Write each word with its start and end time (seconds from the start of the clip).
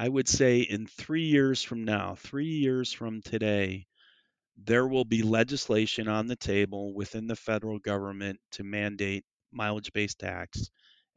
I 0.00 0.08
would 0.08 0.28
say 0.28 0.60
in 0.60 0.86
three 0.86 1.26
years 1.26 1.62
from 1.62 1.84
now, 1.84 2.14
three 2.14 2.46
years 2.46 2.90
from 2.90 3.20
today, 3.20 3.84
there 4.56 4.86
will 4.86 5.04
be 5.04 5.22
legislation 5.22 6.08
on 6.08 6.26
the 6.26 6.36
table 6.36 6.94
within 6.94 7.26
the 7.26 7.36
federal 7.36 7.78
government 7.78 8.40
to 8.52 8.64
mandate 8.64 9.26
mileage 9.52 9.92
based 9.92 10.18
tax. 10.18 10.70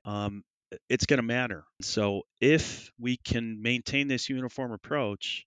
Um, 0.03 0.43
it's 0.89 1.05
going 1.05 1.19
to 1.19 1.23
matter. 1.23 1.63
So 1.81 2.23
if 2.41 2.91
we 2.99 3.15
can 3.15 3.61
maintain 3.61 4.09
this 4.09 4.27
uniform 4.27 4.73
approach, 4.73 5.45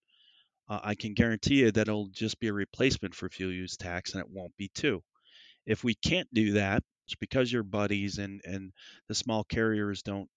uh, 0.71 0.81
I 0.83 0.95
can 0.95 1.13
guarantee 1.13 1.57
you 1.57 1.71
that 1.73 1.89
it'll 1.89 2.09
just 2.09 2.41
be 2.41 2.49
a 2.49 2.55
replacement 2.55 3.15
for 3.15 3.29
fuel 3.29 3.53
use 3.53 3.77
tax 3.77 4.15
and 4.15 4.23
it 4.23 4.31
won't 4.31 4.57
be 4.57 4.71
two. 4.75 5.03
If 5.67 5.85
we 5.85 5.95
can't 5.95 6.33
do 6.33 6.53
that, 6.55 6.83
it's 7.07 7.17
because 7.17 7.53
your 7.53 7.65
buddies 7.65 8.17
and, 8.17 8.41
and 8.47 8.73
the 9.09 9.15
small 9.15 9.45
carriers 9.45 10.03
don't 10.03 10.31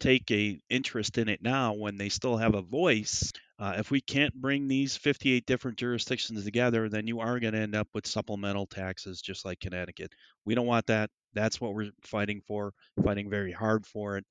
take 0.00 0.30
a 0.30 0.60
interest 0.70 1.18
in 1.18 1.28
it 1.28 1.42
now 1.42 1.72
when 1.72 1.96
they 1.96 2.08
still 2.08 2.36
have 2.36 2.54
a 2.54 2.62
voice 2.62 3.32
uh, 3.58 3.74
if 3.78 3.90
we 3.90 4.00
can't 4.02 4.34
bring 4.34 4.68
these 4.68 4.96
58 4.96 5.46
different 5.46 5.78
jurisdictions 5.78 6.44
together 6.44 6.88
then 6.88 7.06
you 7.06 7.20
are 7.20 7.40
going 7.40 7.54
to 7.54 7.60
end 7.60 7.74
up 7.74 7.88
with 7.94 8.06
supplemental 8.06 8.66
taxes 8.66 9.22
just 9.22 9.44
like 9.44 9.60
connecticut. 9.60 10.12
We 10.44 10.54
don't 10.54 10.66
want 10.66 10.86
that. 10.86 11.10
That's 11.34 11.60
what 11.60 11.74
we're 11.74 11.90
fighting 12.02 12.42
for 12.46 12.72
fighting 13.02 13.30
very 13.30 13.52
hard 13.52 13.86
for 13.86 14.16
it 14.18 14.24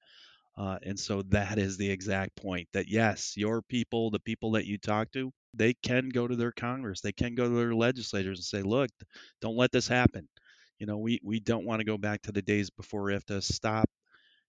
uh, 0.57 0.77
and 0.83 0.99
so 0.99 1.21
that 1.23 1.57
is 1.57 1.77
the 1.77 1.89
exact 1.89 2.35
point 2.35 2.67
that 2.73 2.87
yes 2.87 3.35
your 3.35 3.61
people 3.61 4.09
the 4.09 4.19
people 4.19 4.51
that 4.51 4.65
you 4.65 4.77
talk 4.77 5.11
to 5.11 5.31
they 5.53 5.73
can 5.73 6.09
go 6.09 6.27
to 6.27 6.35
their 6.35 6.51
congress. 6.51 6.99
They 6.99 7.13
can 7.13 7.33
go 7.33 7.47
to 7.47 7.55
their 7.55 7.73
legislators 7.75 8.39
and 8.39 8.45
say 8.45 8.61
look 8.61 8.89
don't 9.41 9.57
let 9.57 9.71
this 9.71 9.87
happen. 9.87 10.27
You 10.79 10.85
know 10.87 10.97
we, 10.97 11.19
we 11.23 11.39
don't 11.39 11.65
want 11.65 11.79
to 11.79 11.85
go 11.85 11.97
back 11.97 12.21
to 12.23 12.31
the 12.31 12.41
days 12.41 12.69
before 12.69 13.07
IFTA. 13.07 13.41
Stop 13.43 13.89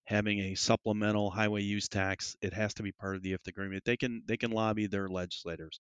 having 0.06 0.38
a 0.38 0.55
supplemental 0.55 1.30
highway 1.30 1.60
use 1.60 1.88
tax. 1.88 2.37
It 2.41 2.52
has 2.52 2.73
to 2.74 2.84
be 2.84 2.92
part 2.92 3.16
of 3.16 3.23
the 3.23 3.33
IFTA 3.33 3.48
agreement. 3.48 3.84
They 3.84 3.96
can 3.96 4.23
they 4.27 4.37
can 4.37 4.52
lobby 4.52 4.87
their 4.87 5.09
legislators. 5.09 5.80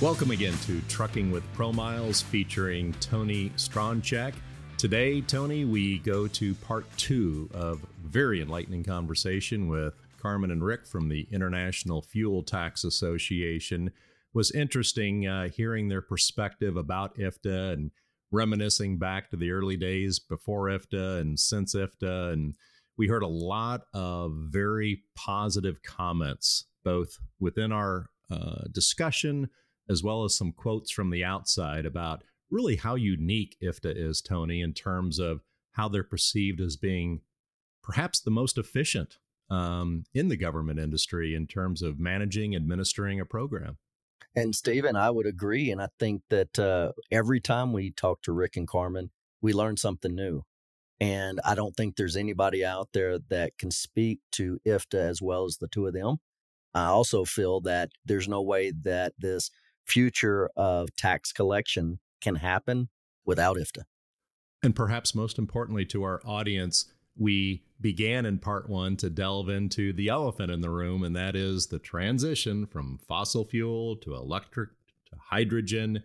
Welcome 0.00 0.30
again 0.32 0.54
to 0.66 0.80
Trucking 0.88 1.30
with 1.30 1.44
ProMiles 1.54 2.24
featuring 2.24 2.92
Tony 2.94 3.50
Stronchak. 3.50 4.32
Today, 4.76 5.20
Tony, 5.20 5.64
we 5.64 5.98
go 5.98 6.26
to 6.26 6.54
part 6.54 6.86
two 6.96 7.48
of 7.54 7.86
very 8.02 8.40
enlightening 8.40 8.82
conversation 8.82 9.68
with 9.68 9.94
Carmen 10.22 10.52
and 10.52 10.64
Rick 10.64 10.86
from 10.86 11.08
the 11.08 11.26
International 11.32 12.00
Fuel 12.00 12.44
Tax 12.44 12.84
Association. 12.84 13.90
Was 14.32 14.52
interesting 14.52 15.26
uh, 15.26 15.48
hearing 15.48 15.88
their 15.88 16.00
perspective 16.00 16.76
about 16.76 17.18
IFTA 17.18 17.72
and 17.72 17.90
reminiscing 18.30 18.98
back 18.98 19.28
to 19.30 19.36
the 19.36 19.50
early 19.50 19.76
days 19.76 20.18
before 20.20 20.68
IFTA 20.68 21.20
and 21.20 21.38
since 21.38 21.74
IFTA. 21.74 22.32
And 22.32 22.54
we 22.96 23.08
heard 23.08 23.22
a 23.22 23.28
lot 23.28 23.82
of 23.92 24.32
very 24.48 25.02
positive 25.14 25.82
comments, 25.82 26.66
both 26.84 27.18
within 27.40 27.72
our 27.72 28.06
uh, 28.30 28.62
discussion 28.70 29.50
as 29.88 30.02
well 30.02 30.24
as 30.24 30.36
some 30.36 30.52
quotes 30.52 30.90
from 30.90 31.10
the 31.10 31.24
outside 31.24 31.84
about 31.84 32.22
really 32.50 32.76
how 32.76 32.94
unique 32.94 33.56
IFTA 33.62 33.94
is, 33.96 34.20
Tony, 34.20 34.60
in 34.60 34.72
terms 34.72 35.18
of 35.18 35.42
how 35.72 35.88
they're 35.88 36.04
perceived 36.04 36.60
as 36.60 36.76
being 36.76 37.20
perhaps 37.82 38.20
the 38.20 38.30
most 38.30 38.56
efficient 38.56 39.18
um, 39.52 40.04
in 40.14 40.28
the 40.28 40.36
government 40.36 40.80
industry 40.80 41.34
in 41.34 41.46
terms 41.46 41.82
of 41.82 42.00
managing, 42.00 42.56
administering 42.56 43.20
a 43.20 43.26
program. 43.26 43.76
And 44.34 44.54
Stephen, 44.54 44.96
I 44.96 45.10
would 45.10 45.26
agree. 45.26 45.70
And 45.70 45.82
I 45.82 45.88
think 45.98 46.22
that 46.30 46.58
uh, 46.58 46.92
every 47.10 47.38
time 47.38 47.74
we 47.74 47.90
talk 47.90 48.22
to 48.22 48.32
Rick 48.32 48.56
and 48.56 48.66
Carmen, 48.66 49.10
we 49.42 49.52
learn 49.52 49.76
something 49.76 50.14
new. 50.14 50.44
And 51.00 51.38
I 51.44 51.54
don't 51.54 51.76
think 51.76 51.96
there's 51.96 52.16
anybody 52.16 52.64
out 52.64 52.88
there 52.94 53.18
that 53.28 53.58
can 53.58 53.70
speak 53.70 54.20
to 54.32 54.58
IFTA 54.66 55.10
as 55.10 55.20
well 55.20 55.44
as 55.44 55.58
the 55.58 55.68
two 55.68 55.86
of 55.86 55.92
them. 55.92 56.16
I 56.72 56.86
also 56.86 57.26
feel 57.26 57.60
that 57.62 57.90
there's 58.06 58.28
no 58.28 58.40
way 58.40 58.72
that 58.84 59.12
this 59.18 59.50
future 59.84 60.48
of 60.56 60.96
tax 60.96 61.30
collection 61.30 61.98
can 62.22 62.36
happen 62.36 62.88
without 63.26 63.58
IFTA. 63.58 63.82
And 64.62 64.74
perhaps 64.74 65.14
most 65.14 65.38
importantly 65.38 65.84
to 65.86 66.04
our 66.04 66.22
audience, 66.24 66.86
we 67.16 67.64
began 67.80 68.24
in 68.24 68.38
part 68.38 68.68
one 68.68 68.96
to 68.96 69.10
delve 69.10 69.48
into 69.48 69.92
the 69.92 70.08
elephant 70.08 70.50
in 70.50 70.60
the 70.60 70.70
room, 70.70 71.02
and 71.02 71.14
that 71.16 71.36
is 71.36 71.66
the 71.66 71.78
transition 71.78 72.66
from 72.66 72.98
fossil 73.06 73.44
fuel 73.44 73.96
to 73.96 74.14
electric 74.14 74.70
to 75.06 75.16
hydrogen, 75.30 76.02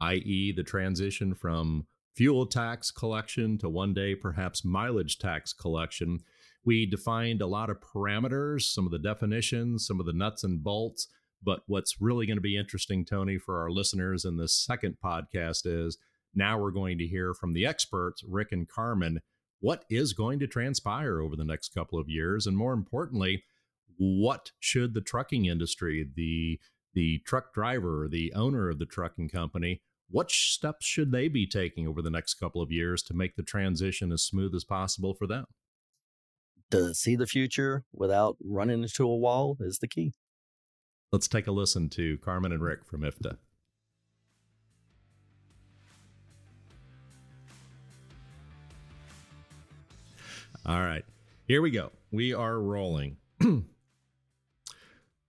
i.e., 0.00 0.52
the 0.52 0.62
transition 0.62 1.34
from 1.34 1.86
fuel 2.14 2.46
tax 2.46 2.90
collection 2.90 3.58
to 3.58 3.68
one 3.68 3.92
day 3.92 4.14
perhaps 4.14 4.64
mileage 4.64 5.18
tax 5.18 5.52
collection. 5.52 6.20
We 6.64 6.86
defined 6.86 7.42
a 7.42 7.46
lot 7.46 7.70
of 7.70 7.80
parameters, 7.80 8.62
some 8.62 8.86
of 8.86 8.92
the 8.92 8.98
definitions, 8.98 9.86
some 9.86 10.00
of 10.00 10.06
the 10.06 10.12
nuts 10.12 10.44
and 10.44 10.62
bolts. 10.62 11.08
But 11.42 11.60
what's 11.66 12.00
really 12.00 12.26
going 12.26 12.38
to 12.38 12.42
be 12.42 12.56
interesting, 12.56 13.04
Tony, 13.04 13.36
for 13.36 13.60
our 13.60 13.70
listeners 13.70 14.24
in 14.24 14.38
this 14.38 14.54
second 14.54 14.96
podcast 15.04 15.66
is 15.66 15.98
now 16.34 16.58
we're 16.58 16.70
going 16.70 16.98
to 16.98 17.06
hear 17.06 17.34
from 17.34 17.52
the 17.52 17.66
experts, 17.66 18.22
Rick 18.26 18.48
and 18.52 18.66
Carmen, 18.68 19.20
what 19.64 19.86
is 19.88 20.12
going 20.12 20.38
to 20.38 20.46
transpire 20.46 21.20
over 21.20 21.36
the 21.36 21.44
next 21.44 21.74
couple 21.74 21.98
of 21.98 22.06
years 22.06 22.46
and 22.46 22.54
more 22.54 22.74
importantly 22.74 23.42
what 23.96 24.52
should 24.60 24.92
the 24.92 25.00
trucking 25.00 25.46
industry 25.46 26.06
the 26.16 26.60
the 26.92 27.18
truck 27.24 27.54
driver 27.54 28.06
the 28.10 28.30
owner 28.34 28.68
of 28.68 28.78
the 28.78 28.84
trucking 28.84 29.28
company 29.28 29.80
what 30.10 30.30
steps 30.30 30.84
should 30.84 31.12
they 31.12 31.28
be 31.28 31.46
taking 31.46 31.88
over 31.88 32.02
the 32.02 32.10
next 32.10 32.34
couple 32.34 32.60
of 32.60 32.70
years 32.70 33.02
to 33.04 33.14
make 33.14 33.36
the 33.36 33.42
transition 33.42 34.12
as 34.12 34.22
smooth 34.22 34.54
as 34.54 34.64
possible 34.64 35.14
for 35.14 35.26
them? 35.26 35.46
To 36.70 36.94
see 36.94 37.16
the 37.16 37.26
future 37.26 37.84
without 37.92 38.36
running 38.44 38.82
into 38.82 39.08
a 39.08 39.16
wall 39.16 39.56
is 39.60 39.78
the 39.78 39.88
key. 39.88 40.12
Let's 41.10 41.28
take 41.28 41.46
a 41.46 41.52
listen 41.52 41.88
to 41.90 42.18
carmen 42.18 42.52
and 42.52 42.62
rick 42.62 42.84
from 42.84 43.00
ifta 43.00 43.38
All 50.66 50.80
right. 50.80 51.04
Here 51.46 51.60
we 51.60 51.70
go. 51.70 51.92
We 52.10 52.32
are 52.32 52.58
rolling. 52.58 53.18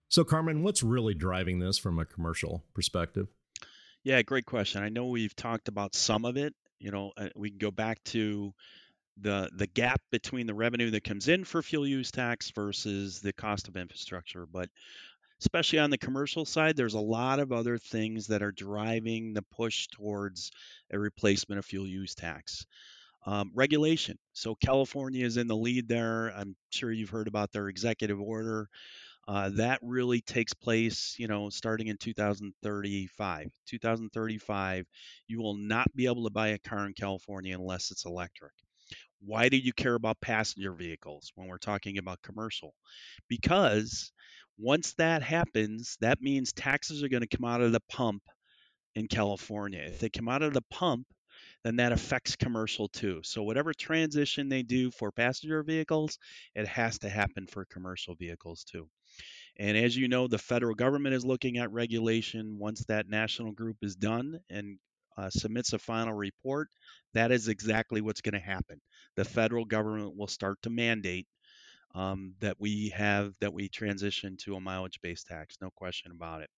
so, 0.07 0.23
Carmen, 0.23 0.63
what's 0.63 0.81
really 0.81 1.13
driving 1.13 1.59
this 1.59 1.77
from 1.77 1.99
a 1.99 2.05
commercial 2.05 2.63
perspective? 2.73 3.27
Yeah, 4.03 4.21
great 4.21 4.45
question. 4.45 4.81
I 4.81 4.89
know 4.89 5.07
we've 5.07 5.35
talked 5.35 5.67
about 5.67 5.93
some 5.93 6.23
of 6.23 6.37
it. 6.37 6.53
You 6.79 6.91
know, 6.91 7.11
uh, 7.17 7.29
we 7.35 7.49
can 7.49 7.57
go 7.57 7.71
back 7.71 8.01
to 8.05 8.53
the 9.17 9.49
the 9.55 9.67
gap 9.67 10.01
between 10.09 10.47
the 10.47 10.53
revenue 10.53 10.91
that 10.91 11.03
comes 11.03 11.27
in 11.27 11.43
for 11.43 11.61
fuel 11.61 11.87
use 11.87 12.11
tax 12.11 12.51
versus 12.51 13.19
the 13.19 13.33
cost 13.33 13.67
of 13.67 13.75
infrastructure, 13.75 14.45
but 14.45 14.69
especially 15.41 15.79
on 15.79 15.89
the 15.89 15.97
commercial 15.97 16.45
side, 16.45 16.77
there's 16.77 16.93
a 16.93 16.99
lot 16.99 17.39
of 17.39 17.51
other 17.51 17.77
things 17.77 18.27
that 18.27 18.41
are 18.41 18.51
driving 18.53 19.33
the 19.33 19.41
push 19.41 19.87
towards 19.87 20.51
a 20.91 20.99
replacement 20.99 21.59
of 21.59 21.65
fuel 21.65 21.87
use 21.87 22.15
tax. 22.15 22.65
Um, 23.27 23.51
regulation. 23.55 24.17
So 24.33 24.53
California 24.55 25.25
is 25.25 25.37
in 25.37 25.47
the 25.47 25.55
lead 25.55 25.87
there. 25.87 26.31
I'm 26.35 26.55
sure 26.69 26.91
you've 26.91 27.09
heard 27.09 27.27
about 27.27 27.51
their 27.51 27.69
executive 27.69 28.21
order. 28.21 28.69
Uh, 29.27 29.49
that 29.55 29.79
really 29.81 30.21
takes 30.21 30.53
place, 30.53 31.15
you 31.17 31.27
know, 31.27 31.49
starting 31.49 31.87
in 31.87 31.97
2035. 31.97 33.51
2035, 33.65 34.85
you 35.27 35.41
will 35.41 35.55
not 35.55 35.87
be 35.95 36.05
able 36.05 36.25
to 36.25 36.29
buy 36.29 36.49
a 36.49 36.59
car 36.59 36.85
in 36.85 36.93
California 36.93 37.55
unless 37.57 37.89
it's 37.89 38.05
electric. 38.05 38.51
Why 39.21 39.49
do 39.49 39.57
you 39.57 39.73
care 39.73 39.95
about 39.95 40.21
passenger 40.21 40.73
vehicles 40.73 41.31
when 41.33 41.47
we're 41.47 41.57
talking 41.57 41.97
about 41.97 42.21
commercial? 42.21 42.75
Because 43.27 44.11
once 44.59 44.93
that 44.93 45.23
happens, 45.23 45.97
that 46.01 46.21
means 46.21 46.53
taxes 46.53 47.01
are 47.01 47.09
going 47.09 47.25
to 47.25 47.37
come 47.37 47.45
out 47.45 47.61
of 47.61 47.71
the 47.71 47.81
pump 47.89 48.21
in 48.93 49.07
California. 49.07 49.81
If 49.81 49.99
they 49.99 50.09
come 50.09 50.29
out 50.29 50.43
of 50.43 50.53
the 50.53 50.63
pump, 50.69 51.07
then 51.63 51.77
that 51.77 51.91
affects 51.91 52.35
commercial 52.35 52.87
too. 52.87 53.21
So 53.23 53.43
whatever 53.43 53.73
transition 53.73 54.49
they 54.49 54.63
do 54.63 54.91
for 54.91 55.11
passenger 55.11 55.63
vehicles, 55.63 56.17
it 56.53 56.67
has 56.67 56.99
to 56.99 57.09
happen 57.09 57.47
for 57.47 57.65
commercial 57.65 58.15
vehicles 58.15 58.63
too. 58.63 58.87
And 59.57 59.77
as 59.77 59.95
you 59.95 60.07
know, 60.07 60.27
the 60.27 60.37
federal 60.37 60.75
government 60.75 61.15
is 61.15 61.25
looking 61.25 61.57
at 61.57 61.71
regulation. 61.71 62.57
Once 62.59 62.83
that 62.85 63.09
national 63.09 63.51
group 63.53 63.77
is 63.81 63.95
done 63.95 64.39
and 64.49 64.77
uh, 65.17 65.29
submits 65.29 65.73
a 65.73 65.79
final 65.79 66.13
report, 66.13 66.67
that 67.13 67.31
is 67.31 67.47
exactly 67.47 68.01
what's 68.01 68.21
going 68.21 68.33
to 68.33 68.39
happen. 68.39 68.81
The 69.15 69.25
federal 69.25 69.65
government 69.65 70.17
will 70.17 70.27
start 70.27 70.61
to 70.63 70.69
mandate 70.69 71.27
um, 71.95 72.33
that 72.41 72.57
we 72.59 72.89
have 72.89 73.33
that 73.39 73.53
we 73.53 73.69
transition 73.69 74.35
to 74.41 74.55
a 74.55 74.59
mileage-based 74.59 75.27
tax. 75.27 75.55
No 75.61 75.69
question 75.71 76.11
about 76.11 76.41
it. 76.41 76.49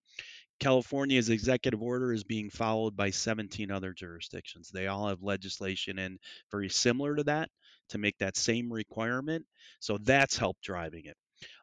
California's 0.58 1.30
executive 1.30 1.82
order 1.82 2.12
is 2.12 2.24
being 2.24 2.50
followed 2.50 2.96
by 2.96 3.10
17 3.10 3.70
other 3.70 3.92
jurisdictions. 3.92 4.70
They 4.70 4.86
all 4.86 5.08
have 5.08 5.22
legislation 5.22 5.98
in 5.98 6.18
very 6.50 6.68
similar 6.68 7.16
to 7.16 7.24
that 7.24 7.50
to 7.90 7.98
make 7.98 8.18
that 8.18 8.36
same 8.36 8.72
requirement. 8.72 9.46
So 9.80 9.98
that's 9.98 10.36
helped 10.36 10.62
driving 10.62 11.04
it. 11.06 11.16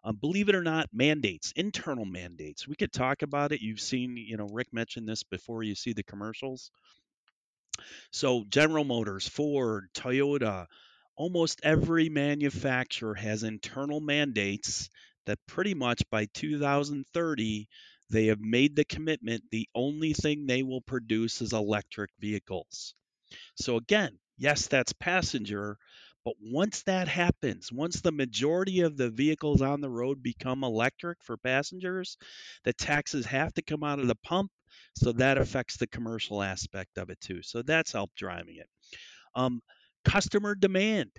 Um, 0.04 0.16
believe 0.16 0.50
it 0.50 0.56
or 0.56 0.64
not, 0.64 0.88
mandates, 0.94 1.52
internal 1.56 2.06
mandates. 2.06 2.68
We 2.68 2.76
could 2.76 2.94
talk 2.94 3.22
about 3.22 3.52
it. 3.52 3.62
You've 3.62 3.82
seen, 3.82 4.16
you 4.16 4.38
know, 4.38 4.48
Rick 4.52 4.72
mentioned 4.72 5.08
this 5.08 5.24
before 5.24 5.64
you 5.64 5.76
see 5.76 5.94
the 5.94 6.04
commercials. 6.04 6.72
So, 8.12 8.46
General 8.48 8.86
Motors, 8.86 9.28
Ford, 9.28 9.90
Toyota, 9.94 10.68
almost 11.18 11.60
every 11.64 12.08
manufacturer 12.08 13.16
has 13.16 13.44
internal 13.44 14.00
mandates 14.00 14.90
that 15.26 15.40
pretty 15.48 15.74
much 15.74 16.04
by 16.10 16.26
2030 16.34 17.68
they 18.10 18.28
have 18.28 18.40
made 18.40 18.76
the 18.76 18.86
commitment 18.86 19.44
the 19.52 19.68
only 19.76 20.14
thing 20.14 20.46
they 20.46 20.64
will 20.64 20.82
produce 20.82 21.42
is 21.42 21.54
electric 21.54 22.12
vehicles. 22.20 22.94
So 23.56 23.78
again, 23.78 24.18
yes, 24.38 24.68
that's 24.68 24.94
passenger, 24.94 25.78
but 26.24 26.36
once 26.42 26.84
that 26.84 27.08
happens, 27.08 27.72
once 27.72 28.02
the 28.02 28.12
majority 28.12 28.82
of 28.82 28.98
the 28.98 29.12
vehicles 29.12 29.62
on 29.62 29.82
the 29.82 29.90
road 29.90 30.24
become 30.24 30.64
electric 30.64 31.24
for 31.24 31.38
passengers, 31.38 32.18
the 32.64 32.74
taxes 32.74 33.26
have 33.28 33.54
to 33.54 33.62
come 33.62 33.84
out 33.84 34.00
of 34.00 34.08
the 34.08 34.16
pump. 34.16 34.52
So 34.98 35.12
that 35.14 35.38
affects 35.38 35.78
the 35.78 35.88
commercial 35.88 36.42
aspect 36.42 36.98
of 36.98 37.10
it 37.10 37.22
too. 37.22 37.42
So 37.44 37.62
that's 37.62 37.92
helped 37.92 38.16
driving 38.16 38.58
it. 38.58 38.70
Um, 39.36 39.62
customer 40.04 40.56
demand. 40.56 41.12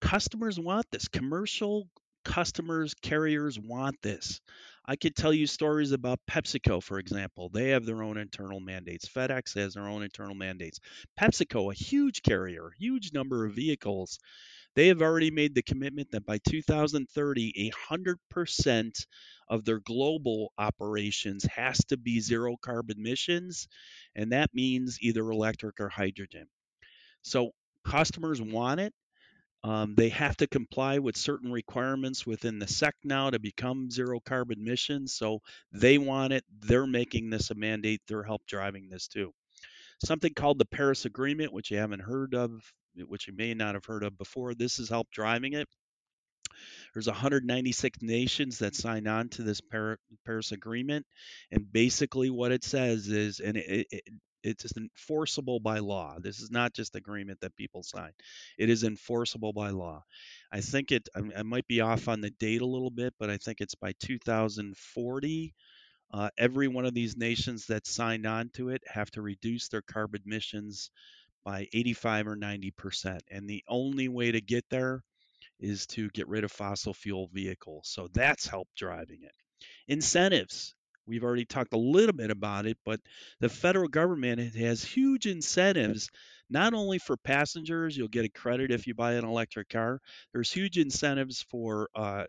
Customers 0.00 0.58
want 0.58 0.86
this. 0.90 1.08
Commercial 1.08 1.88
customers, 2.24 2.94
carriers 2.94 3.58
want 3.58 4.00
this. 4.02 4.40
I 4.84 4.96
could 4.96 5.14
tell 5.14 5.32
you 5.32 5.46
stories 5.46 5.92
about 5.92 6.18
PepsiCo, 6.28 6.82
for 6.82 6.98
example. 6.98 7.48
They 7.48 7.68
have 7.68 7.84
their 7.84 8.02
own 8.02 8.16
internal 8.16 8.60
mandates. 8.60 9.08
FedEx 9.08 9.54
has 9.54 9.74
their 9.74 9.86
own 9.86 10.02
internal 10.02 10.34
mandates. 10.34 10.80
PepsiCo, 11.20 11.70
a 11.70 11.74
huge 11.74 12.22
carrier, 12.22 12.70
huge 12.78 13.12
number 13.12 13.44
of 13.44 13.52
mm-hmm. 13.52 13.60
vehicles, 13.60 14.18
they 14.74 14.88
have 14.88 15.02
already 15.02 15.30
made 15.30 15.54
the 15.54 15.62
commitment 15.62 16.10
that 16.12 16.24
by 16.24 16.38
2030, 16.38 17.72
100% 17.90 19.06
of 19.48 19.64
their 19.64 19.80
global 19.80 20.52
operations 20.56 21.44
has 21.44 21.78
to 21.86 21.98
be 21.98 22.20
zero 22.20 22.56
carbon 22.56 22.98
emissions, 22.98 23.68
and 24.16 24.32
that 24.32 24.54
means 24.54 24.98
either 25.00 25.30
electric 25.30 25.78
or 25.78 25.90
hydrogen. 25.90 26.46
So 27.20 27.50
customers 27.84 28.40
want 28.40 28.80
it. 28.80 28.94
Um, 29.64 29.94
they 29.94 30.08
have 30.08 30.36
to 30.38 30.46
comply 30.46 30.98
with 30.98 31.16
certain 31.16 31.52
requirements 31.52 32.26
within 32.26 32.58
the 32.58 32.66
SEC 32.66 32.94
now 33.04 33.30
to 33.30 33.38
become 33.38 33.90
zero 33.90 34.18
carbon 34.20 34.58
emissions. 34.58 35.14
So 35.14 35.40
they 35.70 35.98
want 35.98 36.32
it. 36.32 36.44
They're 36.60 36.86
making 36.86 37.30
this 37.30 37.50
a 37.50 37.54
mandate. 37.54 38.00
They're 38.08 38.24
help 38.24 38.44
driving 38.46 38.88
this 38.88 39.06
too. 39.06 39.32
Something 40.04 40.34
called 40.34 40.58
the 40.58 40.64
Paris 40.64 41.04
Agreement, 41.04 41.52
which 41.52 41.70
you 41.70 41.76
haven't 41.76 42.00
heard 42.00 42.34
of, 42.34 42.50
which 43.06 43.28
you 43.28 43.34
may 43.36 43.54
not 43.54 43.74
have 43.74 43.84
heard 43.84 44.02
of 44.02 44.18
before. 44.18 44.54
This 44.54 44.80
is 44.80 44.88
help 44.88 45.08
driving 45.12 45.52
it. 45.52 45.68
There's 46.92 47.06
196 47.06 48.02
nations 48.02 48.58
that 48.58 48.74
signed 48.74 49.08
on 49.08 49.28
to 49.30 49.42
this 49.42 49.60
Paris 49.60 50.52
Agreement, 50.52 51.06
and 51.50 51.70
basically 51.72 52.30
what 52.30 52.52
it 52.52 52.64
says 52.64 53.08
is, 53.08 53.40
and 53.40 53.56
it, 53.56 53.86
it, 53.90 54.04
it's 54.42 54.76
enforceable 54.76 55.60
by 55.60 55.78
law. 55.78 56.16
This 56.20 56.40
is 56.40 56.50
not 56.50 56.74
just 56.74 56.96
agreement 56.96 57.40
that 57.40 57.56
people 57.56 57.82
sign. 57.82 58.12
It 58.58 58.70
is 58.70 58.84
enforceable 58.84 59.52
by 59.52 59.70
law. 59.70 60.04
I 60.52 60.60
think 60.60 60.92
it. 60.92 61.08
I, 61.14 61.42
might 61.42 61.66
be 61.66 61.80
off 61.80 62.08
on 62.08 62.20
the 62.20 62.30
date 62.30 62.62
a 62.62 62.66
little 62.66 62.90
bit, 62.90 63.14
but 63.18 63.30
I 63.30 63.36
think 63.36 63.60
it's 63.60 63.74
by 63.74 63.92
2040. 64.00 65.54
Uh, 66.14 66.28
every 66.36 66.68
one 66.68 66.84
of 66.84 66.94
these 66.94 67.16
nations 67.16 67.66
that 67.66 67.86
signed 67.86 68.26
on 68.26 68.50
to 68.50 68.68
it 68.68 68.82
have 68.86 69.10
to 69.12 69.22
reduce 69.22 69.68
their 69.68 69.82
carbon 69.82 70.20
emissions 70.26 70.90
by 71.44 71.66
85 71.72 72.28
or 72.28 72.36
90 72.36 72.70
percent, 72.72 73.22
and 73.30 73.48
the 73.48 73.64
only 73.68 74.08
way 74.08 74.32
to 74.32 74.40
get 74.40 74.64
there 74.70 75.02
is 75.58 75.86
to 75.86 76.10
get 76.10 76.28
rid 76.28 76.44
of 76.44 76.52
fossil 76.52 76.92
fuel 76.92 77.28
vehicles. 77.32 77.88
So 77.88 78.08
that's 78.12 78.46
help 78.46 78.68
driving 78.76 79.20
it. 79.22 79.32
Incentives. 79.88 80.74
We've 81.06 81.24
already 81.24 81.44
talked 81.44 81.74
a 81.74 81.78
little 81.78 82.14
bit 82.14 82.30
about 82.30 82.66
it, 82.66 82.78
but 82.84 83.00
the 83.40 83.48
federal 83.48 83.88
government 83.88 84.54
has 84.54 84.84
huge 84.84 85.26
incentives, 85.26 86.10
not 86.50 86.74
only 86.74 86.98
for 86.98 87.16
passengers, 87.16 87.96
you'll 87.96 88.08
get 88.08 88.24
a 88.24 88.28
credit 88.28 88.70
if 88.70 88.86
you 88.86 88.94
buy 88.94 89.14
an 89.14 89.24
electric 89.24 89.68
car, 89.68 90.00
there's 90.32 90.52
huge 90.52 90.78
incentives 90.78 91.42
for 91.42 91.88
uh, 91.94 92.24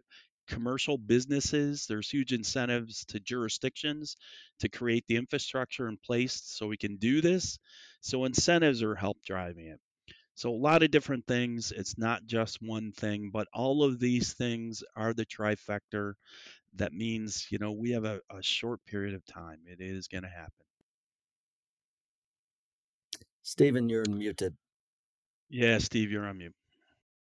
commercial 0.47 0.97
businesses, 0.97 1.85
there's 1.87 2.09
huge 2.09 2.33
incentives 2.33 3.05
to 3.05 3.19
jurisdictions 3.19 4.15
to 4.59 4.69
create 4.69 5.05
the 5.07 5.15
infrastructure 5.17 5.87
in 5.87 5.97
place 5.97 6.41
so 6.43 6.67
we 6.67 6.77
can 6.77 6.97
do 6.97 7.21
this. 7.21 7.59
So 8.01 8.25
incentives 8.25 8.83
are 8.83 8.95
help 8.95 9.17
driving 9.25 9.67
it. 9.67 9.79
So 10.35 10.49
a 10.49 10.55
lot 10.55 10.83
of 10.83 10.91
different 10.91 11.27
things. 11.27 11.71
It's 11.71 11.97
not 11.97 12.25
just 12.25 12.61
one 12.61 12.91
thing, 12.91 13.29
but 13.31 13.47
all 13.53 13.83
of 13.83 13.99
these 13.99 14.33
things 14.33 14.83
are 14.95 15.13
the 15.13 15.25
trifecta 15.25 16.13
that 16.75 16.93
means 16.93 17.47
you 17.49 17.57
know 17.59 17.71
we 17.71 17.91
have 17.91 18.05
a, 18.05 18.19
a 18.29 18.41
short 18.41 18.79
period 18.85 19.13
of 19.13 19.25
time. 19.25 19.59
It 19.65 19.81
is 19.81 20.07
going 20.07 20.23
to 20.23 20.29
happen. 20.29 20.51
Stephen 23.41 23.89
you're 23.89 24.05
muted 24.09 24.55
yeah 25.53 25.77
steve 25.77 26.11
you're 26.11 26.25
on 26.25 26.37
mute. 26.39 26.55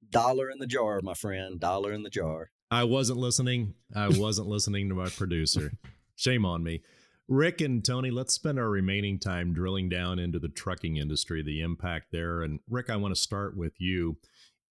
Dollar 0.09 0.51
in 0.51 0.59
the 0.59 0.67
jar 0.67 0.99
my 1.01 1.13
friend 1.13 1.59
dollar 1.59 1.91
in 1.91 2.03
the 2.03 2.09
jar. 2.09 2.51
I 2.69 2.83
wasn't 2.83 3.19
listening. 3.19 3.75
I 3.95 4.09
wasn't 4.09 4.49
listening 4.49 4.89
to 4.89 4.95
my 4.95 5.09
producer. 5.09 5.71
Shame 6.15 6.45
on 6.45 6.63
me. 6.63 6.83
Rick 7.29 7.61
and 7.61 7.83
tony 7.83 8.11
let's 8.11 8.33
spend 8.33 8.59
our 8.59 8.69
remaining 8.69 9.19
time 9.19 9.53
drilling 9.53 9.89
down 9.89 10.19
into 10.19 10.39
the 10.39 10.49
trucking 10.49 10.97
industry 10.97 11.41
the 11.41 11.61
impact 11.61 12.07
there. 12.11 12.41
And 12.41 12.59
rick 12.69 12.89
i 12.89 12.97
want 12.97 13.15
to 13.15 13.21
start 13.21 13.57
with 13.57 13.73
you. 13.79 14.17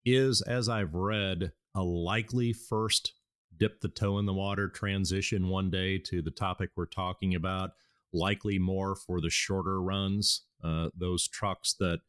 Is 0.04 0.42
as 0.42 0.68
i've 0.68 0.94
read 0.94 1.52
a 1.74 1.82
likely 1.82 2.52
first 2.52 3.14
dip 3.58 3.80
the 3.80 3.88
toe 3.88 4.18
in 4.18 4.26
the 4.26 4.32
water 4.32 4.68
transition 4.68 5.48
one 5.48 5.70
day 5.70 5.98
to 5.98 6.22
the 6.22 6.30
topic 6.30 6.70
we're 6.76 6.86
talking 6.86 7.34
about, 7.34 7.70
likely 8.12 8.58
more 8.58 8.94
for 8.94 9.20
the 9.20 9.30
shorter 9.30 9.80
runs, 9.82 10.42
uh, 10.62 10.88
those 10.96 11.28
trucks 11.28 11.74
that 11.78 12.00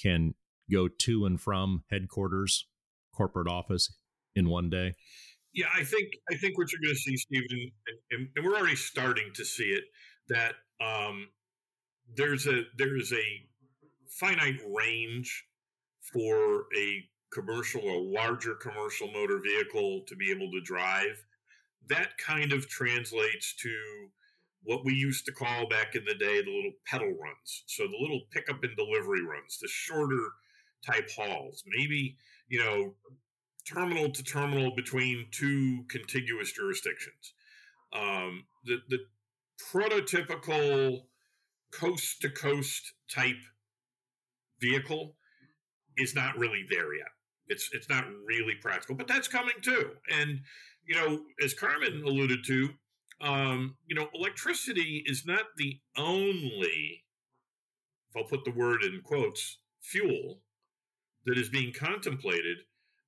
can 0.00 0.34
go 0.70 0.88
to 0.88 1.26
and 1.26 1.40
from 1.40 1.84
headquarters, 1.90 2.66
corporate 3.14 3.48
office 3.48 3.94
in 4.34 4.48
one 4.48 4.70
day? 4.70 4.94
Yeah, 5.54 5.66
I 5.74 5.84
think 5.84 6.08
I 6.30 6.36
think 6.36 6.56
what 6.56 6.72
you're 6.72 6.80
going 6.80 6.94
to 6.94 7.00
see, 7.00 7.16
Stephen, 7.16 7.70
and, 8.10 8.28
and, 8.34 8.44
we're 8.44 8.56
already 8.56 8.76
starting 8.76 9.30
to 9.34 9.44
see 9.44 9.64
it, 9.64 9.84
that 10.28 10.54
um, 10.80 11.28
there's 12.14 12.46
a 12.46 12.62
there's 12.78 13.12
a 13.12 13.24
finite 14.08 14.60
range 14.66 15.44
for 16.12 16.64
a 16.76 17.04
commercial 17.32 17.82
or 17.82 18.00
larger 18.00 18.54
commercial 18.54 19.10
motor 19.12 19.40
vehicle 19.42 20.02
to 20.06 20.16
be 20.16 20.30
able 20.30 20.50
to 20.50 20.60
drive. 20.60 21.24
That 21.88 22.16
kind 22.18 22.52
of 22.52 22.68
translates 22.68 23.54
to 23.56 23.72
what 24.64 24.84
we 24.84 24.94
used 24.94 25.26
to 25.26 25.32
call 25.32 25.68
back 25.68 25.94
in 25.94 26.04
the 26.04 26.14
day 26.14 26.40
the 26.40 26.54
little 26.54 26.72
peddle 26.86 27.08
runs. 27.20 27.64
So 27.66 27.84
the 27.84 27.98
little 28.00 28.20
pickup 28.30 28.62
and 28.62 28.76
delivery 28.76 29.24
runs, 29.24 29.58
the 29.60 29.68
shorter 29.68 30.30
type 30.86 31.08
hauls, 31.16 31.64
maybe, 31.66 32.16
you 32.48 32.60
know, 32.60 32.94
terminal 33.66 34.10
to 34.10 34.22
terminal 34.22 34.74
between 34.74 35.26
two 35.32 35.84
contiguous 35.88 36.52
jurisdictions. 36.52 37.34
Um, 37.92 38.44
the, 38.64 38.78
the 38.88 38.98
prototypical 39.72 41.02
coast 41.72 42.20
to 42.22 42.30
coast 42.30 42.92
type 43.10 43.36
vehicle 44.60 45.16
is 45.96 46.14
not 46.14 46.38
really 46.38 46.64
there 46.68 46.94
yet. 46.94 47.08
It's 47.52 47.68
it's 47.72 47.88
not 47.88 48.04
really 48.26 48.54
practical, 48.60 48.96
but 48.96 49.06
that's 49.06 49.28
coming 49.28 49.54
too. 49.62 49.90
And 50.10 50.40
you 50.86 50.94
know, 50.94 51.20
as 51.44 51.54
Carmen 51.54 52.02
alluded 52.04 52.44
to, 52.46 52.70
um, 53.20 53.76
you 53.86 53.94
know, 53.94 54.08
electricity 54.14 55.04
is 55.06 55.24
not 55.24 55.44
the 55.56 55.78
only, 55.96 57.04
if 58.10 58.16
I'll 58.16 58.24
put 58.24 58.44
the 58.44 58.50
word 58.50 58.82
in 58.82 59.00
quotes, 59.02 59.58
fuel 59.80 60.40
that 61.24 61.38
is 61.38 61.48
being 61.48 61.72
contemplated. 61.72 62.58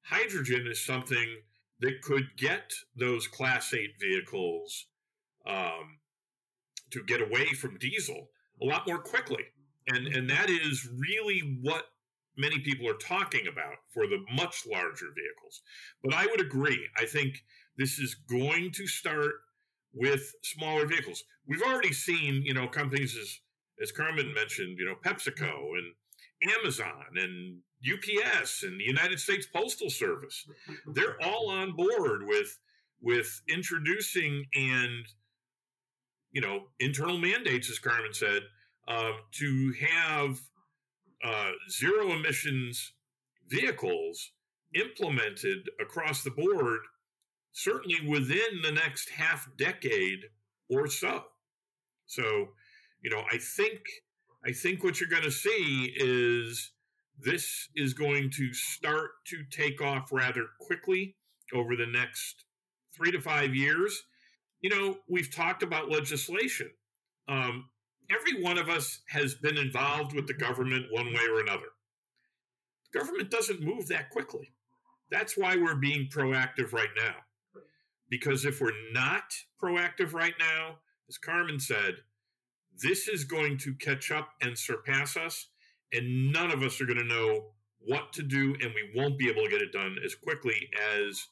Hydrogen 0.05 0.67
is 0.71 0.85
something 0.85 1.29
that 1.81 2.03
could 2.03 2.37
get 2.37 2.73
those 2.97 3.27
Class 3.27 3.75
8 3.75 3.95
vehicles 4.01 4.87
um, 5.47 5.99
to 6.91 7.03
get 7.03 7.21
away 7.21 7.47
from 7.47 7.79
diesel 7.79 8.29
a 8.63 8.65
lot 8.65 8.87
more 8.87 8.99
quickly. 8.99 9.45
And, 9.89 10.07
and 10.09 10.31
that 10.31 10.49
is 10.49 10.89
really 10.97 11.59
what 11.61 11.87
many 12.37 12.61
people 12.61 12.89
are 12.89 12.95
talking 12.95 13.47
about 13.47 13.77
for 13.93 14.07
the 14.07 14.25
much 14.35 14.65
larger 14.71 15.07
vehicles. 15.15 15.63
But 16.03 16.15
I 16.15 16.27
would 16.27 16.41
agree. 16.41 16.89
I 16.97 17.07
think 17.07 17.45
this 17.77 17.99
is 17.99 18.15
going 18.15 18.71
to 18.73 18.87
start 18.87 19.35
with 19.93 20.35
smaller 20.43 20.87
vehicles. 20.87 21.25
We've 21.47 21.63
already 21.63 21.93
seen, 21.93 22.43
you 22.45 22.55
know, 22.55 22.69
companies 22.69 23.17
as 23.17 23.41
as 23.83 23.91
Carmen 23.91 24.33
mentioned, 24.33 24.79
you 24.79 24.85
know, 24.85 24.95
PepsiCo 25.05 25.73
and 25.77 26.53
Amazon 26.61 27.05
and 27.17 27.59
UPS 27.85 28.63
and 28.63 28.81
the 28.81 28.85
United 28.85 29.19
States 29.19 29.47
Postal 29.47 29.91
Service. 29.91 30.47
They're 30.95 31.21
all 31.23 31.51
on 31.51 31.75
board 31.75 32.27
with 32.27 32.59
with 33.01 33.43
introducing 33.49 34.47
and 34.55 35.07
you 36.33 36.41
know 36.41 36.69
internal 36.81 37.19
mandates, 37.19 37.71
as 37.71 37.79
Carmen 37.79 38.13
said, 38.13 38.43
uh, 38.89 39.13
to 39.33 39.75
have 39.81 40.41
uh, 41.25 41.51
zero 41.71 42.13
emissions 42.13 42.93
vehicles 43.49 44.33
implemented 44.75 45.69
across 45.81 46.23
the 46.23 46.31
board 46.31 46.81
certainly 47.55 47.97
within 48.07 48.61
the 48.63 48.73
next 48.73 49.09
half 49.11 49.49
decade 49.57 50.21
or 50.69 50.89
so. 50.89 51.23
So, 52.07 52.49
you 53.01 53.11
know, 53.11 53.23
I 53.33 53.39
think 53.39 53.81
I 54.47 54.53
think 54.53 54.85
what 54.85 55.01
you're 55.01 55.09
going 55.09 55.23
to 55.23 55.31
see 55.31 55.95
is 55.97 56.73
this 57.19 57.69
is 57.75 57.95
going 57.95 58.31
to 58.33 58.53
start 58.53 59.11
to 59.29 59.43
take 59.51 59.81
off 59.81 60.13
rather 60.13 60.47
quickly 60.61 61.17
over 61.55 61.77
the 61.77 61.87
next 61.87 62.45
three 62.95 63.11
to 63.13 63.21
five 63.21 63.55
years. 63.55 64.03
You 64.61 64.71
know, 64.71 64.97
we've 65.09 65.35
talked 65.35 65.63
about 65.63 65.91
legislation. 65.91 66.71
Um, 67.29 67.71
every 68.11 68.43
one 68.43 68.59
of 68.59 68.69
us 68.69 69.01
has 69.09 69.35
been 69.35 69.57
involved 69.57 70.15
with 70.15 70.27
the 70.27 70.35
government 70.35 70.87
one 70.91 71.07
way 71.07 71.27
or 71.31 71.41
another. 71.41 71.73
The 72.93 72.99
government 73.01 73.31
doesn't 73.31 73.63
move 73.63 73.89
that 73.89 74.11
quickly. 74.11 74.53
That's 75.11 75.37
why 75.37 75.57
we're 75.57 75.77
being 75.77 76.09
proactive 76.09 76.73
right 76.73 76.89
now. 76.97 77.15
Because 78.09 78.45
if 78.45 78.61
we're 78.61 78.73
not 78.93 79.25
proactive 79.63 80.13
right 80.13 80.35
now, 80.39 80.77
as 81.09 81.19
Carmen 81.19 81.59
said, 81.59 81.97
this 82.83 83.09
is 83.09 83.25
going 83.25 83.59
to 83.59 83.75
catch 83.75 84.11
up 84.11 84.31
and 84.41 84.59
surpass 84.59 85.17
us, 85.17 85.49
and 85.93 86.33
none 86.33 86.51
of 86.51 86.63
us 86.63 86.81
are 86.81 86.87
going 86.87 86.99
to 86.99 87.05
know 87.05 87.45
what 87.79 88.13
to 88.15 88.23
do, 88.23 88.55
and 88.61 88.73
we 88.75 88.91
won't 88.95 89.19
be 89.19 89.29
able 89.29 89.45
to 89.45 89.51
get 89.51 89.63
it 89.63 89.73
done 89.73 89.97
as 90.05 90.15
quickly 90.15 90.69
as 90.97 91.29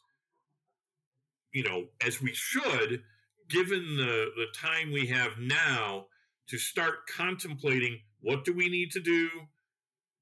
you 1.53 1.63
know 1.63 1.85
as 2.05 2.21
we 2.21 2.33
should, 2.33 3.03
given 3.49 3.97
the 3.97 4.31
the 4.37 4.47
time 4.55 4.93
we 4.93 5.07
have 5.07 5.39
now 5.39 6.07
to 6.49 6.59
start 6.59 7.07
contemplating 7.07 8.01
what 8.21 8.45
do 8.45 8.53
we 8.53 8.69
need 8.69 8.91
to 8.93 9.01
do, 9.01 9.29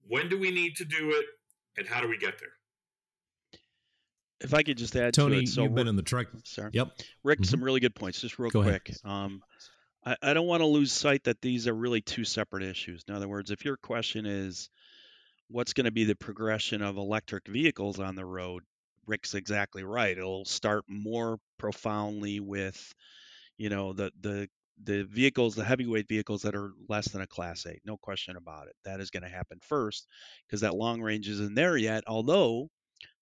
when 0.07 0.29
do 0.29 0.39
we 0.39 0.50
need 0.50 0.77
to 0.77 0.85
do 0.85 1.11
it, 1.11 1.27
and 1.77 1.87
how 1.87 2.00
do 2.00 2.09
we 2.09 2.19
get 2.19 2.39
there. 2.39 2.50
If 4.41 4.55
I 4.55 4.62
could 4.62 4.79
just 4.79 4.97
add 4.97 5.12
Tony, 5.12 5.37
to 5.39 5.43
it, 5.43 5.49
so 5.49 5.62
you've 5.65 5.75
been 5.75 5.89
in 5.89 5.97
the 5.97 6.03
truck. 6.03 6.29
Sorry, 6.45 6.71
Yep. 6.73 6.89
Rick, 7.23 7.41
Mhm. 7.41 7.47
some 7.47 7.62
really 7.62 7.81
good 7.81 7.95
points. 7.95 8.21
Just 8.21 8.39
real 8.39 8.50
Go 8.50 8.62
quick. 8.62 8.91
Um, 9.05 9.43
I, 10.05 10.17
I 10.23 10.35
don't 10.35 10.47
want 10.47 10.62
to 10.62 10.67
lose 10.67 10.93
sight 10.93 11.25
that 11.25 11.43
these 11.43 11.69
are 11.69 11.75
really 11.75 12.00
two 12.00 12.25
separate 12.25 12.62
issues. 12.62 13.05
In 13.07 13.15
other 13.15 13.29
words, 13.29 13.50
if 13.50 13.65
your 13.67 13.77
question 13.77 14.25
is 14.25 14.71
what's 15.49 15.75
going 15.75 15.85
to 15.85 15.91
be 15.91 16.05
the 16.05 16.15
progression 16.17 16.81
of 16.81 16.97
electric 16.97 17.47
vehicles 17.49 18.00
on 18.00 18.15
the 18.15 18.25
road, 18.25 18.65
Rick's 19.07 19.35
exactly 19.35 19.83
right. 19.85 20.17
It'll 20.17 20.45
start 20.47 20.85
more 20.89 21.39
profoundly 21.59 22.41
with, 22.41 22.95
you 23.59 23.69
know, 23.69 23.93
the 23.93 24.11
the 24.21 24.49
the 24.84 25.04
vehicles, 25.04 25.54
the 25.54 25.64
heavyweight 25.64 26.08
vehicles 26.08 26.42
that 26.42 26.54
are 26.54 26.72
less 26.88 27.08
than 27.08 27.22
a 27.22 27.26
class 27.26 27.66
8. 27.66 27.80
No 27.84 27.96
question 27.96 28.37
about 28.37 28.68
it. 28.68 28.75
That 28.84 29.00
is 29.00 29.10
going 29.10 29.22
to 29.22 29.28
happen 29.28 29.58
first 29.62 30.06
because 30.46 30.62
that 30.62 30.75
long 30.75 31.00
range 31.00 31.28
isn't 31.28 31.54
there 31.54 31.76
yet. 31.76 32.04
Although 32.06 32.68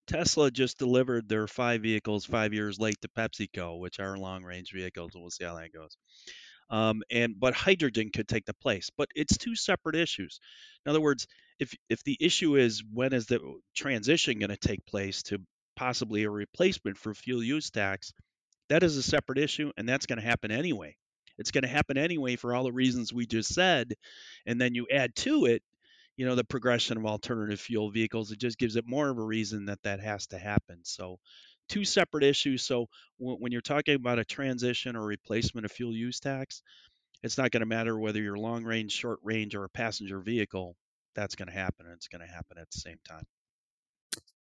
Tesla 0.06 0.50
just 0.50 0.78
delivered 0.78 1.28
their 1.28 1.46
five 1.46 1.82
vehicles 1.82 2.24
five 2.24 2.54
years 2.54 2.78
late 2.78 3.00
to 3.02 3.08
PepsiCo, 3.08 3.78
which 3.78 4.00
are 4.00 4.16
long 4.16 4.42
range 4.42 4.72
vehicles, 4.72 5.12
we'll 5.14 5.30
see 5.30 5.44
how 5.44 5.56
that 5.56 5.72
goes. 5.72 5.96
Um, 6.70 7.02
and 7.10 7.38
but 7.38 7.54
hydrogen 7.54 8.10
could 8.10 8.28
take 8.28 8.44
the 8.44 8.54
place, 8.54 8.90
but 8.96 9.08
it's 9.14 9.38
two 9.38 9.54
separate 9.54 9.96
issues. 9.96 10.38
In 10.84 10.90
other 10.90 11.00
words, 11.00 11.26
if 11.58 11.74
if 11.88 12.02
the 12.04 12.16
issue 12.20 12.56
is 12.56 12.82
when 12.92 13.12
is 13.12 13.26
the 13.26 13.40
transition 13.74 14.38
going 14.38 14.50
to 14.50 14.56
take 14.56 14.84
place 14.86 15.22
to 15.24 15.40
possibly 15.76 16.24
a 16.24 16.30
replacement 16.30 16.98
for 16.98 17.14
fuel 17.14 17.42
use 17.42 17.70
tax, 17.70 18.12
that 18.68 18.82
is 18.82 18.96
a 18.96 19.02
separate 19.02 19.38
issue, 19.38 19.72
and 19.76 19.88
that's 19.88 20.06
going 20.06 20.18
to 20.18 20.24
happen 20.24 20.50
anyway. 20.50 20.96
It's 21.38 21.50
going 21.50 21.62
to 21.62 21.68
happen 21.68 21.96
anyway 21.96 22.36
for 22.36 22.54
all 22.54 22.64
the 22.64 22.72
reasons 22.72 23.12
we 23.12 23.26
just 23.26 23.54
said, 23.54 23.94
and 24.46 24.60
then 24.60 24.74
you 24.74 24.86
add 24.92 25.14
to 25.16 25.46
it 25.46 25.62
you 26.16 26.26
know 26.26 26.34
the 26.34 26.44
progression 26.44 26.96
of 26.98 27.06
alternative 27.06 27.60
fuel 27.60 27.90
vehicles 27.90 28.30
it 28.32 28.38
just 28.38 28.58
gives 28.58 28.76
it 28.76 28.84
more 28.86 29.08
of 29.08 29.18
a 29.18 29.24
reason 29.24 29.66
that 29.66 29.82
that 29.82 30.00
has 30.00 30.26
to 30.26 30.38
happen 30.38 30.80
so 30.82 31.18
two 31.68 31.84
separate 31.84 32.24
issues 32.24 32.62
so 32.64 32.86
w- 33.20 33.38
when 33.38 33.52
you're 33.52 33.60
talking 33.60 33.94
about 33.94 34.18
a 34.18 34.24
transition 34.24 34.96
or 34.96 35.06
replacement 35.06 35.64
of 35.64 35.72
fuel 35.72 35.94
use 35.94 36.20
tax 36.20 36.62
it's 37.22 37.38
not 37.38 37.50
going 37.50 37.60
to 37.60 37.66
matter 37.66 37.98
whether 37.98 38.20
you're 38.20 38.38
long 38.38 38.64
range 38.64 38.92
short 38.92 39.18
range 39.22 39.54
or 39.54 39.64
a 39.64 39.70
passenger 39.70 40.20
vehicle 40.20 40.76
that's 41.14 41.34
going 41.36 41.48
to 41.48 41.54
happen 41.54 41.86
and 41.86 41.94
it's 41.94 42.08
going 42.08 42.26
to 42.26 42.32
happen 42.32 42.58
at 42.58 42.70
the 42.70 42.80
same 42.80 42.98
time 43.08 43.24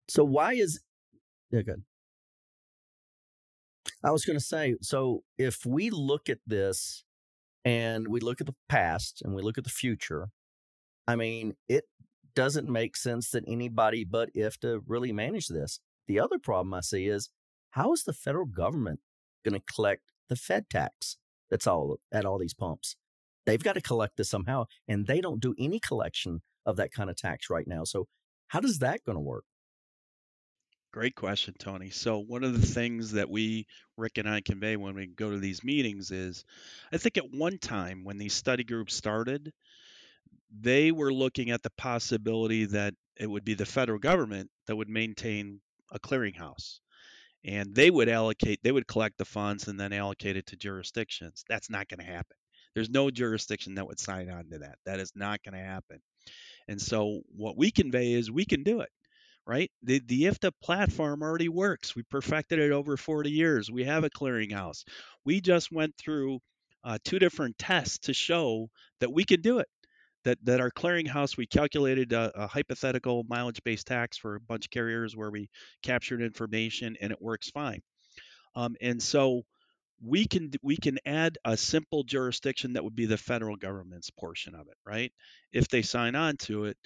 So 0.07 0.23
why 0.23 0.53
is 0.53 0.79
yeah 1.51 1.61
good? 1.61 1.83
I 4.03 4.11
was 4.11 4.25
going 4.25 4.37
to 4.37 4.45
say 4.45 4.75
so 4.81 5.23
if 5.37 5.65
we 5.65 5.89
look 5.89 6.29
at 6.29 6.39
this 6.45 7.03
and 7.63 8.07
we 8.07 8.19
look 8.19 8.41
at 8.41 8.47
the 8.47 8.55
past 8.69 9.21
and 9.23 9.33
we 9.33 9.41
look 9.41 9.57
at 9.57 9.63
the 9.63 9.69
future, 9.69 10.29
I 11.07 11.15
mean 11.15 11.53
it 11.67 11.85
doesn't 12.35 12.69
make 12.69 12.95
sense 12.95 13.31
that 13.31 13.43
anybody 13.47 14.03
but 14.03 14.33
IFTA 14.35 14.81
really 14.87 15.11
manage 15.11 15.47
this. 15.47 15.79
The 16.07 16.19
other 16.19 16.37
problem 16.37 16.73
I 16.73 16.81
see 16.81 17.07
is 17.07 17.29
how 17.71 17.93
is 17.93 18.03
the 18.03 18.13
federal 18.13 18.45
government 18.45 18.99
going 19.43 19.59
to 19.59 19.73
collect 19.73 20.11
the 20.29 20.35
Fed 20.35 20.69
tax 20.69 21.17
that's 21.49 21.67
all 21.67 21.97
at 22.11 22.25
all 22.25 22.37
these 22.37 22.53
pumps? 22.53 22.95
They've 23.45 23.63
got 23.63 23.73
to 23.73 23.81
collect 23.81 24.17
this 24.17 24.29
somehow, 24.29 24.65
and 24.87 25.05
they 25.05 25.21
don't 25.21 25.39
do 25.39 25.55
any 25.59 25.79
collection 25.79 26.41
of 26.65 26.77
that 26.77 26.91
kind 26.91 27.09
of 27.09 27.15
tax 27.15 27.49
right 27.49 27.67
now. 27.67 27.83
So 27.83 28.07
how 28.47 28.59
does 28.59 28.79
that 28.79 29.03
going 29.05 29.17
to 29.17 29.21
work? 29.21 29.45
Great 30.95 31.15
question, 31.15 31.53
Tony. 31.59 31.89
So 31.89 32.19
one 32.19 32.45
of 32.45 32.53
the 32.53 32.65
things 32.65 33.11
that 33.11 33.29
we, 33.29 33.67
Rick 33.97 34.17
and 34.17 34.29
I, 34.29 34.39
convey 34.39 34.77
when 34.77 34.95
we 34.95 35.07
go 35.07 35.29
to 35.29 35.39
these 35.39 35.61
meetings 35.61 36.09
is, 36.09 36.45
I 36.89 36.95
think 36.95 37.17
at 37.17 37.33
one 37.33 37.57
time 37.57 38.05
when 38.05 38.17
these 38.17 38.33
study 38.33 38.63
groups 38.63 38.95
started, 38.95 39.51
they 40.57 40.93
were 40.93 41.11
looking 41.11 41.51
at 41.51 41.63
the 41.63 41.71
possibility 41.71 42.63
that 42.67 42.93
it 43.19 43.29
would 43.29 43.43
be 43.43 43.55
the 43.55 43.65
federal 43.65 43.99
government 43.99 44.49
that 44.67 44.77
would 44.77 44.87
maintain 44.87 45.59
a 45.91 45.99
clearinghouse, 45.99 46.79
and 47.43 47.75
they 47.75 47.91
would 47.91 48.07
allocate, 48.07 48.63
they 48.63 48.71
would 48.71 48.87
collect 48.87 49.17
the 49.17 49.25
funds 49.25 49.67
and 49.67 49.77
then 49.77 49.91
allocate 49.91 50.37
it 50.37 50.45
to 50.45 50.55
jurisdictions. 50.55 51.43
That's 51.49 51.69
not 51.69 51.89
going 51.89 51.99
to 51.99 52.05
happen. 52.05 52.37
There's 52.73 52.89
no 52.89 53.11
jurisdiction 53.11 53.75
that 53.75 53.87
would 53.87 53.99
sign 53.99 54.29
on 54.29 54.47
to 54.47 54.59
that. 54.59 54.77
That 54.85 55.01
is 55.01 55.11
not 55.13 55.43
going 55.43 55.61
to 55.61 55.69
happen. 55.69 55.99
And 56.69 56.81
so 56.81 57.19
what 57.35 57.57
we 57.57 57.69
convey 57.69 58.13
is 58.13 58.31
we 58.31 58.45
can 58.45 58.63
do 58.63 58.79
it 58.79 58.91
right? 59.47 59.71
The 59.83 59.99
the 59.99 60.23
IFTA 60.23 60.51
platform 60.61 61.21
already 61.21 61.49
works. 61.49 61.95
We 61.95 62.03
perfected 62.03 62.59
it 62.59 62.71
over 62.71 62.97
40 62.97 63.31
years. 63.31 63.71
We 63.71 63.83
have 63.85 64.03
a 64.03 64.09
clearinghouse. 64.09 64.83
We 65.23 65.41
just 65.41 65.71
went 65.71 65.95
through 65.97 66.39
uh, 66.83 66.97
two 67.03 67.19
different 67.19 67.57
tests 67.57 67.99
to 67.99 68.13
show 68.13 68.69
that 68.99 69.11
we 69.11 69.23
can 69.23 69.41
do 69.41 69.59
it. 69.59 69.67
That 70.23 70.39
that 70.43 70.61
our 70.61 70.71
clearinghouse, 70.71 71.37
we 71.37 71.45
calculated 71.45 72.13
a, 72.13 72.31
a 72.35 72.47
hypothetical 72.47 73.23
mileage-based 73.29 73.87
tax 73.87 74.17
for 74.17 74.35
a 74.35 74.39
bunch 74.41 74.65
of 74.65 74.71
carriers 74.71 75.15
where 75.15 75.31
we 75.31 75.49
captured 75.83 76.21
information 76.21 76.97
and 76.99 77.11
it 77.11 77.21
works 77.21 77.49
fine. 77.51 77.81
Um, 78.55 78.75
and 78.81 79.01
so 79.01 79.43
we 80.03 80.27
can 80.27 80.51
we 80.61 80.77
can 80.77 80.97
add 81.05 81.37
a 81.45 81.55
simple 81.57 82.03
jurisdiction 82.03 82.73
that 82.73 82.83
would 82.83 82.95
be 82.95 83.05
the 83.05 83.17
federal 83.17 83.55
government's 83.55 84.09
portion 84.09 84.55
of 84.55 84.67
it, 84.67 84.77
right? 84.85 85.11
If 85.53 85.67
they 85.67 85.81
sign 85.81 86.15
on 86.15 86.37
to 86.37 86.65
it, 86.65 86.77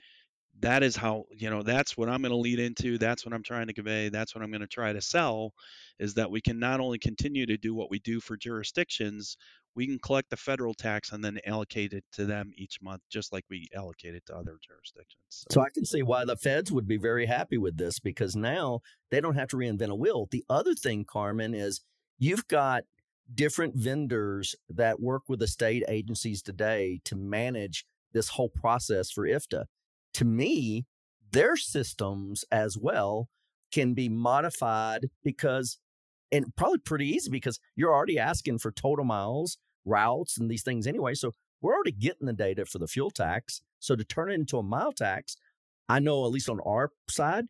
that 0.61 0.83
is 0.83 0.95
how 0.95 1.25
you 1.35 1.49
know 1.49 1.63
that's 1.63 1.97
what 1.97 2.09
i'm 2.09 2.21
going 2.21 2.31
to 2.31 2.37
lead 2.37 2.59
into 2.59 2.97
that's 2.97 3.25
what 3.25 3.33
i'm 3.33 3.43
trying 3.43 3.67
to 3.67 3.73
convey 3.73 4.09
that's 4.09 4.35
what 4.35 4.43
i'm 4.43 4.51
going 4.51 4.61
to 4.61 4.67
try 4.67 4.93
to 4.93 5.01
sell 5.01 5.53
is 5.99 6.13
that 6.13 6.29
we 6.29 6.41
can 6.41 6.59
not 6.59 6.79
only 6.79 6.97
continue 6.97 7.45
to 7.45 7.57
do 7.57 7.73
what 7.73 7.89
we 7.89 7.99
do 7.99 8.19
for 8.19 8.37
jurisdictions 8.37 9.37
we 9.75 9.85
can 9.85 9.99
collect 9.99 10.29
the 10.29 10.37
federal 10.37 10.73
tax 10.73 11.11
and 11.11 11.23
then 11.23 11.39
allocate 11.45 11.93
it 11.93 12.03
to 12.11 12.25
them 12.25 12.51
each 12.55 12.81
month 12.81 13.01
just 13.09 13.31
like 13.31 13.45
we 13.49 13.67
allocate 13.73 14.15
it 14.15 14.25
to 14.25 14.35
other 14.35 14.57
jurisdictions 14.61 15.19
so, 15.29 15.47
So 15.51 15.61
I 15.61 15.69
can 15.73 15.85
see 15.85 16.01
why 16.01 16.25
the 16.25 16.35
feds 16.35 16.71
would 16.71 16.87
be 16.87 16.97
very 16.97 17.25
happy 17.25 17.57
with 17.57 17.77
this 17.77 17.99
because 17.99 18.35
now 18.35 18.81
they 19.09 19.21
don't 19.21 19.35
have 19.35 19.47
to 19.49 19.57
reinvent 19.57 19.89
a 19.89 19.95
wheel. 19.95 20.27
The 20.29 20.43
other 20.49 20.73
thing, 20.73 21.05
Carmen, 21.05 21.53
is 21.53 21.81
you've 22.17 22.47
got 22.47 22.83
different 23.33 23.75
vendors 23.75 24.55
that 24.69 24.99
work 24.99 25.23
with 25.27 25.39
the 25.39 25.47
state 25.47 25.83
agencies 25.87 26.41
today 26.41 26.99
to 27.05 27.15
manage 27.15 27.85
this 28.11 28.29
whole 28.29 28.49
process 28.49 29.11
for 29.11 29.27
IFTA. 29.27 29.65
To 30.15 30.25
me, 30.25 30.85
their 31.31 31.55
systems 31.55 32.43
as 32.51 32.77
well 32.77 33.29
can 33.71 33.93
be 33.93 34.09
modified 34.09 35.09
because, 35.23 35.77
and 36.31 36.55
probably 36.55 36.79
pretty 36.79 37.07
easy 37.07 37.29
because 37.29 37.59
you're 37.75 37.93
already 37.93 38.17
asking 38.17 38.59
for 38.59 38.71
total 38.71 39.05
miles, 39.05 39.57
routes, 39.85 40.37
and 40.37 40.49
these 40.49 40.63
things 40.63 40.87
anyway. 40.87 41.13
So 41.13 41.35
we're 41.61 41.73
already 41.73 41.91
getting 41.91 42.25
the 42.27 42.33
data 42.33 42.65
for 42.65 42.79
the 42.79 42.87
fuel 42.87 43.11
tax. 43.11 43.61
So 43.79 43.95
to 43.95 44.03
turn 44.03 44.31
it 44.31 44.35
into 44.35 44.57
a 44.57 44.63
mile 44.63 44.91
tax, 44.91 45.37
I 45.87 45.99
know 45.99 46.25
at 46.25 46.31
least 46.31 46.49
on 46.49 46.59
our 46.65 46.91
side, 47.09 47.45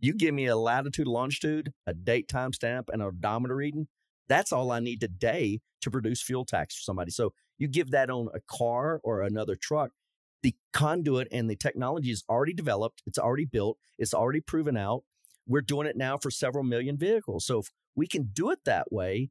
you 0.00 0.14
give 0.14 0.34
me 0.34 0.46
a 0.46 0.56
latitude, 0.56 1.06
longitude, 1.06 1.72
a 1.86 1.94
date 1.94 2.28
timestamp, 2.28 2.84
and 2.92 3.02
an 3.02 3.08
odometer 3.08 3.56
reading. 3.56 3.88
That's 4.28 4.52
all 4.52 4.70
I 4.70 4.80
need 4.80 5.00
today 5.00 5.60
to 5.80 5.90
produce 5.90 6.22
fuel 6.22 6.44
tax 6.44 6.76
for 6.76 6.82
somebody. 6.82 7.10
So 7.10 7.32
you 7.56 7.66
give 7.66 7.90
that 7.90 8.10
on 8.10 8.28
a 8.34 8.40
car 8.40 9.00
or 9.02 9.22
another 9.22 9.56
truck. 9.56 9.90
The 10.42 10.54
conduit 10.72 11.28
and 11.32 11.50
the 11.50 11.56
technology 11.56 12.10
is 12.10 12.24
already 12.28 12.52
developed. 12.52 13.02
It's 13.06 13.18
already 13.18 13.44
built. 13.44 13.78
It's 13.98 14.14
already 14.14 14.40
proven 14.40 14.76
out. 14.76 15.02
We're 15.46 15.62
doing 15.62 15.86
it 15.86 15.96
now 15.96 16.18
for 16.18 16.30
several 16.30 16.64
million 16.64 16.96
vehicles. 16.96 17.46
So 17.46 17.58
if 17.60 17.70
we 17.96 18.06
can 18.06 18.30
do 18.32 18.50
it 18.50 18.60
that 18.64 18.92
way, 18.92 19.30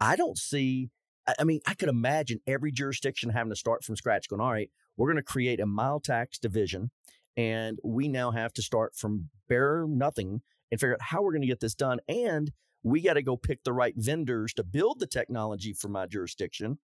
I 0.00 0.16
don't 0.16 0.38
see. 0.38 0.90
I 1.38 1.44
mean, 1.44 1.60
I 1.66 1.74
could 1.74 1.88
imagine 1.90 2.40
every 2.46 2.72
jurisdiction 2.72 3.30
having 3.30 3.50
to 3.50 3.56
start 3.56 3.84
from 3.84 3.96
scratch, 3.96 4.28
going, 4.28 4.40
all 4.40 4.50
right, 4.50 4.70
we're 4.96 5.08
going 5.08 5.16
to 5.16 5.22
create 5.22 5.60
a 5.60 5.66
mile 5.66 6.00
tax 6.00 6.38
division 6.38 6.90
and 7.36 7.78
we 7.84 8.08
now 8.08 8.32
have 8.32 8.52
to 8.54 8.62
start 8.62 8.96
from 8.96 9.28
bare 9.48 9.86
nothing 9.86 10.40
and 10.70 10.80
figure 10.80 10.94
out 10.94 11.02
how 11.02 11.22
we're 11.22 11.32
going 11.32 11.42
to 11.42 11.46
get 11.46 11.60
this 11.60 11.74
done. 11.74 12.00
And 12.08 12.50
we 12.82 13.00
got 13.00 13.14
to 13.14 13.22
go 13.22 13.36
pick 13.36 13.62
the 13.62 13.72
right 13.72 13.94
vendors 13.96 14.52
to 14.54 14.64
build 14.64 14.98
the 14.98 15.06
technology 15.06 15.72
for 15.72 15.88
my 15.88 16.06
jurisdiction, 16.06 16.78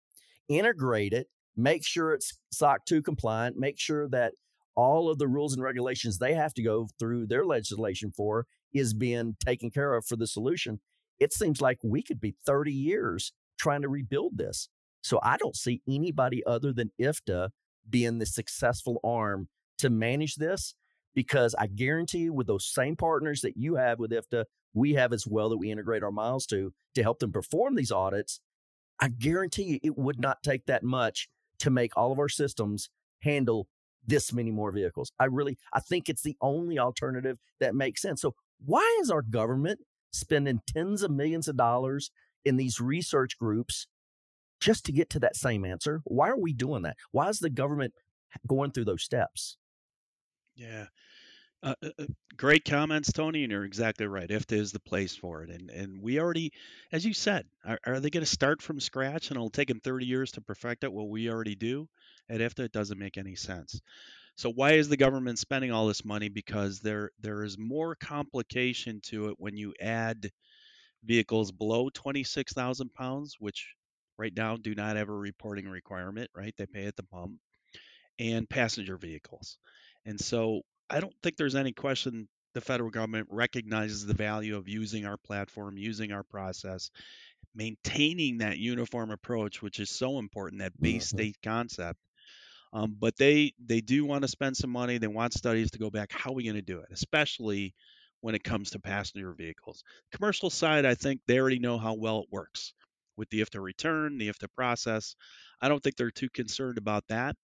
integrate 0.49 1.12
it, 1.12 1.28
make 1.57 1.85
sure 1.85 2.13
it's 2.13 2.39
SOC 2.51 2.85
2 2.87 3.03
compliant, 3.03 3.57
make 3.57 3.79
sure 3.79 4.09
that 4.09 4.33
all 4.77 5.09
of 5.09 5.19
the 5.19 5.29
rules 5.29 5.55
and 5.55 5.63
regulations 5.63 6.19
they 6.19 6.35
have 6.35 6.55
to 6.55 6.63
go 6.63 6.89
through 6.99 7.27
their 7.27 7.45
legislation 7.45 8.11
for 8.11 8.47
is 8.73 8.93
being 8.93 9.37
taken 9.45 9.71
care 9.71 9.95
of 9.95 10.05
for 10.05 10.17
the 10.17 10.27
solution. 10.27 10.81
It 11.21 11.33
seems 11.33 11.61
like 11.61 11.79
we 11.83 12.03
could 12.03 12.21
be 12.21 12.35
30 12.45 12.73
years 12.73 13.33
trying 13.59 13.83
to 13.83 13.89
rebuild 13.89 14.37
this. 14.37 14.69
So 15.01 15.21
I 15.23 15.37
don't 15.37 15.57
see 15.57 15.83
anybody 15.89 16.43
other 16.45 16.73
than 16.73 16.91
IFTA 17.01 17.51
being 17.89 18.19
the 18.19 18.27
successful 18.27 18.99
arm 19.05 19.49
to 19.79 19.91
manage 19.91 20.37
this 20.37 20.75
because 21.15 21.55
I 21.57 21.69
guarantee 21.69 22.19
you, 22.19 22.33
with 22.33 22.47
those 22.47 22.67
same 22.67 22.97
partners 22.97 23.43
that 23.43 23.57
you 23.57 23.77
have 23.77 23.99
with 23.99 24.11
IFTA, 24.11 24.47
we 24.73 24.95
have 24.95 25.13
as 25.13 25.27
well 25.27 25.49
that 25.51 25.59
we 25.59 25.71
integrate 25.71 26.03
our 26.03 26.11
miles 26.11 26.47
to 26.47 26.73
to 26.95 27.03
help 27.03 27.21
them 27.21 27.33
perform 27.33 27.77
these 27.77 27.93
audits. 27.93 28.41
I 28.99 29.09
guarantee 29.09 29.65
you, 29.65 29.79
it 29.83 29.97
would 29.97 30.21
not 30.21 30.43
take 30.43 30.67
that 30.67 30.83
much 30.83 31.29
to 31.64 31.71
make 31.71 31.97
all 31.97 32.12
of 32.12 32.18
our 32.18 32.28
systems 32.28 32.88
handle 33.23 33.66
this 34.06 34.33
many 34.33 34.50
more 34.50 34.71
vehicles. 34.71 35.11
I 35.18 35.25
really, 35.25 35.56
I 35.73 35.80
think 35.80 36.09
it's 36.09 36.23
the 36.23 36.37
only 36.40 36.78
alternative 36.78 37.38
that 37.59 37.75
makes 37.75 38.02
sense. 38.02 38.21
So 38.21 38.35
why 38.64 38.99
is 39.00 39.11
our 39.11 39.23
government 39.23 39.80
spending 40.12 40.61
tens 40.66 41.02
of 41.02 41.11
millions 41.11 41.49
of 41.49 41.56
dollars 41.56 42.11
in 42.44 42.56
these 42.56 42.80
research 42.80 43.38
groups 43.38 43.87
just 44.61 44.85
to 44.85 44.92
get 44.92 45.09
to 45.11 45.18
that 45.21 45.37
same 45.37 45.64
answer? 45.64 46.02
Why 46.04 46.28
are 46.28 46.38
we 46.38 46.52
doing 46.52 46.83
that? 46.83 46.97
Why 47.12 47.28
is 47.30 47.38
the 47.38 47.50
government 47.50 47.94
going 48.47 48.73
through 48.73 48.85
those 48.85 49.02
steps? 49.02 49.56
Yeah. 50.54 50.87
Uh, 51.64 51.75
uh, 51.83 51.88
uh, 51.99 52.04
great 52.37 52.66
comments, 52.66 53.11
Tony, 53.11 53.42
and 53.42 53.50
you're 53.50 53.64
exactly 53.64 54.06
right. 54.06 54.28
IFTA 54.28 54.52
is 54.52 54.71
the 54.73 54.80
place 54.80 55.16
for 55.16 55.42
it, 55.42 55.50
and 55.50 55.71
and 55.71 56.02
we 56.02 56.21
already, 56.21 56.52
as 56.92 57.06
you 57.06 57.14
said, 57.14 57.47
are, 57.64 57.78
are 57.87 58.00
they 58.00 58.11
going 58.11 58.25
to 58.25 58.30
start 58.30 58.61
from 58.61 58.80
scratch 58.80 59.30
and 59.30 59.37
it'll 59.38 59.49
take 59.49 59.68
them 59.68 59.80
30 59.80 60.04
years 60.04 60.33
to 60.33 60.42
perfect 60.42 60.85
it? 60.85 60.92
What 60.92 61.09
we 61.09 61.30
already 61.30 61.54
do 61.56 61.88
at 62.28 62.40
IFTA, 62.42 62.66
it 62.66 62.73
doesn't 62.73 62.99
make 62.99 63.16
any 63.16 63.35
sense. 63.35 63.80
So 64.37 64.50
why 64.50 64.73
is 64.73 64.88
the 64.90 64.99
government 64.99 65.38
spending 65.38 65.73
all 65.73 65.87
this 65.88 66.04
money? 66.04 66.28
Because 66.28 66.80
there 66.80 67.11
there 67.21 67.44
is 67.44 67.59
more 67.59 67.94
complication 67.97 69.00
to 69.04 69.30
it 69.30 69.37
when 69.38 69.56
you 69.56 69.75
add 69.80 70.30
vehicles 71.04 71.52
below 71.52 71.90
26,000 71.90 72.92
pounds, 72.94 73.37
which 73.40 73.75
right 74.18 74.35
now 74.37 74.56
do 74.56 74.75
not 74.75 74.97
have 74.97 75.11
a 75.11 75.14
reporting 75.14 75.68
requirement. 75.68 76.30
Right, 76.35 76.54
they 76.59 76.66
pay 76.66 76.87
at 76.87 76.97
the 76.97 77.04
pump, 77.04 77.38
and 78.18 78.49
passenger 78.49 78.97
vehicles. 78.97 79.59
And 80.06 80.21
so 80.21 80.62
I 80.91 81.00
don't 81.00 81.14
think 81.23 81.37
there's 81.37 81.55
any 81.55 81.73
question 81.73 82.29
the 82.55 82.61
federal 82.61 82.91
government 82.91 83.29
recognizes 83.31 84.07
the 84.07 84.14
value 84.14 84.57
of 84.57 84.69
using 84.69 85.07
our 85.07 85.17
platform, 85.17 85.76
using 85.76 86.12
our 86.12 86.23
process, 86.23 86.91
maintaining 87.55 88.38
that 88.38 88.59
uniform 88.59 89.11
approach, 89.11 89.61
which 89.61 89.81
is 89.81 89.91
so 89.91 90.19
important, 90.19 90.61
that 90.61 90.81
base 90.81 91.09
mm-hmm. 91.09 91.17
state 91.17 91.37
concept. 91.43 91.99
Um, 92.73 92.97
but 92.99 93.17
they 93.17 93.53
they 93.64 93.81
do 93.81 94.05
want 94.05 94.23
to 94.23 94.29
spend 94.29 94.57
some 94.57 94.71
money. 94.71 94.99
They 94.99 95.07
want 95.07 95.33
studies 95.33 95.71
to 95.73 95.79
go 95.79 95.91
back. 95.91 96.11
How 96.11 96.31
are 96.31 96.35
we 96.35 96.45
going 96.45 96.57
to 96.57 96.62
do 96.62 96.81
it? 96.81 96.88
Especially 96.91 97.75
when 98.21 98.35
it 98.35 98.43
comes 98.43 98.71
to 98.71 98.81
passenger 98.81 99.33
vehicles. 99.33 99.85
Commercial 100.12 100.50
side, 100.50 100.85
I 100.85 100.95
think 100.95 101.21
they 101.26 101.38
already 101.38 101.59
know 101.59 101.79
how 101.79 101.95
well 101.95 102.21
it 102.21 102.29
works 102.33 102.73
with 103.17 103.29
the 103.31 103.41
IFTA 103.41 103.62
return, 103.62 104.19
the 104.19 104.29
IFTA 104.29 104.49
process. 104.57 105.14
I 105.61 105.69
don't 105.69 105.83
think 105.83 105.97
they're 105.97 106.11
too 106.11 106.31
concerned 106.31 106.79
about 106.79 107.05
that 107.09 107.37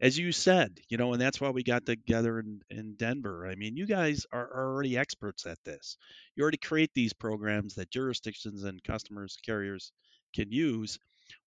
as 0.00 0.18
you 0.18 0.30
said, 0.32 0.78
you 0.88 0.98
know, 0.98 1.12
and 1.12 1.20
that's 1.20 1.40
why 1.40 1.50
we 1.50 1.62
got 1.62 1.86
together 1.86 2.38
in, 2.38 2.60
in 2.68 2.94
Denver. 2.96 3.46
I 3.46 3.54
mean, 3.54 3.76
you 3.76 3.86
guys 3.86 4.26
are, 4.30 4.46
are 4.46 4.72
already 4.72 4.98
experts 4.98 5.46
at 5.46 5.62
this. 5.64 5.96
You 6.34 6.42
already 6.42 6.58
create 6.58 6.90
these 6.94 7.14
programs 7.14 7.74
that 7.74 7.90
jurisdictions 7.90 8.64
and 8.64 8.82
customers, 8.84 9.38
carriers 9.44 9.92
can 10.34 10.52
use. 10.52 10.98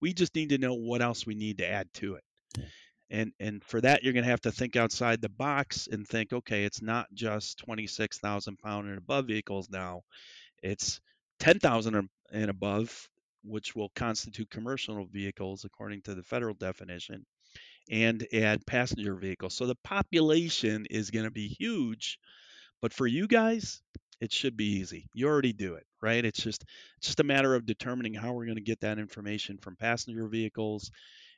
We 0.02 0.14
just 0.14 0.36
need 0.36 0.50
to 0.50 0.58
know 0.58 0.74
what 0.74 1.02
else 1.02 1.26
we 1.26 1.36
need 1.36 1.60
to 1.60 1.68
add 1.68 1.94
to 1.96 2.16
it. 2.16 2.24
And 3.12 3.34
and 3.40 3.64
for 3.64 3.82
that, 3.82 4.04
you're 4.04 4.14
going 4.14 4.26
to 4.26 4.30
have 4.32 4.42
to 4.42 4.52
think 4.52 4.76
outside 4.76 5.22
the 5.22 5.30
box 5.30 5.88
and 5.92 6.08
think, 6.08 6.32
okay, 6.32 6.64
it's 6.64 6.82
not 6.82 7.08
just 7.14 7.60
26,000 7.60 8.58
pound 8.60 8.88
and 8.88 8.98
above 8.98 9.26
vehicles 9.26 9.70
now. 9.70 10.02
It's 10.62 11.00
10,000 11.40 12.10
and 12.32 12.50
above, 12.50 13.10
which 13.44 13.76
will 13.76 13.90
constitute 13.96 14.50
commercial 14.50 15.06
vehicles 15.06 15.66
according 15.66 16.02
to 16.04 16.14
the 16.14 16.24
federal 16.24 16.54
definition 16.54 17.26
and 17.90 18.26
add 18.34 18.66
passenger 18.66 19.16
vehicles. 19.16 19.54
So 19.56 19.66
the 19.66 19.78
population 19.84 20.86
is 20.90 21.12
going 21.12 21.26
to 21.26 21.32
be 21.32 21.48
huge, 21.48 22.20
but 22.82 22.94
for 22.94 23.08
you 23.08 23.28
guys, 23.28 23.82
it 24.22 24.32
should 24.32 24.58
be 24.58 24.80
easy. 24.80 25.10
You 25.14 25.28
already 25.28 25.54
do 25.54 25.76
it, 25.76 25.86
right? 26.02 26.24
It's 26.24 26.42
just 26.42 26.66
it's 26.98 27.08
just 27.08 27.20
a 27.20 27.24
matter 27.24 27.56
of 27.56 27.66
determining 27.66 28.14
how 28.14 28.34
we're 28.34 28.46
going 28.46 28.58
to 28.58 28.62
get 28.62 28.82
that 28.82 29.00
information 29.00 29.58
from 29.58 29.76
passenger 29.76 30.28
vehicles 30.28 30.92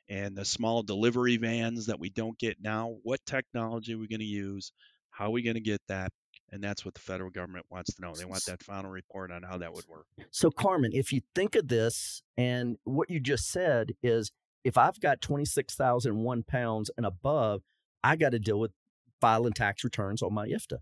and 0.08 0.36
the 0.36 0.44
small 0.44 0.82
delivery 0.82 1.36
vans 1.36 1.86
that 1.86 2.00
we 2.00 2.10
don't 2.10 2.38
get 2.38 2.56
now. 2.60 2.96
What 3.02 3.24
technology 3.24 3.94
are 3.94 3.98
we 3.98 4.08
going 4.08 4.20
to 4.20 4.26
use? 4.26 4.72
How 5.10 5.26
are 5.26 5.30
we 5.30 5.42
going 5.42 5.54
to 5.54 5.60
get 5.60 5.80
that? 5.88 6.12
And 6.50 6.62
that's 6.62 6.84
what 6.84 6.92
the 6.92 7.00
federal 7.00 7.30
government 7.30 7.64
wants 7.70 7.94
to 7.94 8.02
know. 8.02 8.12
They 8.14 8.26
want 8.26 8.44
that 8.44 8.62
final 8.62 8.90
report 8.90 9.30
on 9.30 9.42
how 9.42 9.58
that 9.58 9.72
would 9.72 9.86
work. 9.88 10.06
So, 10.30 10.50
Carmen, 10.50 10.90
if 10.92 11.10
you 11.10 11.22
think 11.34 11.54
of 11.54 11.68
this 11.68 12.22
and 12.36 12.76
what 12.84 13.08
you 13.08 13.20
just 13.20 13.48
said 13.48 13.92
is 14.02 14.32
if 14.64 14.78
I've 14.78 15.00
got 15.00 15.20
26,001 15.20 16.42
pounds 16.44 16.90
and 16.96 17.06
above, 17.06 17.62
I 18.04 18.16
got 18.16 18.30
to 18.30 18.38
deal 18.38 18.58
with 18.58 18.72
filing 19.20 19.52
tax 19.52 19.84
returns 19.84 20.22
on 20.22 20.34
my 20.34 20.48
IFTA. 20.48 20.78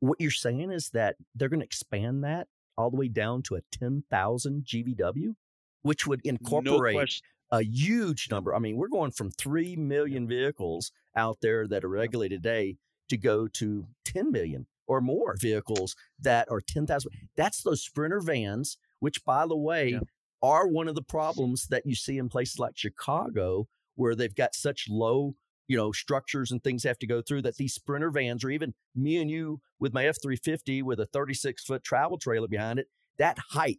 What 0.00 0.20
you're 0.20 0.30
saying 0.30 0.70
is 0.70 0.90
that 0.90 1.16
they're 1.34 1.48
going 1.48 1.60
to 1.60 1.66
expand 1.66 2.24
that 2.24 2.48
all 2.76 2.90
the 2.90 2.96
way 2.96 3.08
down 3.08 3.42
to 3.42 3.54
a 3.54 3.60
10,000 3.72 4.64
GVW, 4.64 5.34
which 5.82 6.06
would 6.06 6.20
incorporate 6.24 6.96
no 6.96 7.58
a 7.58 7.62
huge 7.62 8.28
number. 8.30 8.54
I 8.54 8.58
mean, 8.58 8.76
we're 8.76 8.88
going 8.88 9.12
from 9.12 9.30
3 9.30 9.76
million 9.76 10.26
vehicles 10.26 10.92
out 11.16 11.38
there 11.40 11.68
that 11.68 11.84
are 11.84 11.88
regulated 11.88 12.42
today 12.42 12.76
to 13.08 13.16
go 13.16 13.46
to 13.48 13.86
10 14.06 14.32
million 14.32 14.66
or 14.86 15.00
more 15.00 15.36
vehicles 15.38 15.94
that 16.18 16.50
are 16.50 16.60
10,000. 16.60 17.10
That's 17.36 17.62
those 17.62 17.82
Sprinter 17.82 18.20
vans, 18.20 18.76
which, 18.98 19.24
by 19.24 19.46
the 19.46 19.56
way, 19.56 19.90
yeah 19.90 20.00
are 20.44 20.68
one 20.68 20.88
of 20.88 20.94
the 20.94 21.02
problems 21.02 21.68
that 21.68 21.86
you 21.86 21.94
see 21.94 22.18
in 22.18 22.28
places 22.28 22.58
like 22.58 22.76
Chicago, 22.76 23.66
where 23.94 24.14
they've 24.14 24.34
got 24.34 24.54
such 24.54 24.86
low, 24.90 25.34
you 25.68 25.76
know, 25.76 25.90
structures 25.90 26.52
and 26.52 26.62
things 26.62 26.84
have 26.84 26.98
to 26.98 27.06
go 27.06 27.22
through 27.22 27.40
that 27.42 27.56
these 27.56 27.72
sprinter 27.72 28.10
vans, 28.10 28.44
or 28.44 28.50
even 28.50 28.74
me 28.94 29.16
and 29.16 29.30
you 29.30 29.60
with 29.80 29.94
my 29.94 30.04
F 30.04 30.16
350 30.22 30.82
with 30.82 31.00
a 31.00 31.06
36 31.06 31.64
foot 31.64 31.82
travel 31.82 32.18
trailer 32.18 32.46
behind 32.46 32.78
it, 32.78 32.88
that 33.16 33.38
height, 33.52 33.78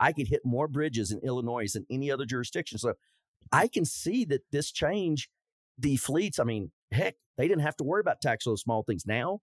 I 0.00 0.12
could 0.12 0.28
hit 0.28 0.40
more 0.44 0.68
bridges 0.68 1.12
in 1.12 1.20
Illinois 1.22 1.70
than 1.72 1.84
any 1.90 2.10
other 2.10 2.24
jurisdiction. 2.24 2.78
So 2.78 2.94
I 3.52 3.68
can 3.68 3.84
see 3.84 4.24
that 4.26 4.42
this 4.50 4.72
change, 4.72 5.28
the 5.78 5.96
fleets, 5.96 6.38
I 6.38 6.44
mean, 6.44 6.72
heck, 6.92 7.16
they 7.36 7.46
didn't 7.46 7.62
have 7.62 7.76
to 7.76 7.84
worry 7.84 8.00
about 8.00 8.22
tax 8.22 8.46
those 8.46 8.62
small 8.62 8.82
things. 8.82 9.04
Now, 9.06 9.40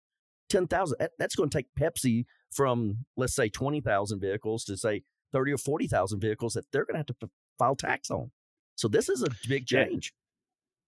10,000, 0.49 0.97
that's 1.19 1.35
going 1.35 1.49
to 1.49 1.57
take 1.57 1.67
Pepsi 1.79 2.25
from, 2.51 3.05
let's 3.15 3.35
say, 3.35 3.49
20,000 3.49 4.19
vehicles 4.19 4.63
to 4.65 4.77
say 4.77 5.03
30 5.33 5.53
or 5.53 5.57
40,000 5.57 6.19
vehicles 6.19 6.53
that 6.53 6.65
they're 6.71 6.85
going 6.85 6.93
to 6.93 6.99
have 6.99 7.19
to 7.19 7.29
file 7.59 7.75
tax 7.75 8.09
on. 8.09 8.31
So 8.75 8.87
this 8.87 9.09
is 9.09 9.23
a 9.23 9.27
big 9.47 9.65
change. 9.65 10.13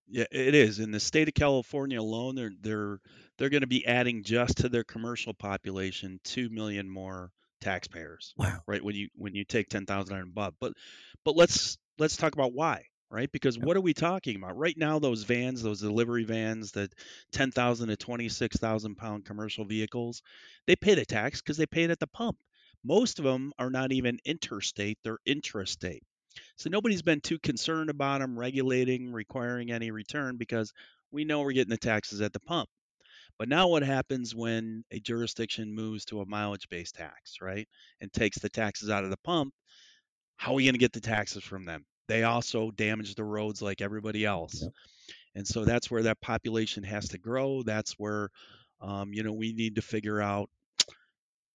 Yeah, 0.08 0.25
it 0.31 0.55
is. 0.55 0.79
In 0.79 0.91
the 0.91 0.99
state 0.99 1.27
of 1.27 1.34
California 1.34 1.99
alone, 1.99 2.36
they're 2.36 2.51
they're 2.62 2.99
they're 3.38 3.49
going 3.49 3.62
to 3.62 3.67
be 3.67 3.86
adding 3.86 4.23
just 4.23 4.58
to 4.58 4.69
their 4.69 4.84
commercial 4.84 5.34
population 5.34 6.19
2 6.23 6.49
million 6.49 6.89
more 6.89 7.31
taxpayers. 7.60 8.34
Wow. 8.38 8.62
Right 8.67 8.84
when 8.84 8.95
you 8.95 9.10
when 9.15 9.34
you 9.34 9.43
take 9.43 9.67
10,000 9.69 10.15
and 10.15 10.27
above. 10.29 10.53
But 10.60 10.73
but 11.23 11.36
let's 11.36 11.77
let's 11.97 12.17
talk 12.17 12.34
about 12.34 12.53
why 12.53 12.86
right? 13.15 13.31
Because 13.31 13.58
what 13.58 13.77
are 13.77 13.81
we 13.81 13.93
talking 13.93 14.36
about 14.36 14.58
right 14.58 14.77
now? 14.77 14.99
Those 14.99 15.23
vans, 15.23 15.62
those 15.62 15.79
delivery 15.79 16.23
vans, 16.23 16.71
the 16.71 16.89
10,000 17.31 17.88
to 17.88 17.95
26,000 17.95 18.95
pound 18.95 19.25
commercial 19.25 19.63
vehicles, 19.63 20.21
they 20.67 20.75
pay 20.75 20.95
the 20.95 21.05
tax 21.05 21.41
because 21.41 21.58
they 21.58 21.65
pay 21.65 21.84
it 21.84 21.91
at 21.91 21.99
the 21.99 22.08
pump. 22.08 22.38
Most 22.86 23.17
of 23.17 23.26
them 23.26 23.52
are 23.58 23.71
not 23.71 23.91
even 23.91 24.19
interstate, 24.26 25.00
they're 25.04 25.17
intrastate. 25.28 26.04
So 26.58 26.69
nobody's 26.69 27.02
been 27.02 27.21
too 27.21 27.39
concerned 27.39 27.89
about 27.89 28.19
them 28.19 28.38
regulating, 28.38 29.12
requiring 29.12 29.71
any 29.71 29.89
return 29.89 30.38
because 30.38 30.71
we 31.12 31.26
know 31.26 31.41
we're 31.41 31.54
getting 31.54 31.71
the 31.71 31.78
taxes 31.78 32.21
at 32.21 32.34
the 32.34 32.39
pump. 32.39 32.69
But 33.38 33.50
now 33.50 33.67
what 33.67 33.84
happens 33.84 34.34
when 34.36 34.84
a 34.91 35.00
jurisdiction 35.00 35.74
moves 35.74 36.06
to 36.06 36.21
a 36.21 36.26
mileage 36.26 36.69
based 36.69 36.95
tax, 36.95 37.38
right? 37.41 37.67
And 38.02 38.12
takes 38.13 38.39
the 38.39 38.50
taxes 38.50 38.89
out 38.89 39.04
of 39.04 39.10
the 39.10 39.17
pump? 39.17 39.54
How 40.38 40.52
are 40.52 40.56
we 40.56 40.63
going 40.63 40.74
to 40.74 40.80
get 40.80 40.93
the 40.93 41.02
taxes 41.02 41.43
from 41.43 41.65
them? 41.65 41.86
They 42.08 42.24
also 42.24 42.71
damage 42.71 43.15
the 43.15 43.24
roads 43.24 43.62
like 43.62 43.82
everybody 43.82 44.26
else. 44.26 44.62
Yep. 44.62 44.71
And 45.36 45.48
so 45.48 45.65
that's 45.65 45.89
where 45.89 46.04
that 46.04 46.21
population 46.21 46.84
has 46.84 47.10
to 47.10 47.17
grow. 47.17 47.63
That's 47.63 47.93
where, 47.93 48.30
um, 48.80 49.12
you 49.12 49.24
know, 49.24 49.34
we 49.34 49.54
need 49.54 49.76
to 49.76 49.82
figure 49.82 50.21
out 50.21 50.50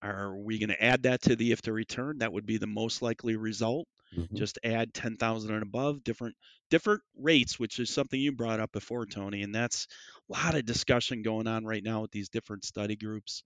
are 0.02 0.36
we 0.36 0.58
going 0.58 0.70
to 0.70 0.82
add 0.82 1.02
that 1.04 1.22
to 1.22 1.36
the 1.36 1.52
IFTA 1.52 1.72
return? 1.72 2.18
That 2.18 2.32
would 2.32 2.46
be 2.46 2.58
the 2.58 2.66
most 2.66 3.02
likely 3.02 3.36
result. 3.36 3.86
Mm-hmm. 4.16 4.36
Just 4.36 4.58
add 4.64 4.92
10,000 4.92 5.52
and 5.52 5.62
above, 5.62 6.02
different 6.02 6.34
different 6.68 7.02
rates, 7.16 7.58
which 7.58 7.78
is 7.78 7.90
something 7.90 8.18
you 8.18 8.32
brought 8.32 8.60
up 8.60 8.72
before, 8.72 9.06
Tony, 9.06 9.42
and 9.42 9.54
that's 9.54 9.86
a 10.28 10.32
lot 10.32 10.54
of 10.54 10.64
discussion 10.64 11.22
going 11.22 11.46
on 11.46 11.64
right 11.64 11.82
now 11.82 12.00
with 12.02 12.10
these 12.10 12.28
different 12.28 12.64
study 12.64 12.96
groups. 12.96 13.44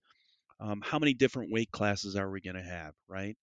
Um, 0.59 0.81
how 0.83 0.99
many 0.99 1.13
different 1.13 1.51
weight 1.51 1.71
classes 1.71 2.15
are 2.15 2.29
we 2.29 2.41
going 2.41 2.55
to 2.55 2.63
have, 2.63 2.93
right? 3.07 3.35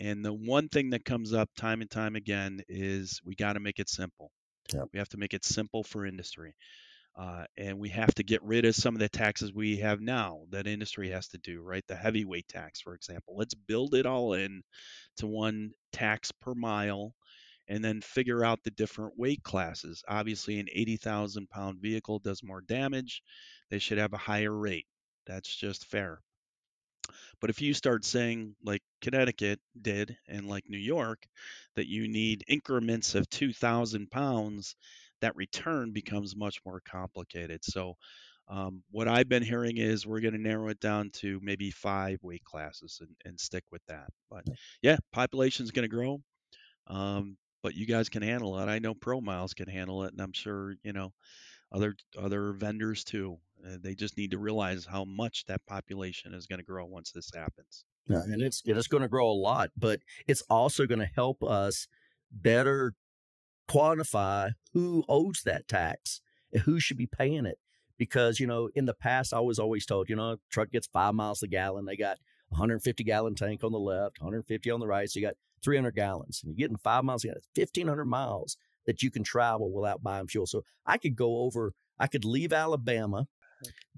And 0.00 0.24
the 0.24 0.32
one 0.32 0.68
thing 0.68 0.90
that 0.90 1.04
comes 1.04 1.32
up 1.32 1.48
time 1.56 1.80
and 1.82 1.90
time 1.90 2.16
again 2.16 2.60
is 2.68 3.20
we 3.24 3.34
got 3.34 3.54
to 3.54 3.60
make 3.60 3.78
it 3.78 3.88
simple. 3.88 4.30
Yep. 4.72 4.88
We 4.92 4.98
have 4.98 5.08
to 5.10 5.18
make 5.18 5.34
it 5.34 5.44
simple 5.44 5.82
for 5.82 6.06
industry. 6.06 6.54
Uh, 7.16 7.44
and 7.56 7.78
we 7.78 7.88
have 7.88 8.14
to 8.14 8.22
get 8.22 8.42
rid 8.42 8.64
of 8.64 8.74
some 8.74 8.94
of 8.94 9.00
the 9.00 9.08
taxes 9.08 9.52
we 9.52 9.76
have 9.76 10.00
now 10.00 10.40
that 10.50 10.66
industry 10.66 11.10
has 11.10 11.28
to 11.28 11.38
do, 11.38 11.60
right? 11.60 11.84
The 11.86 11.96
heavyweight 11.96 12.48
tax, 12.48 12.80
for 12.80 12.94
example. 12.94 13.34
Let's 13.36 13.54
build 13.54 13.94
it 13.94 14.06
all 14.06 14.34
in 14.34 14.62
to 15.18 15.26
one 15.26 15.72
tax 15.92 16.32
per 16.32 16.54
mile 16.54 17.14
and 17.68 17.84
then 17.84 18.00
figure 18.00 18.44
out 18.44 18.62
the 18.64 18.70
different 18.72 19.18
weight 19.18 19.42
classes. 19.42 20.02
Obviously, 20.08 20.58
an 20.58 20.68
80,000 20.72 21.48
pound 21.50 21.80
vehicle 21.80 22.18
does 22.18 22.42
more 22.42 22.62
damage. 22.62 23.22
They 23.70 23.78
should 23.78 23.98
have 23.98 24.12
a 24.12 24.18
higher 24.18 24.52
rate. 24.52 24.86
That's 25.26 25.54
just 25.54 25.86
fair. 25.86 26.20
But 27.40 27.50
if 27.50 27.60
you 27.60 27.74
start 27.74 28.04
saying, 28.04 28.54
like 28.64 28.82
Connecticut 29.00 29.60
did 29.80 30.16
and 30.28 30.48
like 30.48 30.68
New 30.68 30.78
York, 30.78 31.26
that 31.76 31.88
you 31.88 32.08
need 32.08 32.44
increments 32.48 33.14
of 33.14 33.30
2,000 33.30 34.10
pounds, 34.10 34.76
that 35.20 35.36
return 35.36 35.92
becomes 35.92 36.36
much 36.36 36.60
more 36.64 36.80
complicated. 36.80 37.64
So, 37.64 37.94
um, 38.48 38.82
what 38.90 39.06
I've 39.06 39.28
been 39.28 39.44
hearing 39.44 39.76
is 39.76 40.06
we're 40.06 40.20
going 40.20 40.34
to 40.34 40.40
narrow 40.40 40.68
it 40.68 40.80
down 40.80 41.10
to 41.14 41.38
maybe 41.42 41.70
five 41.70 42.18
weight 42.22 42.42
classes 42.44 42.98
and, 43.00 43.10
and 43.24 43.38
stick 43.38 43.64
with 43.70 43.82
that. 43.86 44.08
But 44.28 44.44
yeah, 44.82 44.96
population 45.12 45.64
is 45.64 45.70
going 45.70 45.88
to 45.88 45.94
grow. 45.94 46.20
Um, 46.88 47.36
but 47.62 47.74
you 47.74 47.86
guys 47.86 48.08
can 48.08 48.22
handle 48.22 48.58
it. 48.58 48.68
I 48.68 48.78
know 48.78 48.94
ProMiles 48.94 49.54
can 49.54 49.68
handle 49.68 50.04
it, 50.04 50.12
and 50.12 50.20
I'm 50.20 50.32
sure 50.32 50.74
you 50.82 50.92
know 50.92 51.12
other 51.72 51.94
other 52.18 52.52
vendors 52.52 53.04
too. 53.04 53.38
Uh, 53.64 53.76
they 53.80 53.94
just 53.94 54.16
need 54.16 54.30
to 54.30 54.38
realize 54.38 54.86
how 54.86 55.04
much 55.04 55.44
that 55.46 55.64
population 55.66 56.34
is 56.34 56.46
going 56.46 56.58
to 56.58 56.64
grow 56.64 56.86
once 56.86 57.12
this 57.12 57.30
happens. 57.34 57.84
Yeah, 58.08 58.22
and 58.22 58.42
it's 58.42 58.62
it's 58.64 58.88
going 58.88 59.02
to 59.02 59.08
grow 59.08 59.30
a 59.30 59.32
lot, 59.32 59.70
but 59.76 60.00
it's 60.26 60.42
also 60.50 60.86
going 60.86 61.00
to 61.00 61.10
help 61.14 61.44
us 61.44 61.86
better 62.32 62.94
quantify 63.70 64.52
who 64.72 65.04
owes 65.08 65.42
that 65.44 65.68
tax 65.68 66.20
and 66.52 66.62
who 66.62 66.80
should 66.80 66.96
be 66.96 67.06
paying 67.06 67.46
it. 67.46 67.58
Because 67.98 68.40
you 68.40 68.46
know, 68.46 68.70
in 68.74 68.86
the 68.86 68.94
past, 68.94 69.34
I 69.34 69.40
was 69.40 69.58
always 69.58 69.84
told, 69.84 70.08
you 70.08 70.16
know, 70.16 70.36
truck 70.50 70.70
gets 70.70 70.86
five 70.86 71.14
miles 71.14 71.42
a 71.42 71.48
gallon. 71.48 71.84
They 71.84 71.96
got 71.96 72.18
150 72.48 73.04
gallon 73.04 73.34
tank 73.34 73.62
on 73.62 73.72
the 73.72 73.78
left, 73.78 74.20
150 74.20 74.70
on 74.70 74.80
the 74.80 74.86
right, 74.86 75.08
so 75.08 75.20
you 75.20 75.26
got 75.26 75.34
300 75.62 75.94
gallons. 75.94 76.40
And 76.42 76.50
you're 76.50 76.66
getting 76.66 76.78
five 76.78 77.04
miles, 77.04 77.24
you 77.24 77.30
got 77.30 77.42
1,500 77.54 78.06
miles 78.06 78.56
that 78.86 79.02
you 79.02 79.10
can 79.10 79.22
travel 79.22 79.70
without 79.70 80.02
buying 80.02 80.28
fuel. 80.28 80.46
So 80.46 80.64
I 80.86 80.96
could 80.96 81.14
go 81.14 81.38
over, 81.42 81.74
I 81.98 82.06
could 82.06 82.24
leave 82.24 82.54
Alabama 82.54 83.26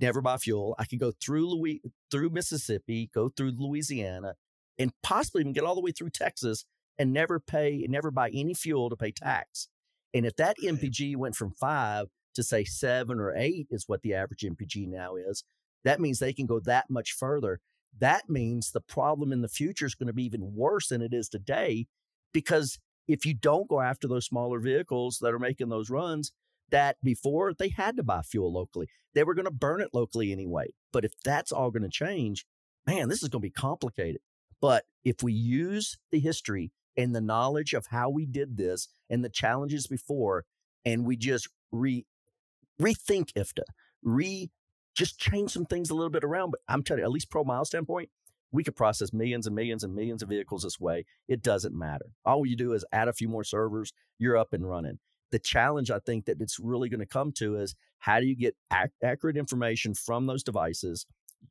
never 0.01 0.21
buy 0.21 0.37
fuel. 0.37 0.75
I 0.79 0.85
could 0.85 0.99
go 0.99 1.13
through 1.13 1.49
Louis, 1.49 1.83
through 2.11 2.31
Mississippi, 2.31 3.11
go 3.15 3.29
through 3.29 3.53
Louisiana, 3.57 4.35
and 4.79 4.93
possibly 5.03 5.43
even 5.43 5.53
get 5.53 5.65
all 5.65 5.75
the 5.75 5.81
way 5.81 5.93
through 5.93 6.11
Texas 6.11 6.65
and 6.99 7.13
never 7.13 7.41
pay, 7.41 7.87
never 7.89 8.11
buy 8.11 8.31
any 8.31 8.55
fuel 8.55 8.91
to 8.91 8.97
pay 8.97 9.13
tax. 9.13 9.69
And 10.15 10.27
if 10.27 10.37
that 10.37 10.57
MPG 10.63 11.17
went 11.17 11.37
from 11.37 11.53
five 11.53 12.07
to 12.35 12.43
say 12.43 12.65
seven 12.65 13.19
or 13.19 13.35
eight 13.37 13.67
is 13.71 13.85
what 13.87 14.03
the 14.03 14.15
average 14.15 14.43
MPG 14.43 14.89
now 14.89 15.17
is, 15.17 15.45
that 15.85 16.01
means 16.01 16.19
they 16.19 16.33
can 16.33 16.47
go 16.47 16.61
that 16.61 16.91
much 16.91 17.13
further. 17.13 17.61
That 17.99 18.29
means 18.29 18.71
the 18.71 18.81
problem 18.81 19.33
in 19.33 19.43
the 19.43 19.49
future 19.49 19.87
is 19.87 19.95
going 19.95 20.07
to 20.07 20.13
be 20.13 20.25
even 20.25 20.55
worse 20.55 20.89
than 20.89 21.03
it 21.03 21.13
is 21.13 21.29
today 21.29 21.87
because 22.33 22.79
if 23.09 23.27
you 23.27 23.35
don't 23.35 23.69
go 23.69 23.81
after 23.81 24.09
those 24.09 24.27
smaller 24.27 24.61
vehicles 24.61 25.19
that 25.21 25.35
are 25.35 25.39
making 25.39 25.69
those 25.69 25.91
runs, 25.91 26.33
that 26.71 26.97
before 27.03 27.53
they 27.53 27.69
had 27.69 27.97
to 27.97 28.03
buy 28.03 28.23
fuel 28.23 28.53
locally. 28.53 28.89
They 29.15 29.25
were 29.25 29.35
going 29.35 29.45
to 29.45 29.51
burn 29.51 29.81
it 29.81 29.91
locally 29.93 30.33
anyway. 30.33 30.69
But 30.91 31.05
if 31.05 31.13
that's 31.23 31.53
all 31.53 31.71
going 31.71 31.83
to 31.83 31.91
change, 31.91 32.47
man, 32.87 33.09
this 33.09 33.23
is 33.23 33.29
going 33.29 33.43
to 33.43 33.47
be 33.47 33.51
complicated. 33.51 34.23
But 34.61 34.85
if 35.05 35.23
we 35.23 35.33
use 35.33 35.99
the 36.11 36.19
history 36.19 36.73
and 36.97 37.15
the 37.15 37.21
knowledge 37.21 37.75
of 37.75 37.87
how 37.87 38.11
we 38.11 38.27
did 38.27 38.57
this 38.57 38.89
and 39.11 39.25
the 39.25 39.29
challenges 39.29 39.87
before, 39.87 40.45
and 40.85 41.05
we 41.05 41.17
just 41.17 41.49
re 41.71 42.07
rethink 42.81 43.33
IFTA, 43.33 43.65
re 44.03 44.51
just 44.95 45.19
change 45.19 45.51
some 45.51 45.65
things 45.65 45.91
a 45.91 45.95
little 45.95 46.11
bit 46.11 46.25
around. 46.25 46.51
But 46.51 46.61
I'm 46.69 46.83
telling 46.83 47.01
you, 47.01 47.07
at 47.07 47.13
least 47.13 47.31
pro 47.31 47.45
mile 47.45 47.65
standpoint, 47.65 48.11
we 48.51 48.65
could 48.65 48.77
process 48.77 49.13
millions 49.13 49.47
and 49.47 49.57
millions 49.57 49.85
and 49.85 49.95
millions 49.95 50.23
of 50.23 50.29
vehicles 50.29 50.63
this 50.63 50.79
way. 50.79 51.07
It 51.29 51.43
doesn't 51.43 51.77
matter. 51.77 52.07
All 52.25 52.45
you 52.45 52.57
do 52.57 52.73
is 52.73 52.85
add 52.93 53.09
a 53.09 53.13
few 53.13 53.29
more 53.29 53.45
servers, 53.45 53.93
you're 54.19 54.37
up 54.37 54.53
and 54.53 54.69
running 54.69 54.99
the 55.33 55.39
challenge 55.41 55.91
I 55.91 55.99
think 55.99 56.27
that 56.27 56.41
it's 56.41 56.61
really 56.61 56.89
going 56.89 57.01
to 57.01 57.07
come 57.07 57.33
to 57.39 57.57
is 57.57 57.75
how 57.99 58.21
do 58.21 58.27
you 58.27 58.37
get 58.37 58.55
ac- 58.73 58.93
accurate 59.03 59.37
information 59.37 59.95
from 59.95 60.27
those 60.27 60.45
devices, 60.45 61.07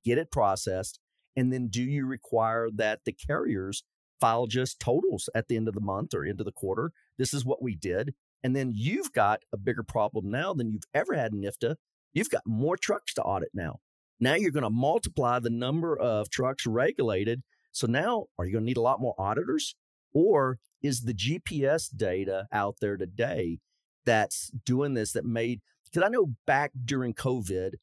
get 0.06 0.17
it 0.17 0.32
processed, 0.32 0.99
and 1.36 1.51
then 1.51 1.67
do 1.67 1.84
you 1.84 2.06
require 2.06 2.69
that 2.75 3.01
the 3.06 3.12
carriers 3.12 3.84
file 4.22 4.48
just 4.48 4.80
totals 4.80 5.30
at 5.36 5.48
the 5.48 5.58
end 5.58 5.68
of 5.68 5.74
the 5.74 5.82
month 5.82 6.14
or 6.14 6.24
end 6.24 6.40
of 6.40 6.46
the 6.46 6.52
quarter? 6.52 6.94
This 7.18 7.34
is 7.34 7.44
what 7.44 7.62
we 7.62 7.76
did. 7.76 8.14
And 8.44 8.56
then 8.56 8.72
you've 8.74 9.12
got 9.12 9.42
a 9.52 9.58
bigger 9.58 9.84
problem 9.84 10.30
now 10.30 10.54
than 10.54 10.72
you've 10.72 10.88
ever 10.94 11.14
had 11.14 11.34
in 11.34 11.42
IFTA. 11.42 11.76
You've 12.14 12.30
got 12.30 12.44
more 12.46 12.78
trucks 12.78 13.14
to 13.16 13.22
audit 13.24 13.50
now. 13.54 13.80
Now 14.20 14.36
you're 14.36 14.52
going 14.52 14.64
to 14.64 14.70
multiply 14.70 15.40
the 15.40 15.50
number 15.50 15.98
of 15.98 16.30
trucks 16.30 16.66
regulated. 16.66 17.44
So 17.72 17.88
now, 17.88 18.26
are 18.38 18.46
you 18.46 18.54
going 18.54 18.64
to 18.64 18.68
need 18.68 18.78
a 18.78 18.82
lot 18.82 19.02
more 19.02 19.16
auditors? 19.18 19.76
Or 20.14 20.60
is 20.82 21.02
the 21.02 21.14
GPS 21.14 21.90
data 21.96 22.48
out 22.52 22.76
there 22.82 22.98
today 22.98 23.60
that's 24.06 24.52
doing 24.66 24.94
this 24.94 25.14
that 25.14 25.26
made 25.26 25.62
because 25.86 26.06
I 26.06 26.10
know 26.10 26.34
back 26.48 26.72
during 26.86 27.14
COVID, 27.14 27.74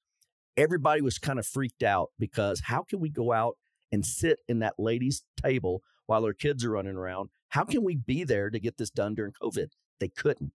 everybody 0.57 1.01
was 1.01 1.19
kind 1.19 1.39
of 1.39 1.47
freaked 1.47 1.83
out 1.83 2.11
because 2.19 2.61
how 2.61 2.83
can 2.83 3.01
we 3.01 3.11
go 3.11 3.33
out 3.33 3.57
and 3.93 4.05
sit 4.05 4.39
in 4.49 4.61
that 4.61 4.75
lady's 4.79 5.25
table 5.43 5.83
while 6.09 6.25
her 6.25 6.33
kids 6.33 6.65
are 6.65 6.71
running 6.71 6.97
around? 6.97 7.29
How 7.51 7.65
can 7.65 7.85
we 7.85 7.95
be 7.95 8.25
there 8.25 8.51
to 8.51 8.59
get 8.59 8.79
this 8.79 8.91
done 8.91 9.15
during 9.15 9.33
COVID? 9.41 9.69
They 10.01 10.09
couldn't. 10.09 10.53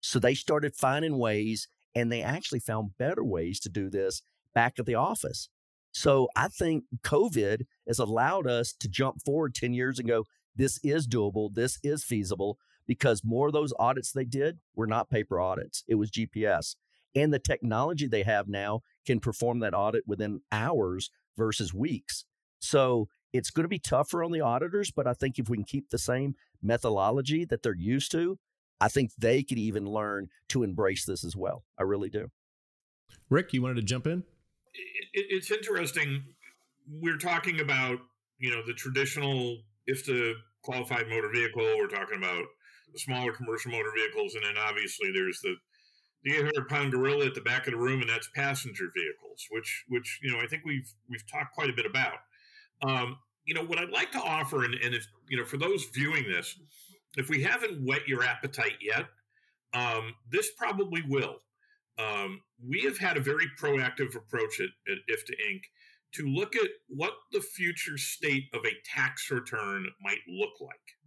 So 0.00 0.18
they 0.18 0.34
started 0.34 0.76
finding 0.76 1.18
ways 1.18 1.68
and 1.94 2.12
they 2.12 2.22
actually 2.22 2.60
found 2.60 2.98
better 2.98 3.24
ways 3.24 3.58
to 3.60 3.68
do 3.68 3.88
this 3.88 4.22
back 4.54 4.78
at 4.78 4.86
the 4.86 4.94
office. 4.94 5.48
So 5.92 6.28
I 6.36 6.48
think 6.48 6.84
COVID 7.02 7.62
has 7.86 7.98
allowed 7.98 8.46
us 8.46 8.74
to 8.80 8.88
jump 8.88 9.22
forward 9.24 9.54
10 9.54 9.72
years 9.72 9.98
and 9.98 10.06
go, 10.06 10.24
this 10.54 10.78
is 10.82 11.08
doable, 11.08 11.54
this 11.54 11.78
is 11.82 12.04
feasible 12.04 12.58
because 12.86 13.22
more 13.24 13.48
of 13.48 13.52
those 13.52 13.72
audits 13.78 14.12
they 14.12 14.24
did 14.24 14.58
were 14.74 14.86
not 14.86 15.10
paper 15.10 15.40
audits, 15.40 15.84
it 15.86 15.94
was 15.94 16.10
GPS. 16.10 16.74
And 17.14 17.32
the 17.32 17.38
technology 17.38 18.06
they 18.06 18.22
have 18.22 18.48
now 18.48 18.80
can 19.06 19.20
perform 19.20 19.60
that 19.60 19.74
audit 19.74 20.04
within 20.06 20.40
hours 20.52 21.10
versus 21.36 21.72
weeks. 21.72 22.24
So 22.58 23.08
it's 23.32 23.50
going 23.50 23.64
to 23.64 23.68
be 23.68 23.78
tougher 23.78 24.22
on 24.22 24.32
the 24.32 24.40
auditors, 24.40 24.90
but 24.90 25.06
I 25.06 25.12
think 25.12 25.38
if 25.38 25.48
we 25.48 25.56
can 25.56 25.64
keep 25.64 25.90
the 25.90 25.98
same 25.98 26.34
methodology 26.62 27.44
that 27.44 27.62
they're 27.62 27.74
used 27.74 28.10
to, 28.12 28.38
I 28.80 28.88
think 28.88 29.10
they 29.18 29.42
could 29.42 29.58
even 29.58 29.86
learn 29.86 30.28
to 30.50 30.62
embrace 30.62 31.04
this 31.04 31.24
as 31.24 31.36
well. 31.36 31.64
I 31.78 31.82
really 31.82 32.10
do. 32.10 32.30
Rick, 33.28 33.52
you 33.52 33.62
wanted 33.62 33.76
to 33.76 33.82
jump 33.82 34.06
in? 34.06 34.24
It's 35.12 35.50
interesting. 35.50 36.22
We're 36.88 37.18
talking 37.18 37.60
about, 37.60 37.98
you 38.38 38.50
know, 38.50 38.62
the 38.64 38.74
traditional, 38.74 39.58
IFTA 39.88 40.34
qualified 40.62 41.08
motor 41.08 41.30
vehicle, 41.32 41.64
we're 41.78 41.88
talking 41.88 42.18
about 42.18 42.44
the 42.92 42.98
smaller 42.98 43.32
commercial 43.32 43.70
motor 43.70 43.90
vehicles, 43.94 44.34
and 44.34 44.44
then 44.44 44.56
obviously 44.56 45.10
there's 45.12 45.40
the 45.40 45.54
the 46.24 46.36
800 46.36 46.68
pound 46.68 46.90
gorilla 46.90 47.26
at 47.26 47.34
the 47.34 47.40
back 47.40 47.66
of 47.66 47.72
the 47.72 47.78
room, 47.78 48.00
and 48.00 48.10
that's 48.10 48.28
passenger 48.34 48.90
vehicles, 48.94 49.46
which 49.50 49.84
which 49.88 50.18
you 50.22 50.30
know 50.32 50.38
I 50.40 50.46
think 50.46 50.62
we've 50.64 50.90
we've 51.08 51.26
talked 51.30 51.54
quite 51.54 51.70
a 51.70 51.74
bit 51.74 51.86
about. 51.86 52.18
Um, 52.86 53.18
you 53.44 53.54
know 53.54 53.64
what 53.64 53.78
I'd 53.78 53.90
like 53.90 54.12
to 54.12 54.20
offer, 54.20 54.64
and, 54.64 54.74
and 54.74 54.94
if 54.94 55.06
you 55.28 55.36
know 55.36 55.44
for 55.44 55.56
those 55.56 55.86
viewing 55.86 56.24
this, 56.28 56.58
if 57.16 57.28
we 57.28 57.42
haven't 57.42 57.84
whet 57.84 58.06
your 58.06 58.22
appetite 58.22 58.76
yet, 58.80 59.06
um, 59.74 60.14
this 60.30 60.50
probably 60.56 61.02
will. 61.08 61.36
Um, 61.98 62.40
we 62.64 62.82
have 62.82 62.98
had 62.98 63.16
a 63.16 63.20
very 63.20 63.46
proactive 63.60 64.14
approach 64.14 64.60
at, 64.60 64.68
at 64.90 64.98
IFTA 65.10 65.34
Inc. 65.50 65.62
to 66.14 66.26
look 66.26 66.54
at 66.54 66.68
what 66.88 67.14
the 67.32 67.40
future 67.40 67.98
state 67.98 68.44
of 68.54 68.64
a 68.64 68.72
tax 68.84 69.30
return 69.30 69.86
might 70.02 70.20
look 70.28 70.52
like 70.60 70.98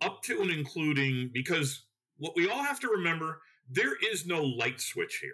up 0.00 0.22
to 0.22 0.40
and 0.40 0.50
including 0.50 1.30
because 1.32 1.86
what 2.18 2.32
we 2.36 2.48
all 2.48 2.62
have 2.62 2.80
to 2.80 2.88
remember 2.88 3.40
there 3.70 3.94
is 4.10 4.26
no 4.26 4.42
light 4.42 4.80
switch 4.80 5.20
here. 5.22 5.30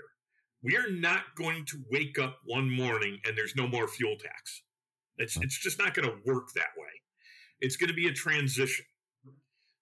We 0.62 0.76
are 0.76 0.90
not 0.90 1.22
going 1.36 1.64
to 1.66 1.82
wake 1.90 2.18
up 2.18 2.38
one 2.44 2.70
morning 2.70 3.18
and 3.24 3.36
there's 3.36 3.56
no 3.56 3.66
more 3.66 3.88
fuel 3.88 4.16
tax. 4.20 4.62
It's 5.18 5.36
it's 5.36 5.58
just 5.58 5.78
not 5.78 5.94
going 5.94 6.08
to 6.08 6.16
work 6.24 6.48
that 6.54 6.76
way. 6.76 6.88
It's 7.60 7.76
going 7.76 7.88
to 7.88 7.94
be 7.94 8.08
a 8.08 8.12
transition. 8.12 8.84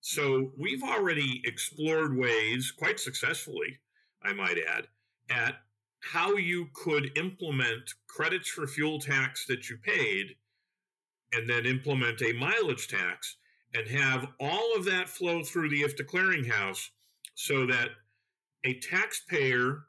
So 0.01 0.53
we've 0.59 0.83
already 0.83 1.43
explored 1.45 2.17
ways, 2.17 2.71
quite 2.71 3.01
successfully, 3.01 3.79
I 4.23 4.33
might 4.35 4.59
add, 4.59 4.87
at 5.31 5.55
how 6.01 6.37
you 6.37 6.69
could 6.75 7.17
implement 7.17 7.95
credits 8.07 8.49
for 8.49 8.67
fuel 8.67 8.99
tax 8.99 9.47
that 9.47 9.71
you 9.71 9.79
paid 9.79 10.37
and 11.33 11.49
then 11.49 11.65
implement 11.65 12.21
a 12.21 12.33
mileage 12.35 12.87
tax 12.89 13.37
and 13.73 13.89
have 13.89 14.29
all 14.39 14.77
of 14.77 14.85
that 14.85 15.09
flow 15.09 15.43
through 15.43 15.71
the 15.71 15.83
IFTA 15.83 16.05
clearinghouse 16.05 16.91
so 17.35 17.67
that 17.67 17.89
a 18.65 18.79
taxpayer 18.81 19.85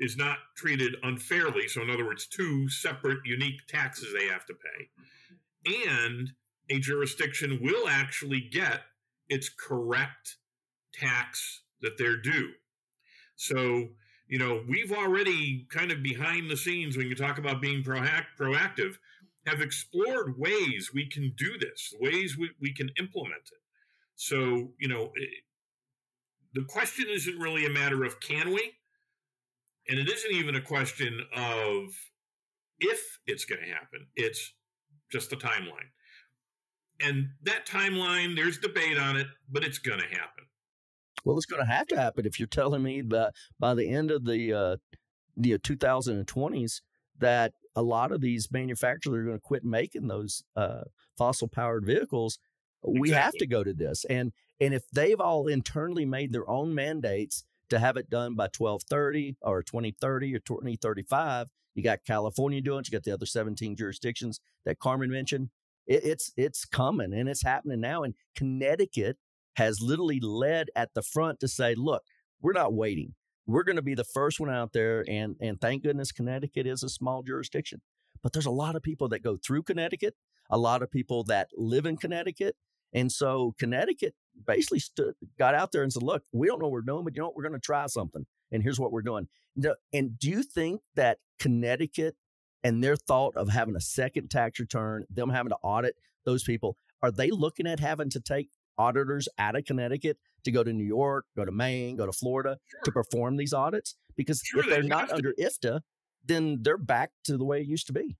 is 0.00 0.16
not 0.16 0.38
treated 0.56 0.96
unfairly. 1.02 1.68
So, 1.68 1.82
in 1.82 1.90
other 1.90 2.04
words, 2.04 2.26
two 2.26 2.68
separate 2.68 3.18
unique 3.24 3.66
taxes 3.68 4.12
they 4.12 4.26
have 4.26 4.46
to 4.46 4.54
pay. 4.54 5.86
And 5.88 6.32
a 6.70 6.80
jurisdiction 6.80 7.58
will 7.60 7.88
actually 7.88 8.40
get 8.40 8.80
its 9.28 9.48
correct 9.48 10.36
tax 10.94 11.62
that 11.82 11.98
they're 11.98 12.20
due. 12.20 12.50
So, 13.36 13.88
you 14.26 14.38
know, 14.38 14.62
we've 14.68 14.92
already 14.92 15.66
kind 15.70 15.90
of 15.90 16.02
behind 16.02 16.50
the 16.50 16.56
scenes 16.56 16.96
when 16.96 17.08
you 17.08 17.14
talk 17.14 17.38
about 17.38 17.60
being 17.60 17.82
proactive, 17.82 18.94
have 19.46 19.60
explored 19.60 20.38
ways 20.38 20.90
we 20.94 21.06
can 21.06 21.32
do 21.36 21.58
this, 21.58 21.92
ways 22.00 22.36
we, 22.38 22.50
we 22.60 22.72
can 22.72 22.90
implement 22.98 23.42
it. 23.50 23.60
So, 24.16 24.72
you 24.78 24.88
know, 24.88 25.10
it, 25.14 25.30
the 26.52 26.64
question 26.64 27.06
isn't 27.08 27.38
really 27.38 27.66
a 27.66 27.70
matter 27.70 28.04
of 28.04 28.20
can 28.20 28.52
we, 28.52 28.72
and 29.90 29.98
it 29.98 30.08
isn't 30.08 30.32
even 30.32 30.54
a 30.54 30.60
question 30.60 31.20
of 31.34 31.84
if 32.78 33.18
it's 33.26 33.44
going 33.44 33.60
to 33.60 33.68
happen. 33.68 34.06
It's 34.14 34.54
just 35.10 35.30
the 35.30 35.36
timeline. 35.36 35.90
And 37.00 37.30
that 37.42 37.66
timeline, 37.66 38.36
there's 38.36 38.58
debate 38.58 38.98
on 38.98 39.16
it, 39.16 39.26
but 39.50 39.64
it's 39.64 39.78
going 39.78 39.98
to 39.98 40.06
happen. 40.06 40.44
Well, 41.24 41.36
it's 41.36 41.46
going 41.46 41.60
to 41.60 41.70
have 41.70 41.88
to 41.88 41.96
happen 41.96 42.24
if 42.24 42.38
you're 42.38 42.46
telling 42.46 42.82
me 42.84 43.02
that 43.02 43.34
by 43.58 43.74
the 43.74 43.88
end 43.88 44.10
of 44.10 44.24
the 44.24 44.54
uh, 44.54 44.76
the 45.36 45.58
2020s 45.58 46.80
that 47.18 47.52
a 47.74 47.82
lot 47.82 48.12
of 48.12 48.20
these 48.20 48.48
manufacturers 48.50 49.18
are 49.18 49.24
going 49.24 49.36
to 49.36 49.40
quit 49.40 49.64
making 49.64 50.06
those 50.06 50.44
uh, 50.56 50.82
fossil 51.18 51.48
powered 51.48 51.84
vehicles. 51.84 52.38
Exactly. 52.84 53.00
We 53.00 53.10
have 53.10 53.34
to 53.34 53.46
go 53.46 53.64
to 53.64 53.74
this, 53.74 54.04
and 54.08 54.32
and 54.60 54.72
if 54.72 54.88
they've 54.90 55.20
all 55.20 55.46
internally 55.48 56.06
made 56.06 56.32
their 56.32 56.48
own 56.48 56.74
mandates 56.74 57.44
to 57.70 57.78
have 57.78 57.96
it 57.96 58.10
done 58.10 58.34
by 58.34 58.44
1230 58.44 59.36
or 59.42 59.62
2030 59.62 60.34
or 60.34 60.38
2035, 60.40 61.48
you 61.74 61.82
got 61.82 62.04
California 62.06 62.60
doing 62.60 62.80
it. 62.80 62.88
You 62.88 62.92
got 62.92 63.04
the 63.04 63.12
other 63.12 63.26
17 63.26 63.76
jurisdictions 63.76 64.40
that 64.64 64.78
Carmen 64.78 65.10
mentioned. 65.10 65.50
It, 65.86 66.04
it's 66.04 66.32
it's 66.36 66.64
coming 66.64 67.12
and 67.12 67.28
it's 67.28 67.44
happening 67.44 67.80
now. 67.80 68.02
And 68.02 68.14
Connecticut 68.36 69.16
has 69.54 69.80
literally 69.80 70.20
led 70.20 70.68
at 70.76 70.94
the 70.94 71.02
front 71.02 71.40
to 71.40 71.48
say, 71.48 71.74
look, 71.74 72.02
we're 72.40 72.52
not 72.52 72.74
waiting. 72.74 73.14
We're 73.46 73.64
going 73.64 73.76
to 73.76 73.82
be 73.82 73.94
the 73.94 74.04
first 74.04 74.40
one 74.40 74.50
out 74.50 74.72
there. 74.72 75.04
And, 75.08 75.36
and 75.40 75.60
thank 75.60 75.82
goodness 75.82 76.12
Connecticut 76.12 76.66
is 76.66 76.82
a 76.82 76.88
small 76.88 77.22
jurisdiction. 77.22 77.80
But 78.22 78.32
there's 78.32 78.46
a 78.46 78.50
lot 78.50 78.76
of 78.76 78.82
people 78.82 79.08
that 79.08 79.22
go 79.22 79.36
through 79.36 79.64
Connecticut, 79.64 80.14
a 80.50 80.58
lot 80.58 80.82
of 80.82 80.90
people 80.90 81.24
that 81.24 81.48
live 81.56 81.86
in 81.86 81.96
Connecticut. 81.96 82.56
And 82.92 83.10
so 83.10 83.54
Connecticut 83.58 84.14
basically 84.46 84.78
stood, 84.78 85.14
got 85.38 85.54
out 85.54 85.72
there 85.72 85.82
and 85.82 85.92
said, 85.92 86.02
look, 86.02 86.22
we 86.32 86.46
don't 86.46 86.60
know 86.60 86.66
what 86.66 86.72
we're 86.72 86.80
doing, 86.82 87.04
but 87.04 87.14
you 87.14 87.20
know 87.20 87.26
what? 87.26 87.36
We're 87.36 87.42
going 87.42 87.54
to 87.54 87.60
try 87.60 87.86
something. 87.86 88.26
And 88.52 88.62
here's 88.62 88.80
what 88.80 88.92
we're 88.92 89.02
doing. 89.02 89.28
And 89.92 90.18
do 90.18 90.28
you 90.28 90.42
think 90.42 90.80
that 90.96 91.18
Connecticut 91.38 92.16
and 92.62 92.82
their 92.82 92.96
thought 92.96 93.36
of 93.36 93.48
having 93.48 93.76
a 93.76 93.80
second 93.80 94.30
tax 94.30 94.60
return, 94.60 95.04
them 95.10 95.30
having 95.30 95.50
to 95.50 95.56
audit 95.62 95.96
those 96.24 96.42
people, 96.42 96.76
are 97.02 97.10
they 97.10 97.30
looking 97.30 97.66
at 97.66 97.80
having 97.80 98.10
to 98.10 98.20
take 98.20 98.50
auditors 98.76 99.28
out 99.38 99.56
of 99.56 99.64
Connecticut 99.64 100.18
to 100.44 100.50
go 100.50 100.62
to 100.62 100.72
New 100.72 100.84
York, 100.84 101.26
go 101.36 101.44
to 101.44 101.52
Maine, 101.52 101.96
go 101.96 102.06
to 102.06 102.12
Florida 102.12 102.58
sure. 102.66 102.80
to 102.84 102.92
perform 102.92 103.36
these 103.36 103.52
audits? 103.52 103.94
Because 104.16 104.42
sure, 104.44 104.60
if 104.60 104.68
they're 104.68 104.82
not 104.82 105.10
under 105.12 105.32
to. 105.32 105.42
IFTA, 105.42 105.80
then 106.24 106.58
they're 106.62 106.76
back 106.76 107.10
to 107.24 107.36
the 107.38 107.44
way 107.44 107.60
it 107.60 107.66
used 107.66 107.86
to 107.86 107.92
be. 107.92 108.16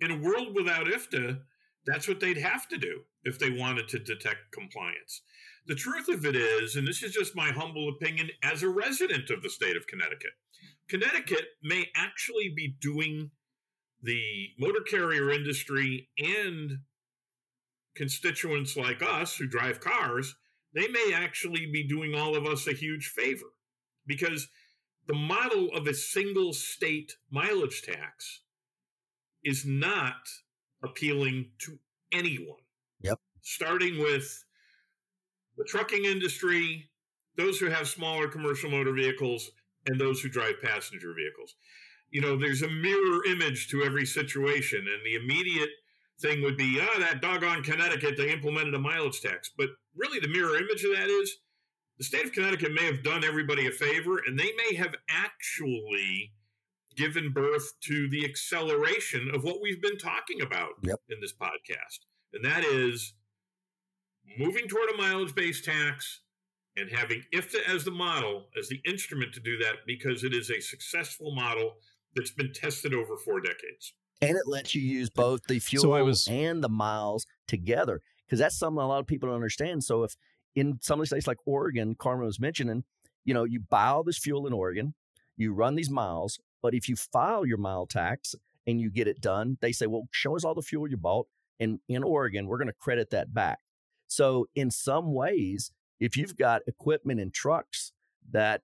In 0.00 0.10
a 0.10 0.18
world 0.18 0.54
without 0.54 0.86
IFTA, 0.86 1.40
that's 1.86 2.08
what 2.08 2.20
they'd 2.20 2.38
have 2.38 2.68
to 2.68 2.76
do 2.78 3.02
if 3.24 3.38
they 3.38 3.50
wanted 3.50 3.88
to 3.88 3.98
detect 3.98 4.52
compliance. 4.52 5.22
The 5.66 5.74
truth 5.74 6.08
of 6.08 6.26
it 6.26 6.36
is, 6.36 6.76
and 6.76 6.86
this 6.86 7.02
is 7.02 7.12
just 7.12 7.34
my 7.34 7.50
humble 7.50 7.88
opinion 7.88 8.30
as 8.42 8.62
a 8.62 8.68
resident 8.68 9.30
of 9.30 9.42
the 9.42 9.50
state 9.50 9.76
of 9.76 9.86
Connecticut, 9.86 10.32
Connecticut 10.88 11.46
may 11.62 11.86
actually 11.96 12.52
be 12.54 12.76
doing 12.80 13.30
the 14.02 14.48
motor 14.58 14.82
carrier 14.82 15.30
industry 15.30 16.08
and 16.18 16.78
constituents 17.94 18.76
like 18.76 19.02
us 19.02 19.36
who 19.36 19.46
drive 19.46 19.80
cars, 19.80 20.34
they 20.74 20.88
may 20.88 21.12
actually 21.14 21.66
be 21.72 21.86
doing 21.86 22.14
all 22.14 22.36
of 22.36 22.44
us 22.44 22.66
a 22.66 22.72
huge 22.72 23.06
favor 23.08 23.46
because 24.06 24.48
the 25.06 25.14
model 25.14 25.70
of 25.74 25.86
a 25.86 25.94
single 25.94 26.52
state 26.52 27.12
mileage 27.30 27.82
tax 27.82 28.40
is 29.42 29.64
not 29.64 30.28
appealing 30.82 31.50
to 31.58 31.78
anyone. 32.12 32.63
Yep. 33.02 33.18
Starting 33.42 33.98
with 33.98 34.44
the 35.56 35.64
trucking 35.64 36.04
industry, 36.04 36.88
those 37.36 37.58
who 37.58 37.66
have 37.66 37.88
smaller 37.88 38.28
commercial 38.28 38.70
motor 38.70 38.92
vehicles, 38.92 39.50
and 39.86 40.00
those 40.00 40.20
who 40.20 40.28
drive 40.28 40.60
passenger 40.62 41.14
vehicles. 41.14 41.54
You 42.10 42.20
know, 42.20 42.36
there's 42.36 42.62
a 42.62 42.68
mirror 42.68 43.24
image 43.26 43.68
to 43.68 43.82
every 43.82 44.06
situation, 44.06 44.78
and 44.78 45.04
the 45.04 45.22
immediate 45.22 45.70
thing 46.20 46.42
would 46.42 46.56
be, 46.56 46.78
ah, 46.80 46.88
oh, 46.94 47.00
that 47.00 47.20
doggone 47.20 47.62
Connecticut, 47.62 48.16
they 48.16 48.32
implemented 48.32 48.74
a 48.74 48.78
mileage 48.78 49.20
tax. 49.20 49.50
But 49.56 49.70
really, 49.94 50.20
the 50.20 50.28
mirror 50.28 50.56
image 50.56 50.84
of 50.84 50.96
that 50.96 51.08
is 51.08 51.36
the 51.98 52.04
state 52.04 52.24
of 52.24 52.32
Connecticut 52.32 52.72
may 52.72 52.86
have 52.86 53.02
done 53.02 53.24
everybody 53.24 53.66
a 53.66 53.70
favor, 53.70 54.20
and 54.26 54.38
they 54.38 54.52
may 54.56 54.76
have 54.76 54.94
actually 55.08 56.32
given 56.96 57.32
birth 57.32 57.72
to 57.82 58.08
the 58.08 58.24
acceleration 58.24 59.30
of 59.34 59.42
what 59.42 59.60
we've 59.60 59.82
been 59.82 59.98
talking 59.98 60.40
about 60.40 60.70
yep. 60.82 61.00
in 61.10 61.20
this 61.20 61.32
podcast. 61.32 62.00
And 62.34 62.44
that 62.44 62.64
is 62.64 63.14
moving 64.38 64.66
toward 64.68 64.90
a 64.90 64.96
mileage 64.96 65.34
based 65.34 65.64
tax 65.64 66.20
and 66.76 66.90
having 66.90 67.22
IFTA 67.32 67.68
as 67.68 67.84
the 67.84 67.90
model, 67.92 68.46
as 68.58 68.68
the 68.68 68.80
instrument 68.84 69.32
to 69.34 69.40
do 69.40 69.56
that, 69.58 69.76
because 69.86 70.24
it 70.24 70.34
is 70.34 70.50
a 70.50 70.60
successful 70.60 71.34
model 71.34 71.74
that's 72.16 72.32
been 72.32 72.52
tested 72.52 72.92
over 72.92 73.16
four 73.16 73.40
decades. 73.40 73.94
And 74.20 74.36
it 74.36 74.46
lets 74.46 74.74
you 74.74 74.82
use 74.82 75.10
both 75.10 75.44
the 75.48 75.58
fuel 75.58 75.82
so 75.82 76.04
was, 76.04 76.28
and 76.28 76.62
the 76.62 76.68
miles 76.68 77.26
together, 77.46 78.00
because 78.26 78.38
that's 78.38 78.58
something 78.58 78.82
a 78.82 78.86
lot 78.86 79.00
of 79.00 79.06
people 79.06 79.28
don't 79.28 79.36
understand. 79.36 79.84
So 79.84 80.02
if 80.02 80.16
in 80.56 80.78
some 80.80 80.98
of 80.98 81.02
the 81.02 81.06
states 81.06 81.26
like 81.26 81.38
Oregon, 81.46 81.94
Carmen 81.94 82.26
was 82.26 82.40
mentioning, 82.40 82.84
you 83.24 83.34
know, 83.34 83.44
you 83.44 83.60
buy 83.60 83.86
all 83.86 84.02
this 84.02 84.18
fuel 84.18 84.46
in 84.46 84.52
Oregon, 84.52 84.94
you 85.36 85.52
run 85.52 85.74
these 85.74 85.90
miles, 85.90 86.38
but 86.62 86.74
if 86.74 86.88
you 86.88 86.96
file 86.96 87.44
your 87.46 87.58
mile 87.58 87.86
tax 87.86 88.34
and 88.66 88.80
you 88.80 88.90
get 88.90 89.08
it 89.08 89.20
done, 89.20 89.58
they 89.60 89.72
say, 89.72 89.86
well, 89.86 90.08
show 90.10 90.36
us 90.36 90.44
all 90.44 90.54
the 90.54 90.62
fuel 90.62 90.88
you 90.88 90.96
bought. 90.96 91.26
And 91.60 91.80
in 91.88 92.02
Oregon, 92.02 92.46
we're 92.46 92.58
going 92.58 92.68
to 92.68 92.74
credit 92.74 93.10
that 93.10 93.32
back. 93.32 93.58
So, 94.06 94.48
in 94.54 94.70
some 94.70 95.12
ways, 95.12 95.70
if 96.00 96.16
you've 96.16 96.36
got 96.36 96.62
equipment 96.66 97.20
and 97.20 97.32
trucks 97.32 97.92
that 98.30 98.62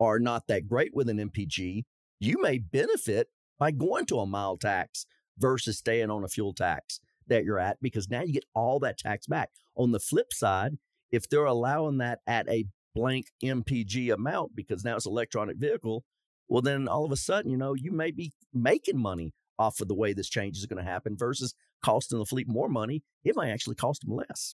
are 0.00 0.18
not 0.18 0.46
that 0.48 0.68
great 0.68 0.94
with 0.94 1.08
an 1.08 1.18
MPG, 1.18 1.84
you 2.20 2.40
may 2.40 2.58
benefit 2.58 3.28
by 3.58 3.70
going 3.70 4.06
to 4.06 4.18
a 4.18 4.26
mile 4.26 4.56
tax 4.56 5.06
versus 5.38 5.78
staying 5.78 6.10
on 6.10 6.24
a 6.24 6.28
fuel 6.28 6.52
tax 6.52 7.00
that 7.26 7.44
you're 7.44 7.58
at 7.58 7.78
because 7.80 8.10
now 8.10 8.22
you 8.22 8.32
get 8.32 8.44
all 8.54 8.78
that 8.80 8.98
tax 8.98 9.26
back. 9.26 9.50
On 9.76 9.92
the 9.92 10.00
flip 10.00 10.32
side, 10.32 10.78
if 11.10 11.28
they're 11.28 11.44
allowing 11.44 11.98
that 11.98 12.20
at 12.26 12.48
a 12.48 12.66
blank 12.94 13.26
MPG 13.42 14.12
amount 14.12 14.54
because 14.54 14.84
now 14.84 14.96
it's 14.96 15.06
electronic 15.06 15.56
vehicle, 15.56 16.04
well 16.48 16.62
then 16.62 16.88
all 16.88 17.04
of 17.04 17.12
a 17.12 17.16
sudden, 17.16 17.50
you 17.50 17.56
know, 17.56 17.74
you 17.74 17.90
may 17.90 18.10
be 18.10 18.32
making 18.52 18.98
money 18.98 19.32
off 19.58 19.80
of 19.80 19.88
the 19.88 19.94
way 19.94 20.12
this 20.12 20.28
change 20.28 20.58
is 20.58 20.66
going 20.66 20.82
to 20.82 20.90
happen 20.90 21.16
versus 21.16 21.54
costing 21.82 22.18
the 22.18 22.24
fleet 22.24 22.48
more 22.48 22.68
money. 22.68 23.02
It 23.24 23.36
might 23.36 23.50
actually 23.50 23.76
cost 23.76 24.02
them 24.02 24.16
less. 24.16 24.54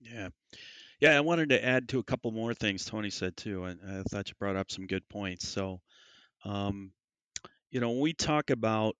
Yeah. 0.00 0.28
Yeah, 1.00 1.16
I 1.16 1.20
wanted 1.20 1.50
to 1.50 1.62
add 1.62 1.88
to 1.90 1.98
a 1.98 2.04
couple 2.04 2.30
more 2.30 2.54
things 2.54 2.84
Tony 2.84 3.10
said 3.10 3.36
too, 3.36 3.64
and 3.64 3.80
I 3.86 4.02
thought 4.04 4.28
you 4.28 4.34
brought 4.38 4.56
up 4.56 4.70
some 4.70 4.86
good 4.86 5.06
points. 5.08 5.46
So, 5.46 5.80
um, 6.44 6.92
you 7.70 7.80
know, 7.80 7.90
when 7.90 8.00
we 8.00 8.14
talk 8.14 8.48
about 8.50 8.96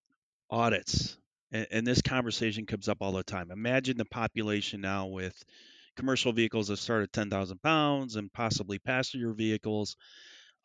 audits, 0.50 1.16
and, 1.52 1.66
and 1.70 1.86
this 1.86 2.02
conversation 2.02 2.66
comes 2.66 2.88
up 2.88 2.98
all 3.00 3.12
the 3.12 3.22
time. 3.22 3.50
Imagine 3.50 3.96
the 3.96 4.04
population 4.04 4.80
now 4.80 5.06
with 5.06 5.42
commercial 5.96 6.32
vehicles 6.32 6.68
that 6.68 6.76
start 6.76 7.02
at 7.02 7.12
10,000 7.12 7.62
pounds 7.62 8.16
and 8.16 8.32
possibly 8.32 8.78
passenger 8.78 9.32
vehicles. 9.32 9.96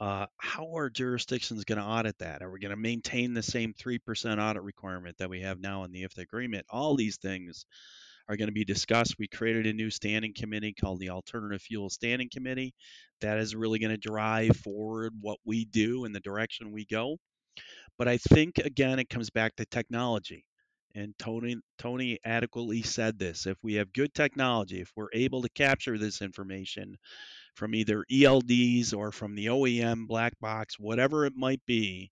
Uh, 0.02 0.26
how 0.40 0.76
are 0.76 0.90
jurisdictions 0.90 1.64
going 1.64 1.78
to 1.78 1.86
audit 1.86 2.18
that? 2.18 2.42
Are 2.42 2.50
we 2.50 2.60
going 2.60 2.72
to 2.72 2.76
maintain 2.76 3.36
the 3.36 3.44
same 3.44 3.72
3% 3.72 4.40
audit 4.40 4.64
requirement 4.64 5.16
that 5.20 5.30
we 5.30 5.42
have 5.42 5.60
now 5.60 5.84
in 5.84 5.92
the 5.92 6.02
IFTA 6.02 6.24
agreement? 6.24 6.66
All 6.72 6.96
these 6.96 7.18
things 7.18 7.68
are 8.28 8.36
going 8.36 8.48
to 8.48 8.54
be 8.54 8.66
discussed. 8.66 9.20
We 9.20 9.28
created 9.28 9.68
a 9.68 9.74
new 9.74 9.92
standing 9.92 10.34
committee 10.36 10.74
called 10.74 11.02
the 11.02 11.12
Alternative 11.12 11.62
Fuel 11.62 11.92
Standing 11.92 12.30
Committee. 12.34 12.74
That 13.22 13.38
is 13.38 13.56
really 13.56 13.78
going 13.78 13.92
to 13.92 13.98
drive 13.98 14.58
forward 14.58 15.14
what 15.22 15.38
we 15.46 15.66
do 15.66 16.06
and 16.06 16.16
the 16.16 16.20
direction 16.20 16.72
we 16.72 16.88
go. 16.88 17.18
But 18.00 18.08
I 18.08 18.18
think 18.18 18.58
again, 18.58 18.98
it 18.98 19.08
comes 19.10 19.30
back 19.30 19.56
to 19.58 19.66
technology. 19.66 20.46
And 20.96 21.18
Tony 21.18 21.58
Tony 21.78 22.20
adequately 22.24 22.82
said 22.82 23.18
this. 23.18 23.46
If 23.46 23.58
we 23.64 23.76
have 23.76 23.94
good 23.94 24.14
technology, 24.14 24.82
if 24.82 24.92
we're 24.96 25.10
able 25.14 25.42
to 25.42 25.50
capture 25.50 25.98
this 25.98 26.22
information 26.22 26.98
from 27.56 27.76
either 27.76 28.06
ELDs 28.12 28.96
or 28.96 29.12
from 29.12 29.36
the 29.36 29.48
OEM 29.48 30.08
black 30.08 30.40
box, 30.40 30.80
whatever 30.80 31.26
it 31.26 31.36
might 31.36 31.62
be, 31.66 32.12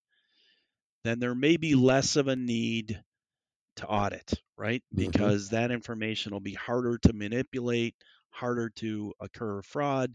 then 1.04 1.18
there 1.18 1.34
may 1.34 1.56
be 1.56 1.74
less 1.74 2.16
of 2.16 2.28
a 2.28 2.36
need 2.36 3.02
to 3.76 3.86
audit, 3.86 4.34
right? 4.56 4.82
Mm-hmm. 4.94 5.06
Because 5.10 5.46
mm-hmm. 5.46 5.56
that 5.56 5.70
information 5.70 6.32
will 6.32 6.40
be 6.40 6.54
harder 6.54 6.98
to 6.98 7.12
manipulate, 7.12 7.94
harder 8.30 8.70
to 8.76 9.14
occur 9.20 9.62
fraud. 9.62 10.14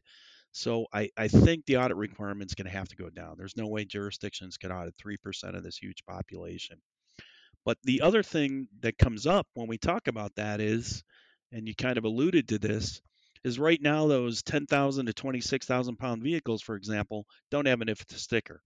So 0.51 0.85
I, 0.93 1.09
I 1.17 1.27
think 1.27 1.65
the 1.65 1.77
audit 1.77 1.97
requirement 1.97 2.49
is 2.49 2.55
going 2.55 2.71
to 2.71 2.77
have 2.77 2.87
to 2.87 2.95
go 2.95 3.09
down. 3.09 3.35
There's 3.37 3.57
no 3.57 3.67
way 3.67 3.83
jurisdictions 3.83 4.57
can 4.57 4.71
audit 4.71 4.95
3% 4.97 5.55
of 5.55 5.63
this 5.63 5.77
huge 5.77 6.05
population. 6.05 6.77
But 7.65 7.77
the 7.83 8.01
other 8.01 8.23
thing 8.23 8.67
that 8.81 8.97
comes 8.97 9.25
up 9.25 9.47
when 9.55 9.67
we 9.67 9.77
talk 9.77 10.07
about 10.07 10.35
that 10.35 10.61
is, 10.61 11.03
and 11.51 11.67
you 11.67 11.75
kind 11.75 11.97
of 11.97 12.05
alluded 12.05 12.47
to 12.49 12.59
this, 12.59 13.01
is 13.43 13.59
right 13.59 13.81
now 13.81 14.07
those 14.07 14.43
10,000 14.43 15.05
to 15.05 15.13
26,000 15.13 15.97
pound 15.97 16.23
vehicles, 16.23 16.61
for 16.61 16.75
example, 16.75 17.25
don't 17.51 17.67
have 17.67 17.81
an 17.81 17.87
IFTA 17.87 18.17
sticker. 18.17 18.61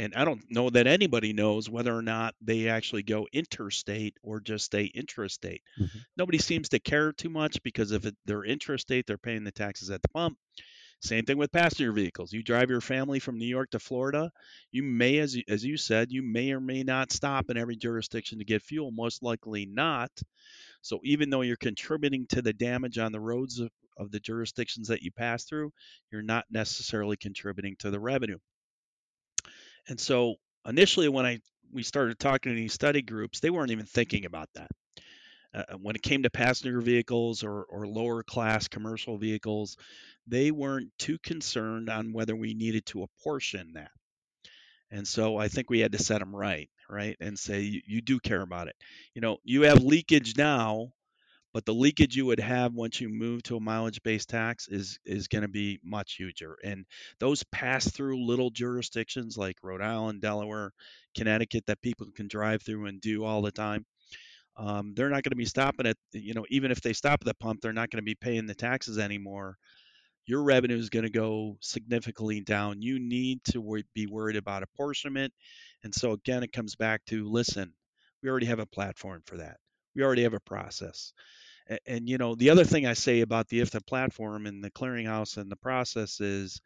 And 0.00 0.14
I 0.14 0.24
don't 0.24 0.42
know 0.50 0.70
that 0.70 0.88
anybody 0.88 1.32
knows 1.32 1.70
whether 1.70 1.96
or 1.96 2.02
not 2.02 2.34
they 2.40 2.68
actually 2.68 3.04
go 3.04 3.28
interstate 3.32 4.16
or 4.24 4.40
just 4.40 4.64
stay 4.64 4.90
intrastate. 4.96 5.60
Mm-hmm. 5.80 5.98
Nobody 6.16 6.38
seems 6.38 6.68
to 6.70 6.80
care 6.80 7.12
too 7.12 7.28
much 7.28 7.62
because 7.62 7.92
if 7.92 8.04
it, 8.04 8.16
they're 8.24 8.42
intrastate, 8.42 9.06
they're 9.06 9.18
paying 9.18 9.44
the 9.44 9.52
taxes 9.52 9.90
at 9.90 10.02
the 10.02 10.08
pump. 10.08 10.36
Same 11.00 11.24
thing 11.24 11.36
with 11.36 11.52
passenger 11.52 11.92
vehicles. 11.92 12.32
You 12.32 12.42
drive 12.42 12.70
your 12.70 12.80
family 12.80 13.18
from 13.18 13.38
New 13.38 13.46
York 13.46 13.70
to 13.70 13.78
Florida, 13.78 14.30
you 14.72 14.82
may, 14.82 15.18
as 15.18 15.36
you, 15.36 15.42
as 15.48 15.64
you 15.64 15.76
said, 15.76 16.10
you 16.10 16.22
may 16.22 16.52
or 16.52 16.60
may 16.60 16.82
not 16.82 17.12
stop 17.12 17.50
in 17.50 17.56
every 17.56 17.76
jurisdiction 17.76 18.38
to 18.38 18.44
get 18.44 18.62
fuel. 18.62 18.90
Most 18.90 19.22
likely 19.22 19.66
not. 19.66 20.10
So 20.82 21.00
even 21.04 21.30
though 21.30 21.42
you're 21.42 21.56
contributing 21.56 22.26
to 22.28 22.42
the 22.42 22.52
damage 22.52 22.98
on 22.98 23.12
the 23.12 23.20
roads 23.20 23.58
of, 23.58 23.70
of 23.96 24.10
the 24.10 24.20
jurisdictions 24.20 24.88
that 24.88 25.02
you 25.02 25.12
pass 25.12 25.44
through, 25.44 25.72
you're 26.10 26.22
not 26.22 26.44
necessarily 26.50 27.16
contributing 27.16 27.76
to 27.80 27.90
the 27.90 28.00
revenue. 28.00 28.38
And 29.88 30.00
so 30.00 30.36
initially, 30.66 31.08
when 31.08 31.26
I 31.26 31.40
we 31.72 31.82
started 31.82 32.18
talking 32.18 32.52
to 32.52 32.56
these 32.56 32.72
study 32.72 33.02
groups, 33.02 33.40
they 33.40 33.50
weren't 33.50 33.72
even 33.72 33.86
thinking 33.86 34.24
about 34.24 34.48
that. 34.54 34.70
Uh, 35.54 35.74
when 35.80 35.94
it 35.94 36.02
came 36.02 36.22
to 36.24 36.30
passenger 36.30 36.80
vehicles 36.80 37.44
or, 37.44 37.64
or 37.64 37.86
lower 37.86 38.22
class 38.22 38.68
commercial 38.68 39.18
vehicles, 39.18 39.76
they 40.26 40.50
weren't 40.50 40.90
too 40.98 41.18
concerned 41.18 41.88
on 41.88 42.12
whether 42.12 42.34
we 42.34 42.54
needed 42.54 42.84
to 42.86 43.02
apportion 43.02 43.74
that. 43.74 43.90
And 44.90 45.06
so 45.06 45.36
I 45.36 45.48
think 45.48 45.70
we 45.70 45.80
had 45.80 45.92
to 45.92 46.02
set 46.02 46.18
them 46.18 46.34
right, 46.34 46.68
right, 46.88 47.16
and 47.20 47.38
say 47.38 47.60
you, 47.60 47.80
you 47.86 48.00
do 48.00 48.18
care 48.20 48.42
about 48.42 48.68
it. 48.68 48.76
You 49.14 49.20
know, 49.20 49.38
you 49.44 49.62
have 49.62 49.82
leakage 49.82 50.36
now 50.36 50.92
but 51.54 51.64
the 51.64 51.72
leakage 51.72 52.16
you 52.16 52.26
would 52.26 52.40
have 52.40 52.74
once 52.74 53.00
you 53.00 53.08
move 53.08 53.44
to 53.44 53.56
a 53.56 53.60
mileage 53.60 54.02
based 54.02 54.28
tax 54.28 54.66
is 54.66 54.98
is 55.06 55.28
going 55.28 55.42
to 55.42 55.48
be 55.48 55.78
much 55.84 56.14
huger 56.14 56.58
and 56.64 56.84
those 57.20 57.44
pass 57.44 57.88
through 57.88 58.26
little 58.26 58.50
jurisdictions 58.50 59.38
like 59.38 59.62
Rhode 59.62 59.80
Island, 59.80 60.20
Delaware, 60.20 60.72
Connecticut 61.16 61.64
that 61.66 61.80
people 61.80 62.08
can 62.14 62.26
drive 62.26 62.62
through 62.62 62.86
and 62.86 63.00
do 63.00 63.24
all 63.24 63.40
the 63.40 63.52
time 63.52 63.86
um, 64.56 64.94
they're 64.94 65.10
not 65.10 65.22
going 65.22 65.30
to 65.30 65.36
be 65.36 65.44
stopping 65.44 65.86
at 65.86 65.96
you 66.12 66.34
know 66.34 66.44
even 66.48 66.70
if 66.70 66.80
they 66.80 66.92
stop 66.92 67.20
at 67.20 67.26
the 67.26 67.34
pump 67.34 67.60
they're 67.60 67.72
not 67.72 67.90
going 67.90 68.02
to 68.02 68.04
be 68.04 68.14
paying 68.14 68.46
the 68.46 68.54
taxes 68.54 68.98
anymore. 68.98 69.56
Your 70.26 70.42
revenue 70.42 70.78
is 70.78 70.88
going 70.88 71.02
to 71.02 71.10
go 71.10 71.58
significantly 71.60 72.40
down. 72.40 72.80
You 72.80 72.98
need 72.98 73.44
to 73.52 73.82
be 73.94 74.06
worried 74.06 74.36
about 74.36 74.62
apportionment. 74.62 75.34
And 75.82 75.94
so 75.94 76.12
again 76.12 76.42
it 76.42 76.52
comes 76.52 76.76
back 76.76 77.04
to 77.06 77.28
listen 77.28 77.74
we 78.24 78.30
already 78.30 78.46
have 78.46 78.58
a 78.58 78.66
platform 78.66 79.22
for 79.26 79.36
that. 79.36 79.58
We 79.94 80.02
already 80.02 80.22
have 80.22 80.34
a 80.34 80.40
process. 80.40 81.12
And, 81.68 81.78
and, 81.86 82.08
you 82.08 82.18
know, 82.18 82.34
the 82.34 82.50
other 82.50 82.64
thing 82.64 82.86
I 82.86 82.94
say 82.94 83.20
about 83.20 83.48
the 83.48 83.60
IFTA 83.60 83.86
platform 83.86 84.46
and 84.46 84.64
the 84.64 84.70
clearinghouse 84.70 85.36
and 85.36 85.52
the 85.52 85.56
process 85.56 86.20
is 86.20 86.60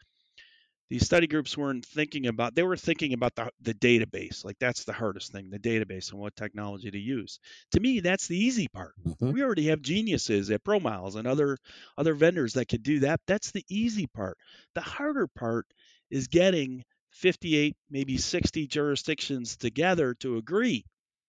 these 0.90 1.04
study 1.04 1.26
groups 1.26 1.56
weren't 1.56 1.84
thinking 1.84 2.26
about 2.26 2.54
they 2.54 2.62
were 2.62 2.76
thinking 2.76 3.12
about 3.12 3.34
the, 3.34 3.50
the 3.60 3.74
database. 3.74 4.44
Like 4.44 4.58
that's 4.58 4.84
the 4.84 4.92
hardest 4.92 5.32
thing 5.32 5.50
the 5.50 5.58
database 5.58 6.10
and 6.10 6.20
what 6.20 6.34
technology 6.36 6.90
to 6.90 6.98
use. 6.98 7.38
To 7.72 7.80
me 7.80 8.00
that's 8.00 8.26
the 8.26 8.36
easy 8.36 8.68
part. 8.68 8.94
Mm-hmm. 9.06 9.32
we 9.32 9.42
already 9.42 9.66
have 9.66 9.82
geniuses 9.82 10.50
at 10.50 10.64
ProMiles 10.64 11.16
and 11.16 11.26
other 11.26 11.58
other 11.96 12.14
vendors 12.14 12.54
that 12.54 12.68
could 12.68 12.82
do 12.82 13.00
that. 13.00 13.20
That's 13.26 13.50
the 13.50 13.64
easy 13.68 14.06
part. 14.06 14.38
The 14.74 14.80
harder 14.80 15.26
part 15.26 15.66
is 16.10 16.28
getting 16.28 16.84
58 17.12 17.76
maybe 17.90 18.16
60 18.16 18.66
jurisdictions 18.66 19.56
together 19.56 20.14
to 20.20 20.36
agree. 20.36 20.84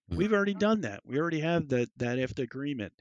Mm-hmm. 0.10 0.18
we've 0.18 0.34
already 0.34 0.56
done 0.56 0.82
that. 0.82 1.02
We 1.06 1.20
already 1.20 1.42
have 1.42 1.70
that 1.70 1.90
that 1.98 2.18
IFTA 2.18 2.44
agreement. 2.44 2.94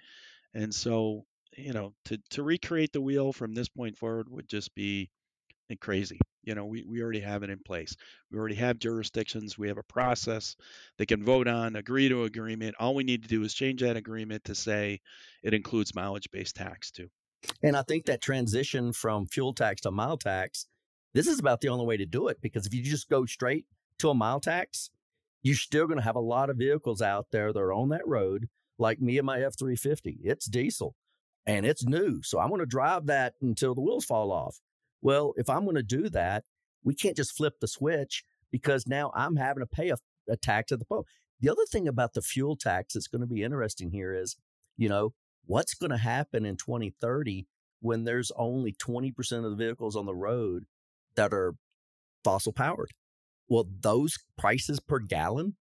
And 0.55 0.75
so, 0.75 1.25
you 1.57 1.73
know, 1.73 1.93
to, 2.07 2.19
to 2.31 2.43
recreate 2.43 2.93
the 2.93 3.01
wheel 3.01 3.33
from 3.33 3.55
this 3.55 3.69
point 3.69 3.97
forward 3.97 4.29
would 4.29 4.49
just 4.49 4.75
be 4.75 5.11
crazy. 5.77 6.19
You 6.43 6.55
know, 6.55 6.65
we, 6.65 6.83
we 6.83 7.03
already 7.03 7.21
have 7.21 7.43
it 7.43 7.51
in 7.51 7.59
place. 7.59 7.95
We 8.31 8.39
already 8.39 8.55
have 8.57 8.79
jurisdictions. 8.79 9.59
We 9.59 9.69
have 9.69 9.79
a 9.79 9.83
process 9.83 10.57
they 10.97 11.07
can 11.07 11.25
vote 11.25 11.47
on, 11.47 11.77
agree 11.77 12.09
to 12.09 12.25
agreement. 12.25 12.77
All 12.79 12.95
we 12.95 13.05
need 13.05 13.23
to 13.23 13.29
do 13.29 13.43
is 13.43 13.53
change 13.53 13.83
that 13.83 13.97
agreement 13.97 14.45
to 14.45 14.55
say 14.55 15.01
it 15.43 15.55
includes 15.55 15.95
mileage 15.95 16.31
based 16.31 16.57
tax 16.57 16.91
too. 16.91 17.09
And 17.63 17.77
I 17.77 17.83
think 17.83 18.07
that 18.07 18.21
transition 18.21 18.93
from 18.93 19.27
fuel 19.27 19.53
tax 19.53 19.83
to 19.83 19.91
mile 19.91 20.17
tax, 20.17 20.67
this 21.15 21.27
is 21.27 21.39
about 21.39 21.61
the 21.61 21.69
only 21.69 21.87
way 21.87 21.97
to 21.97 22.07
do 22.07 22.29
it 22.29 22.41
because 22.41 22.67
if 22.67 22.75
you 22.75 22.83
just 22.83 23.09
go 23.09 23.27
straight 23.27 23.67
to 23.99 24.11
a 24.11 24.15
mile 24.15 24.41
tax, 24.41 24.91
you're 25.43 25.57
still 25.57 25.87
going 25.87 25.99
to 25.99 26.05
have 26.05 26.17
a 26.17 26.21
lot 26.21 26.51
of 26.51 26.57
vehicles 26.57 27.01
out 27.03 27.27
there 27.31 27.53
that 27.53 27.61
are 27.61 27.73
on 27.73 27.91
that 27.91 28.07
road 28.07 28.49
like 28.79 29.01
me 29.01 29.19
and 29.19 29.27
my 29.27 29.41
F 29.41 29.59
350. 29.59 30.19
It's 30.25 30.47
diesel 30.47 30.95
and 31.47 31.65
it's 31.65 31.85
new. 31.85 32.23
So 32.23 32.39
I'm 32.39 32.49
going 32.49 32.61
to 32.61 32.67
drive 32.67 33.07
that 33.07 33.35
until 33.41 33.75
the 33.75 33.81
wheels 33.81 34.05
fall 34.05 34.33
off. 34.33 34.61
Well, 35.01 35.35
if 35.37 35.49
I'm 35.49 35.65
going 35.65 35.77
to 35.77 35.83
do 35.83 36.09
that, 36.11 36.45
we 36.85 36.95
can't 36.95 37.17
just 37.17 37.37
flip 37.37 37.55
the 37.61 37.69
switch 37.69 38.25
because 38.51 38.87
now 38.87 39.13
I'm 39.15 39.37
having 39.37 39.61
to 39.61 39.67
pay 39.67 39.91
a, 39.91 39.97
a 40.29 40.37
tax 40.37 40.73
at 40.73 40.79
the 40.79 40.85
pump. 40.85 41.07
The 41.41 41.51
other 41.51 41.65
thing 41.71 41.87
about 41.87 42.15
the 42.15 42.23
fuel 42.23 42.57
tax 42.57 42.95
that's 42.95 43.07
going 43.07 43.21
to 43.21 43.27
be 43.27 43.43
interesting 43.43 43.91
here 43.91 44.13
is, 44.13 44.37
you 44.77 44.89
know, 44.89 45.13
what's 45.47 45.75
going 45.75 45.91
to 45.91 45.99
happen 45.99 46.45
in 46.45 46.57
2030 46.57 47.47
when 47.81 48.05
there's 48.05 48.33
only 48.37 48.73
20% 48.73 49.45
of 49.45 49.51
the 49.51 49.57
vehicles 49.57 49.95
on 49.95 50.07
the 50.07 50.15
road 50.15 50.65
that 51.15 51.33
are 51.33 51.55
fossil 52.25 52.53
powered? 52.53 52.91
Well, 53.49 53.69
those 53.81 54.19
prices 54.37 54.81
per 54.81 54.99
gallon 54.99 55.57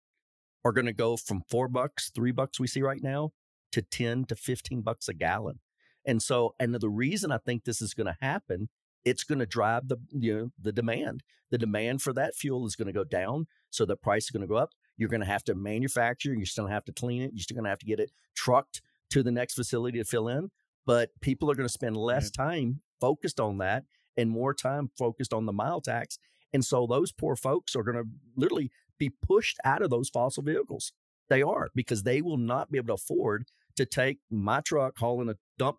are 0.64 0.72
going 0.72 0.86
to 0.86 0.92
go 0.92 1.16
from 1.16 1.42
four 1.48 1.68
bucks, 1.68 2.10
three 2.14 2.32
bucks 2.32 2.58
we 2.58 2.66
see 2.66 2.82
right 2.82 3.02
now 3.02 3.30
to 3.72 3.82
10 3.82 4.24
to 4.24 4.34
15 4.34 4.80
bucks 4.80 5.08
a 5.08 5.14
gallon. 5.14 5.60
And 6.04 6.22
so, 6.22 6.54
and 6.58 6.74
the 6.74 6.88
reason 6.88 7.30
I 7.30 7.38
think 7.38 7.64
this 7.64 7.82
is 7.82 7.94
going 7.94 8.06
to 8.06 8.16
happen, 8.20 8.68
it's 9.06 9.24
going 9.24 9.38
to 9.38 9.46
drive 9.46 9.88
the, 9.88 9.96
you 10.10 10.34
know, 10.34 10.50
the 10.60 10.72
demand. 10.72 11.22
The 11.50 11.58
demand 11.58 12.02
for 12.02 12.12
that 12.12 12.34
fuel 12.34 12.66
is 12.66 12.74
going 12.74 12.88
to 12.88 12.92
go 12.92 13.04
down. 13.04 13.46
So 13.70 13.86
the 13.86 13.96
price 13.96 14.24
is 14.24 14.30
going 14.30 14.42
to 14.42 14.48
go 14.48 14.56
up. 14.56 14.70
You're 14.96 15.08
going 15.08 15.20
to 15.20 15.26
have 15.26 15.44
to 15.44 15.54
manufacture. 15.54 16.34
You're 16.34 16.44
still 16.44 16.64
going 16.64 16.72
to 16.72 16.74
have 16.74 16.84
to 16.86 16.92
clean 16.92 17.22
it. 17.22 17.30
You're 17.32 17.42
still 17.42 17.54
going 17.54 17.64
to 17.64 17.70
have 17.70 17.78
to 17.78 17.86
get 17.86 18.00
it 18.00 18.10
trucked 18.34 18.82
to 19.10 19.22
the 19.22 19.30
next 19.30 19.54
facility 19.54 19.98
to 19.98 20.04
fill 20.04 20.28
in. 20.28 20.50
But 20.84 21.10
people 21.20 21.50
are 21.50 21.54
going 21.54 21.68
to 21.68 21.72
spend 21.72 21.96
less 21.96 22.30
time 22.30 22.80
focused 23.00 23.38
on 23.38 23.58
that 23.58 23.84
and 24.16 24.28
more 24.28 24.52
time 24.52 24.90
focused 24.98 25.32
on 25.32 25.46
the 25.46 25.52
mile 25.52 25.80
tax. 25.80 26.18
And 26.52 26.64
so 26.64 26.86
those 26.86 27.12
poor 27.12 27.36
folks 27.36 27.76
are 27.76 27.84
going 27.84 27.96
to 27.96 28.08
literally 28.36 28.70
be 28.98 29.10
pushed 29.10 29.58
out 29.64 29.82
of 29.82 29.90
those 29.90 30.08
fossil 30.08 30.42
vehicles. 30.42 30.92
They 31.28 31.42
are 31.42 31.68
because 31.74 32.02
they 32.02 32.22
will 32.22 32.38
not 32.38 32.72
be 32.72 32.78
able 32.78 32.88
to 32.88 32.94
afford 32.94 33.46
to 33.76 33.84
take 33.86 34.18
my 34.30 34.60
truck 34.60 34.98
hauling 34.98 35.28
a 35.28 35.36
dump 35.58 35.78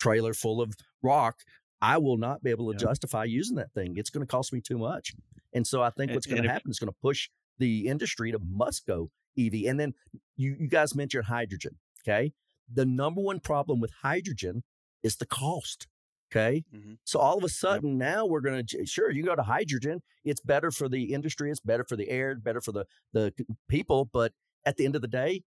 trailer 0.00 0.34
full 0.34 0.60
of 0.60 0.74
rock. 1.02 1.36
I 1.82 1.98
will 1.98 2.16
not 2.16 2.42
be 2.44 2.50
able 2.50 2.72
to 2.72 2.78
yeah. 2.78 2.88
justify 2.88 3.24
using 3.24 3.56
that 3.56 3.72
thing. 3.74 3.94
It's 3.96 4.08
going 4.08 4.24
to 4.24 4.30
cost 4.30 4.52
me 4.52 4.60
too 4.60 4.78
much. 4.78 5.12
And 5.52 5.66
so 5.66 5.82
I 5.82 5.90
think 5.90 6.12
what's 6.12 6.26
going 6.26 6.44
to 6.44 6.48
happen 6.48 6.70
is 6.70 6.78
going 6.78 6.92
to 6.92 6.98
push 7.02 7.28
the 7.58 7.88
industry 7.88 8.30
to 8.30 8.38
must 8.38 8.86
go 8.86 9.10
EV. 9.38 9.66
And 9.66 9.78
then 9.78 9.94
you, 10.36 10.56
you 10.58 10.68
guys 10.68 10.94
mentioned 10.94 11.24
hydrogen. 11.24 11.76
Okay. 12.06 12.32
The 12.72 12.86
number 12.86 13.20
one 13.20 13.40
problem 13.40 13.80
with 13.80 13.90
hydrogen 14.02 14.62
is 15.02 15.16
the 15.16 15.26
cost. 15.26 15.88
Okay. 16.30 16.64
Mm-hmm. 16.74 16.94
So 17.04 17.18
all 17.18 17.36
of 17.36 17.44
a 17.44 17.48
sudden 17.48 17.98
yep. 18.00 18.14
now 18.14 18.26
we're 18.26 18.40
going 18.40 18.64
to, 18.64 18.86
sure, 18.86 19.10
you 19.10 19.24
go 19.24 19.34
to 19.34 19.42
hydrogen. 19.42 20.02
It's 20.24 20.40
better 20.40 20.70
for 20.70 20.88
the 20.88 21.12
industry. 21.12 21.50
It's 21.50 21.60
better 21.60 21.84
for 21.84 21.96
the 21.96 22.08
air, 22.08 22.36
better 22.36 22.60
for 22.60 22.72
the, 22.72 22.86
the 23.12 23.34
people. 23.68 24.08
But 24.10 24.32
at 24.64 24.76
the 24.76 24.86
end 24.86 24.94
of 24.94 25.02
the 25.02 25.08
day, 25.08 25.42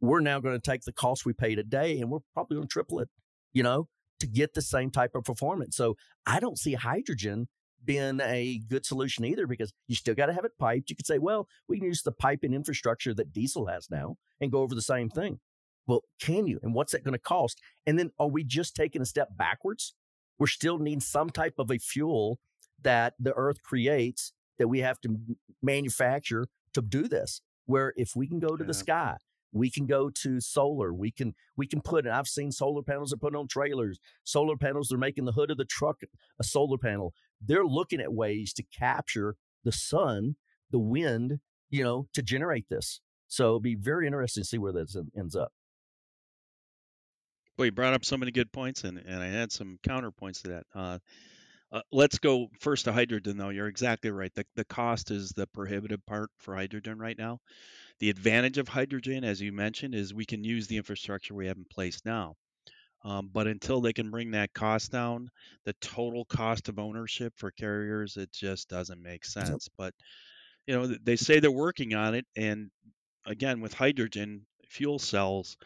we're 0.00 0.20
now 0.20 0.40
going 0.40 0.58
to 0.58 0.70
take 0.70 0.82
the 0.82 0.92
cost 0.92 1.26
we 1.26 1.32
pay 1.32 1.56
today 1.56 2.00
and 2.00 2.10
we're 2.10 2.20
probably 2.32 2.56
going 2.56 2.68
to 2.68 2.72
triple 2.72 3.00
it, 3.00 3.08
you 3.52 3.62
know, 3.62 3.88
to 4.20 4.26
get 4.26 4.54
the 4.54 4.62
same 4.62 4.90
type 4.90 5.14
of 5.14 5.24
performance. 5.24 5.76
So 5.76 5.96
I 6.26 6.40
don't 6.40 6.58
see 6.58 6.74
hydrogen 6.74 7.48
being 7.84 8.20
a 8.22 8.60
good 8.68 8.84
solution 8.84 9.24
either 9.24 9.46
because 9.46 9.72
you 9.88 9.96
still 9.96 10.14
got 10.14 10.26
to 10.26 10.34
have 10.34 10.44
it 10.44 10.52
piped. 10.58 10.90
You 10.90 10.96
could 10.96 11.06
say, 11.06 11.18
well, 11.18 11.48
we 11.68 11.78
can 11.78 11.86
use 11.86 12.02
the 12.02 12.12
piping 12.12 12.52
infrastructure 12.52 13.14
that 13.14 13.32
diesel 13.32 13.66
has 13.66 13.88
now 13.90 14.16
and 14.40 14.52
go 14.52 14.60
over 14.60 14.74
the 14.74 14.82
same 14.82 15.08
thing. 15.08 15.40
Well, 15.86 16.02
can 16.20 16.46
you? 16.46 16.60
And 16.62 16.74
what's 16.74 16.92
that 16.92 17.04
going 17.04 17.14
to 17.14 17.18
cost? 17.18 17.60
And 17.86 17.98
then 17.98 18.10
are 18.18 18.28
we 18.28 18.44
just 18.44 18.76
taking 18.76 19.02
a 19.02 19.06
step 19.06 19.30
backwards 19.36 19.94
we're 20.40 20.46
still 20.48 20.78
needing 20.78 21.00
some 21.00 21.30
type 21.30 21.54
of 21.58 21.70
a 21.70 21.78
fuel 21.78 22.40
that 22.82 23.12
the 23.20 23.34
earth 23.34 23.62
creates 23.62 24.32
that 24.58 24.68
we 24.68 24.80
have 24.80 24.98
to 25.02 25.16
manufacture 25.62 26.46
to 26.72 26.82
do 26.82 27.06
this. 27.06 27.42
Where 27.66 27.92
if 27.94 28.16
we 28.16 28.26
can 28.26 28.40
go 28.40 28.56
to 28.56 28.64
yeah. 28.64 28.66
the 28.66 28.74
sky, 28.74 29.16
we 29.52 29.70
can 29.70 29.86
go 29.86 30.10
to 30.10 30.40
solar. 30.40 30.92
We 30.92 31.10
can 31.10 31.34
we 31.56 31.66
can 31.66 31.80
put. 31.80 32.06
And 32.06 32.14
I've 32.14 32.28
seen 32.28 32.52
solar 32.52 32.82
panels 32.82 33.12
are 33.12 33.18
put 33.18 33.34
on 33.34 33.48
trailers. 33.48 33.98
Solar 34.24 34.56
panels. 34.56 34.88
They're 34.88 34.98
making 34.98 35.24
the 35.24 35.32
hood 35.32 35.50
of 35.50 35.56
the 35.56 35.64
truck 35.64 36.00
a 36.38 36.44
solar 36.44 36.78
panel. 36.78 37.12
They're 37.40 37.64
looking 37.64 38.00
at 38.00 38.12
ways 38.12 38.52
to 38.54 38.62
capture 38.76 39.36
the 39.64 39.72
sun, 39.72 40.36
the 40.70 40.78
wind, 40.78 41.40
you 41.68 41.82
know, 41.82 42.06
to 42.14 42.22
generate 42.22 42.68
this. 42.68 43.00
So 43.28 43.44
it'll 43.44 43.60
be 43.60 43.76
very 43.76 44.06
interesting 44.06 44.42
to 44.42 44.48
see 44.48 44.58
where 44.58 44.72
this 44.72 44.96
ends 45.16 45.36
up. 45.36 45.52
Well, 47.56 47.66
you 47.66 47.72
brought 47.72 47.94
up 47.94 48.04
so 48.04 48.16
many 48.16 48.32
good 48.32 48.52
points, 48.52 48.84
and, 48.84 48.98
and 48.98 49.22
I 49.22 49.26
had 49.26 49.52
some 49.52 49.78
counterpoints 49.86 50.42
to 50.42 50.48
that. 50.48 50.66
Uh, 50.74 50.98
Uh, 51.72 51.82
let's 51.92 52.18
go 52.18 52.48
first 52.60 52.84
to 52.84 52.92
hydrogen, 52.92 53.36
though. 53.36 53.50
You're 53.50 53.68
exactly 53.68 54.10
right. 54.10 54.34
The, 54.34 54.44
the 54.56 54.64
cost 54.64 55.10
is 55.10 55.30
the 55.30 55.46
prohibitive 55.46 56.04
part 56.04 56.30
for 56.38 56.54
hydrogen 56.56 56.98
right 56.98 57.16
now. 57.16 57.38
The 58.00 58.10
advantage 58.10 58.58
of 58.58 58.68
hydrogen, 58.68 59.24
as 59.24 59.40
you 59.40 59.52
mentioned, 59.52 59.94
is 59.94 60.12
we 60.12 60.26
can 60.26 60.44
use 60.44 60.66
the 60.66 60.76
infrastructure 60.78 61.34
we 61.34 61.46
have 61.46 61.58
in 61.58 61.64
place 61.64 62.00
now. 62.04 62.34
Um, 63.04 63.30
but 63.32 63.46
until 63.46 63.80
they 63.80 63.92
can 63.92 64.10
bring 64.10 64.32
that 64.32 64.52
cost 64.52 64.92
down, 64.92 65.30
the 65.64 65.74
total 65.80 66.24
cost 66.26 66.68
of 66.68 66.78
ownership 66.78 67.32
for 67.36 67.50
carriers, 67.50 68.16
it 68.16 68.32
just 68.32 68.68
doesn't 68.68 69.02
make 69.02 69.24
sense. 69.24 69.68
But 69.78 69.94
you 70.66 70.74
know, 70.74 70.86
they 70.86 71.16
say 71.16 71.40
they're 71.40 71.50
working 71.50 71.94
on 71.94 72.14
it, 72.14 72.26
and 72.36 72.70
again, 73.26 73.60
with 73.60 73.74
hydrogen 73.74 74.46
fuel 74.68 74.98
cells, 74.98 75.56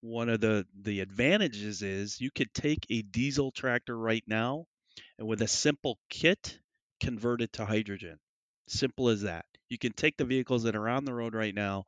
one 0.00 0.28
of 0.28 0.40
the 0.40 0.66
the 0.82 1.00
advantages 1.00 1.82
is 1.82 2.20
you 2.20 2.30
could 2.30 2.52
take 2.54 2.86
a 2.90 3.02
diesel 3.02 3.50
tractor 3.52 3.98
right 3.98 4.24
now, 4.26 4.66
and 5.18 5.28
with 5.28 5.42
a 5.42 5.48
simple 5.48 5.98
kit, 6.08 6.58
convert 7.00 7.40
it 7.40 7.52
to 7.54 7.64
hydrogen. 7.64 8.18
Simple 8.66 9.08
as 9.08 9.22
that. 9.22 9.44
You 9.68 9.78
can 9.78 9.92
take 9.92 10.16
the 10.16 10.24
vehicles 10.24 10.62
that 10.64 10.76
are 10.76 10.88
on 10.88 11.04
the 11.04 11.14
road 11.14 11.34
right 11.34 11.54
now, 11.54 11.84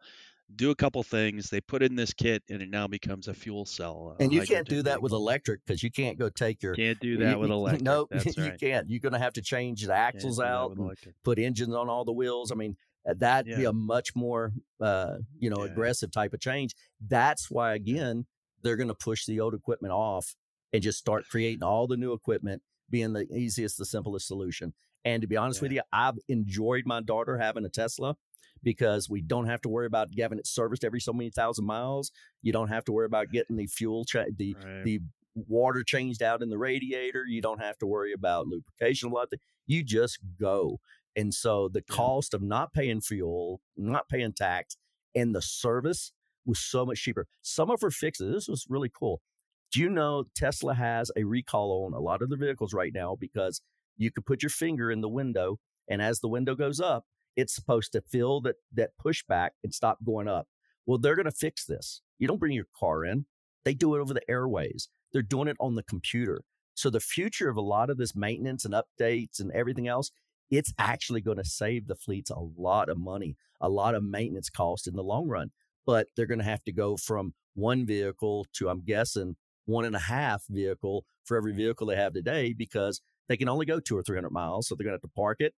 do 0.54 0.70
a 0.70 0.74
couple 0.74 1.02
things. 1.02 1.50
They 1.50 1.60
put 1.60 1.82
in 1.82 1.96
this 1.96 2.12
kit, 2.12 2.42
and 2.48 2.62
it 2.62 2.70
now 2.70 2.86
becomes 2.86 3.28
a 3.28 3.34
fuel 3.34 3.64
cell. 3.64 4.16
and 4.20 4.32
you 4.32 4.42
can't 4.42 4.68
do 4.68 4.82
that 4.82 4.84
vehicle. 4.84 5.02
with 5.02 5.12
electric 5.12 5.60
because 5.66 5.82
you 5.82 5.90
can't 5.90 6.18
go 6.18 6.28
take 6.28 6.62
your. 6.62 6.74
Can't 6.74 7.00
do 7.00 7.18
that 7.18 7.32
you, 7.32 7.38
with 7.38 7.50
electric. 7.52 7.82
No, 7.82 8.06
That's 8.10 8.36
you 8.36 8.44
right. 8.44 8.60
can't. 8.60 8.88
You're 8.88 9.00
going 9.00 9.12
to 9.12 9.18
have 9.18 9.34
to 9.34 9.42
change 9.42 9.86
the 9.86 9.94
axles 9.94 10.40
out, 10.40 10.76
put 11.24 11.38
engines 11.38 11.74
on 11.74 11.88
all 11.88 12.04
the 12.04 12.12
wheels. 12.12 12.52
I 12.52 12.54
mean, 12.54 12.76
uh, 13.08 13.14
that'd 13.16 13.50
yeah. 13.50 13.56
be 13.56 13.64
a 13.64 13.72
much 13.72 14.14
more, 14.14 14.52
uh, 14.80 15.16
you 15.38 15.50
know, 15.50 15.64
yeah. 15.64 15.70
aggressive 15.70 16.10
type 16.12 16.32
of 16.32 16.40
change. 16.40 16.74
That's 17.00 17.50
why, 17.50 17.74
again, 17.74 18.26
they're 18.62 18.76
going 18.76 18.88
to 18.88 18.94
push 18.94 19.26
the 19.26 19.40
old 19.40 19.54
equipment 19.54 19.92
off 19.92 20.34
and 20.72 20.82
just 20.82 20.98
start 20.98 21.24
creating 21.30 21.62
all 21.62 21.86
the 21.86 21.96
new 21.96 22.12
equipment, 22.12 22.62
being 22.90 23.12
the 23.12 23.26
easiest, 23.32 23.78
the 23.78 23.84
simplest 23.84 24.26
solution. 24.26 24.72
And 25.04 25.22
to 25.22 25.28
be 25.28 25.36
honest 25.36 25.60
yeah. 25.60 25.62
with 25.62 25.72
you, 25.72 25.82
I've 25.92 26.18
enjoyed 26.28 26.84
my 26.86 27.00
daughter 27.00 27.38
having 27.38 27.64
a 27.64 27.68
Tesla 27.68 28.16
because 28.62 29.08
we 29.08 29.20
don't 29.20 29.46
have 29.46 29.60
to 29.62 29.68
worry 29.68 29.86
about 29.86 30.08
having 30.18 30.38
it 30.38 30.46
serviced 30.46 30.84
every 30.84 31.00
so 31.00 31.12
many 31.12 31.30
thousand 31.30 31.64
miles. 31.64 32.10
You 32.42 32.52
don't 32.52 32.68
have 32.68 32.84
to 32.86 32.92
worry 32.92 33.06
about 33.06 33.30
getting 33.30 33.56
the 33.56 33.66
fuel, 33.66 34.04
cha- 34.04 34.24
the 34.36 34.56
right. 34.56 34.84
the 34.84 35.00
water 35.34 35.84
changed 35.84 36.22
out 36.22 36.42
in 36.42 36.48
the 36.48 36.58
radiator. 36.58 37.24
You 37.26 37.42
don't 37.42 37.60
have 37.60 37.78
to 37.78 37.86
worry 37.86 38.12
about 38.12 38.46
lubrication. 38.46 39.10
A 39.10 39.14
lot 39.14 39.28
You 39.66 39.84
just 39.84 40.18
go. 40.40 40.80
And 41.14 41.32
so 41.32 41.68
the 41.68 41.82
cost 41.82 42.34
of 42.34 42.42
not 42.42 42.72
paying 42.72 43.00
fuel, 43.00 43.60
not 43.76 44.08
paying 44.08 44.32
tax, 44.32 44.76
and 45.14 45.34
the 45.34 45.42
service 45.42 46.12
was 46.44 46.58
so 46.58 46.84
much 46.84 47.02
cheaper. 47.02 47.26
Some 47.42 47.70
of 47.70 47.80
her 47.80 47.90
fixes, 47.90 48.32
this 48.32 48.48
was 48.48 48.66
really 48.68 48.90
cool. 48.92 49.20
Do 49.72 49.80
you 49.80 49.88
know 49.88 50.24
Tesla 50.34 50.74
has 50.74 51.10
a 51.16 51.24
recall 51.24 51.86
on 51.86 51.92
a 51.92 52.00
lot 52.00 52.22
of 52.22 52.28
their 52.28 52.38
vehicles 52.38 52.72
right 52.72 52.92
now 52.94 53.16
because 53.18 53.60
you 53.96 54.10
could 54.10 54.26
put 54.26 54.42
your 54.42 54.50
finger 54.50 54.90
in 54.90 55.00
the 55.00 55.08
window, 55.08 55.58
and 55.88 56.00
as 56.00 56.20
the 56.20 56.28
window 56.28 56.54
goes 56.54 56.80
up, 56.80 57.04
it's 57.36 57.54
supposed 57.54 57.92
to 57.92 58.00
fill 58.00 58.40
that 58.42 58.56
that 58.72 58.90
pushback 59.04 59.50
and 59.62 59.74
stop 59.74 59.98
going 60.04 60.28
up. 60.28 60.46
Well, 60.86 60.98
they're 60.98 61.16
going 61.16 61.26
to 61.26 61.32
fix 61.32 61.64
this. 61.64 62.00
You 62.18 62.28
don't 62.28 62.40
bring 62.40 62.52
your 62.54 62.68
car 62.78 63.04
in; 63.04 63.26
they 63.64 63.74
do 63.74 63.94
it 63.94 64.00
over 64.00 64.14
the 64.14 64.30
airways. 64.30 64.88
They're 65.12 65.22
doing 65.22 65.48
it 65.48 65.56
on 65.60 65.74
the 65.74 65.82
computer. 65.82 66.42
So 66.74 66.90
the 66.90 67.00
future 67.00 67.48
of 67.48 67.56
a 67.56 67.62
lot 67.62 67.90
of 67.90 67.96
this 67.96 68.14
maintenance 68.14 68.64
and 68.64 68.74
updates 68.74 69.40
and 69.40 69.50
everything 69.52 69.88
else, 69.88 70.10
it's 70.50 70.74
actually 70.78 71.22
going 71.22 71.38
to 71.38 71.44
save 71.44 71.86
the 71.86 71.94
fleets 71.94 72.30
a 72.30 72.38
lot 72.38 72.90
of 72.90 72.98
money, 72.98 73.36
a 73.60 73.68
lot 73.68 73.94
of 73.94 74.04
maintenance 74.04 74.50
costs 74.50 74.86
in 74.86 74.94
the 74.94 75.02
long 75.02 75.26
run. 75.26 75.50
But 75.86 76.08
they're 76.14 76.26
going 76.26 76.40
to 76.40 76.44
have 76.44 76.64
to 76.64 76.72
go 76.72 76.96
from 76.96 77.32
one 77.54 77.86
vehicle 77.86 78.46
to, 78.54 78.68
I'm 78.68 78.82
guessing, 78.84 79.36
one 79.66 79.84
and 79.84 79.94
a 79.94 80.00
half 80.00 80.44
vehicle 80.48 81.04
for 81.24 81.36
every 81.36 81.52
vehicle 81.52 81.86
they 81.86 81.96
have 81.96 82.14
today 82.14 82.52
because 82.52 83.00
they 83.28 83.36
can 83.36 83.48
only 83.48 83.66
go 83.66 83.80
two 83.80 83.98
or 83.98 84.02
300 84.02 84.30
miles. 84.30 84.68
So 84.68 84.74
they're 84.74 84.84
going 84.84 84.92
to 84.92 85.02
have 85.02 85.10
to 85.10 85.14
park 85.14 85.38
it, 85.40 85.54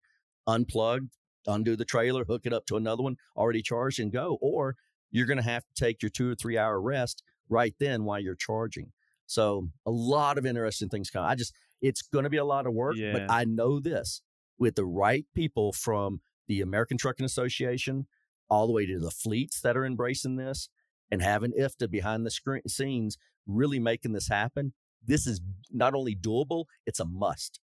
unplug, 0.49 1.09
undo 1.47 1.77
the 1.77 1.85
trailer, 1.85 2.25
hook 2.25 2.43
it 2.45 2.53
up 2.53 2.67
to 2.67 2.77
another 2.77 3.03
one 3.03 3.17
already 3.37 3.63
charged 3.63 4.01
and 4.01 4.13
go. 4.13 4.39
Or 4.41 4.77
you're 5.11 5.27
going 5.27 5.39
to 5.39 5.43
have 5.43 5.65
to 5.65 5.85
take 5.85 6.03
your 6.03 6.11
two 6.11 6.33
or 6.33 6.35
three 6.35 6.59
hour 6.59 6.81
rest 6.81 7.23
right 7.49 7.75
then 7.79 8.05
while 8.05 8.21
you're 8.21 8.35
charging. 8.35 8.93
So 9.27 9.69
a 9.87 9.91
lot 9.91 10.39
of 10.39 10.47
interesting 10.47 10.89
things 10.89 11.11
come. 11.11 11.25
I 11.25 11.35
just, 11.35 11.55
it's 11.83 12.03
going 12.03 12.25
to 12.25 12.31
be 12.31 12.39
a 12.39 12.45
lot 12.45 12.67
of 12.67 12.73
work, 12.73 12.97
yeah. 12.97 13.13
but 13.13 13.31
I 13.31 13.45
know 13.45 13.79
this 13.79 14.23
with 14.59 14.75
the 14.75 14.87
right 14.87 15.27
people 15.35 15.73
from 15.73 16.21
the 16.49 16.61
American 16.63 16.97
Trucking 16.97 17.27
Association 17.27 18.07
all 18.51 18.67
the 18.67 18.73
way 18.73 18.87
to 18.87 18.99
the 18.99 19.11
fleets 19.11 19.61
that 19.61 19.77
are 19.77 19.85
embracing 19.85 20.37
this 20.37 20.71
and 21.11 21.23
having 21.23 21.53
IFTA 21.53 21.91
behind 21.91 22.25
the 22.25 22.31
screen, 22.31 22.63
scenes 22.69 23.17
really 23.47 23.79
making 23.79 24.13
this 24.13 24.29
happen. 24.29 24.73
This 25.05 25.27
is 25.27 25.41
not 25.73 25.95
only 25.95 26.15
doable, 26.15 26.65
it's 26.87 27.01
a 27.01 27.05
must. 27.05 27.61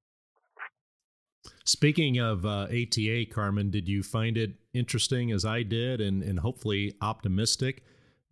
Speaking 1.65 2.19
of 2.19 2.45
uh, 2.45 2.67
ATA, 2.69 3.25
Carmen, 3.31 3.71
did 3.71 3.87
you 3.87 4.03
find 4.03 4.37
it 4.37 4.53
interesting 4.73 5.31
as 5.31 5.43
I 5.43 5.63
did 5.63 5.99
and, 5.99 6.21
and 6.21 6.39
hopefully 6.39 6.95
optimistic 7.01 7.83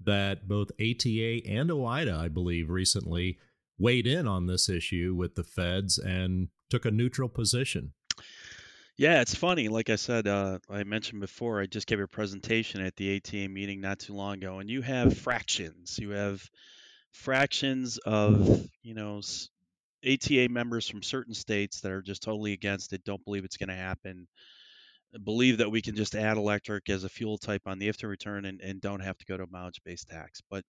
that 0.03 0.47
both 0.47 0.71
ATA 0.79 1.41
and 1.47 1.69
OOIDA, 1.69 2.15
I 2.15 2.27
believe, 2.27 2.69
recently 2.69 3.39
weighed 3.77 4.05
in 4.05 4.27
on 4.27 4.45
this 4.45 4.69
issue 4.69 5.15
with 5.17 5.35
the 5.35 5.43
feds 5.43 5.97
and 5.97 6.49
took 6.69 6.85
a 6.85 6.91
neutral 6.91 7.29
position? 7.29 7.93
Yeah, 8.99 9.21
it's 9.21 9.33
funny. 9.33 9.69
Like 9.69 9.89
I 9.89 9.95
said, 9.95 10.27
uh, 10.27 10.59
I 10.69 10.83
mentioned 10.83 11.21
before, 11.21 11.61
I 11.61 11.67
just 11.67 11.87
gave 11.87 12.01
a 12.01 12.07
presentation 12.07 12.81
at 12.81 12.97
the 12.97 13.15
ATA 13.15 13.47
meeting 13.47 13.79
not 13.79 13.99
too 13.99 14.13
long 14.13 14.33
ago, 14.33 14.59
and 14.59 14.69
you 14.69 14.81
have 14.81 15.17
fractions. 15.17 15.97
You 15.97 16.09
have 16.09 16.43
fractions 17.13 17.97
of, 17.99 18.67
you 18.83 18.93
know, 18.93 19.21
ATA 20.05 20.49
members 20.49 20.89
from 20.89 21.01
certain 21.01 21.33
states 21.33 21.79
that 21.79 21.93
are 21.93 22.01
just 22.01 22.23
totally 22.23 22.51
against 22.51 22.91
it, 22.91 23.05
don't 23.05 23.23
believe 23.23 23.45
it's 23.45 23.55
going 23.55 23.69
to 23.69 23.73
happen, 23.73 24.27
believe 25.23 25.59
that 25.59 25.71
we 25.71 25.81
can 25.81 25.95
just 25.95 26.13
add 26.13 26.35
electric 26.35 26.89
as 26.89 27.05
a 27.05 27.09
fuel 27.09 27.37
type 27.37 27.61
on 27.67 27.79
the 27.79 27.87
IFTA 27.87 28.09
return 28.09 28.43
and, 28.43 28.59
and 28.59 28.81
don't 28.81 28.99
have 28.99 29.17
to 29.19 29.25
go 29.25 29.37
to 29.37 29.43
a 29.43 29.49
mileage 29.49 29.79
based 29.85 30.09
tax. 30.09 30.41
But 30.49 30.65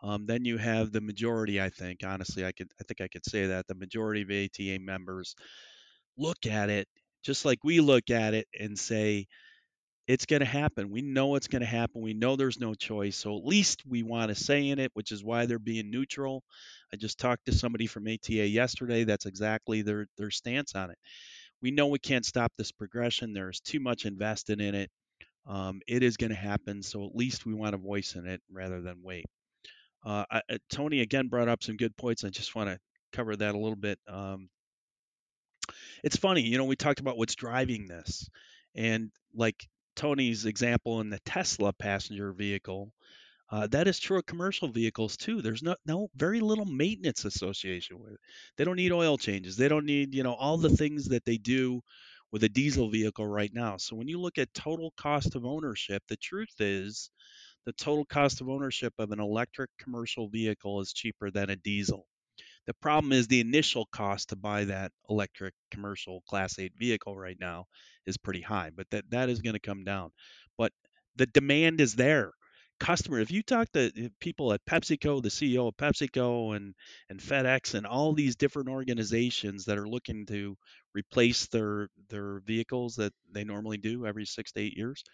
um, 0.00 0.26
then 0.26 0.44
you 0.44 0.58
have 0.58 0.92
the 0.92 1.00
majority, 1.00 1.60
I 1.60 1.70
think, 1.70 2.04
honestly, 2.06 2.46
I 2.46 2.52
could, 2.52 2.68
I 2.80 2.84
think 2.84 3.00
I 3.00 3.08
could 3.08 3.26
say 3.26 3.46
that 3.46 3.66
the 3.66 3.74
majority 3.74 4.22
of 4.22 4.30
ATA 4.30 4.78
members 4.80 5.34
look 6.16 6.46
at 6.46 6.70
it 6.70 6.86
just 7.24 7.44
like 7.44 7.64
we 7.64 7.80
look 7.80 8.10
at 8.10 8.34
it 8.34 8.46
and 8.58 8.78
say, 8.78 9.26
it's 10.06 10.26
going 10.26 10.40
to 10.40 10.46
happen. 10.46 10.90
We 10.90 11.00
know 11.00 11.34
it's 11.34 11.46
going 11.48 11.62
to 11.62 11.66
happen. 11.66 12.02
We 12.02 12.12
know 12.12 12.36
there's 12.36 12.60
no 12.60 12.74
choice. 12.74 13.16
So 13.16 13.36
at 13.38 13.44
least 13.44 13.82
we 13.86 14.02
want 14.02 14.28
to 14.28 14.34
say 14.34 14.68
in 14.68 14.78
it, 14.78 14.90
which 14.94 15.12
is 15.12 15.24
why 15.24 15.46
they're 15.46 15.58
being 15.58 15.90
neutral. 15.90 16.42
I 16.92 16.96
just 16.96 17.18
talked 17.18 17.46
to 17.46 17.52
somebody 17.54 17.86
from 17.86 18.06
ATA 18.06 18.46
yesterday. 18.46 19.04
That's 19.04 19.26
exactly 19.26 19.82
their 19.82 20.06
their 20.18 20.30
stance 20.30 20.74
on 20.74 20.90
it. 20.90 20.98
We 21.62 21.70
know 21.70 21.86
we 21.86 21.98
can't 21.98 22.26
stop 22.26 22.52
this 22.58 22.70
progression. 22.72 23.32
There's 23.32 23.60
too 23.60 23.80
much 23.80 24.04
invested 24.04 24.60
in 24.60 24.74
it. 24.74 24.90
Um, 25.46 25.80
it 25.86 26.02
is 26.02 26.18
going 26.18 26.30
to 26.30 26.36
happen. 26.36 26.82
So 26.82 27.06
at 27.06 27.16
least 27.16 27.46
we 27.46 27.54
want 27.54 27.74
a 27.74 27.78
voice 27.78 28.14
in 28.14 28.26
it 28.26 28.42
rather 28.52 28.82
than 28.82 28.96
wait. 29.02 29.24
Uh, 30.04 30.24
I, 30.30 30.42
Tony 30.70 31.00
again 31.00 31.28
brought 31.28 31.48
up 31.48 31.62
some 31.62 31.76
good 31.76 31.96
points. 31.96 32.24
I 32.24 32.28
just 32.28 32.54
want 32.54 32.68
to 32.68 32.78
cover 33.12 33.34
that 33.34 33.54
a 33.54 33.58
little 33.58 33.76
bit. 33.76 33.98
Um, 34.06 34.48
it's 36.02 36.16
funny, 36.16 36.42
you 36.42 36.58
know, 36.58 36.64
we 36.64 36.76
talked 36.76 37.00
about 37.00 37.18
what's 37.18 37.34
driving 37.34 37.86
this, 37.86 38.28
and 38.74 39.10
like 39.34 39.66
Tony's 39.96 40.46
example 40.46 41.00
in 41.00 41.10
the 41.10 41.20
Tesla 41.20 41.72
passenger 41.72 42.32
vehicle, 42.32 42.92
uh, 43.50 43.66
that 43.68 43.86
is 43.86 44.00
true 44.00 44.18
of 44.18 44.26
commercial 44.26 44.68
vehicles 44.68 45.16
too. 45.16 45.42
There's 45.42 45.62
no, 45.62 45.76
no 45.86 46.08
very 46.16 46.40
little 46.40 46.64
maintenance 46.64 47.24
association 47.24 48.00
with 48.00 48.14
it. 48.14 48.20
They 48.56 48.64
don't 48.64 48.76
need 48.76 48.92
oil 48.92 49.18
changes. 49.18 49.56
They 49.56 49.68
don't 49.68 49.86
need, 49.86 50.14
you 50.14 50.22
know, 50.22 50.34
all 50.34 50.56
the 50.56 50.76
things 50.76 51.08
that 51.08 51.24
they 51.24 51.36
do 51.36 51.80
with 52.32 52.42
a 52.42 52.48
diesel 52.48 52.90
vehicle 52.90 53.26
right 53.26 53.52
now. 53.54 53.76
So 53.76 53.94
when 53.96 54.08
you 54.08 54.20
look 54.20 54.38
at 54.38 54.52
total 54.54 54.92
cost 54.96 55.36
of 55.36 55.44
ownership, 55.44 56.02
the 56.08 56.16
truth 56.16 56.54
is 56.58 57.10
the 57.66 57.72
total 57.74 58.04
cost 58.06 58.40
of 58.40 58.48
ownership 58.48 58.92
of 58.98 59.12
an 59.12 59.20
electric 59.20 59.70
commercial 59.78 60.28
vehicle 60.28 60.80
is 60.80 60.92
cheaper 60.92 61.30
than 61.30 61.50
a 61.50 61.56
diesel. 61.56 62.06
The 62.66 62.74
problem 62.74 63.12
is 63.12 63.26
the 63.26 63.40
initial 63.40 63.86
cost 63.86 64.30
to 64.30 64.36
buy 64.36 64.64
that 64.64 64.92
electric 65.10 65.54
commercial 65.70 66.22
class 66.28 66.58
8 66.58 66.72
vehicle 66.78 67.16
right 67.16 67.38
now 67.38 67.66
is 68.06 68.16
pretty 68.16 68.40
high, 68.40 68.70
but 68.70 68.88
that 68.90 69.10
that 69.10 69.28
is 69.28 69.42
going 69.42 69.54
to 69.54 69.60
come 69.60 69.84
down. 69.84 70.10
But 70.56 70.72
the 71.16 71.26
demand 71.26 71.80
is 71.80 71.94
there. 71.94 72.32
Customer, 72.80 73.20
if 73.20 73.30
you 73.30 73.42
talk 73.42 73.70
to 73.72 73.92
eh, 73.96 74.08
people 74.18 74.52
at 74.52 74.64
PepsiCo, 74.66 75.22
the 75.22 75.28
CEO 75.28 75.68
of 75.68 75.76
PepsiCo 75.76 76.56
and 76.56 76.74
and 77.08 77.20
FedEx 77.20 77.74
and 77.74 77.86
all 77.86 78.12
these 78.12 78.36
different 78.36 78.68
organizations 78.68 79.64
that 79.66 79.78
are 79.78 79.88
looking 79.88 80.26
to 80.26 80.56
replace 80.94 81.46
their 81.48 81.88
their 82.08 82.40
vehicles 82.40 82.96
that 82.96 83.12
they 83.30 83.44
normally 83.44 83.78
do 83.78 84.06
every 84.06 84.24
6 84.26 84.52
to 84.52 84.60
8 84.60 84.76
years, 84.76 85.04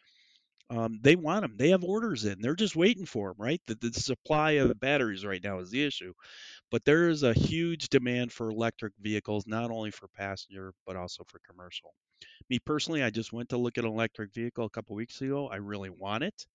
um, 0.70 1.00
they 1.02 1.16
want 1.16 1.42
them. 1.42 1.54
They 1.56 1.70
have 1.70 1.82
orders 1.82 2.24
in. 2.24 2.40
They're 2.40 2.54
just 2.54 2.76
waiting 2.76 3.04
for 3.04 3.28
them, 3.28 3.36
right? 3.38 3.60
The, 3.66 3.74
the 3.74 3.92
supply 3.92 4.52
of 4.52 4.78
batteries 4.78 5.24
right 5.24 5.42
now 5.42 5.58
is 5.58 5.70
the 5.70 5.84
issue. 5.84 6.12
But 6.70 6.84
there 6.84 7.08
is 7.08 7.24
a 7.24 7.34
huge 7.34 7.88
demand 7.88 8.32
for 8.32 8.50
electric 8.50 8.92
vehicles, 9.00 9.46
not 9.46 9.70
only 9.72 9.90
for 9.90 10.06
passenger, 10.08 10.72
but 10.86 10.96
also 10.96 11.24
for 11.26 11.40
commercial. 11.40 11.92
Me 12.48 12.58
personally, 12.60 13.02
I 13.02 13.10
just 13.10 13.32
went 13.32 13.48
to 13.48 13.56
look 13.56 13.78
at 13.78 13.84
an 13.84 13.90
electric 13.90 14.32
vehicle 14.32 14.64
a 14.64 14.70
couple 14.70 14.94
weeks 14.94 15.20
ago. 15.20 15.48
I 15.48 15.56
really 15.56 15.90
want 15.90 16.22
it. 16.22 16.46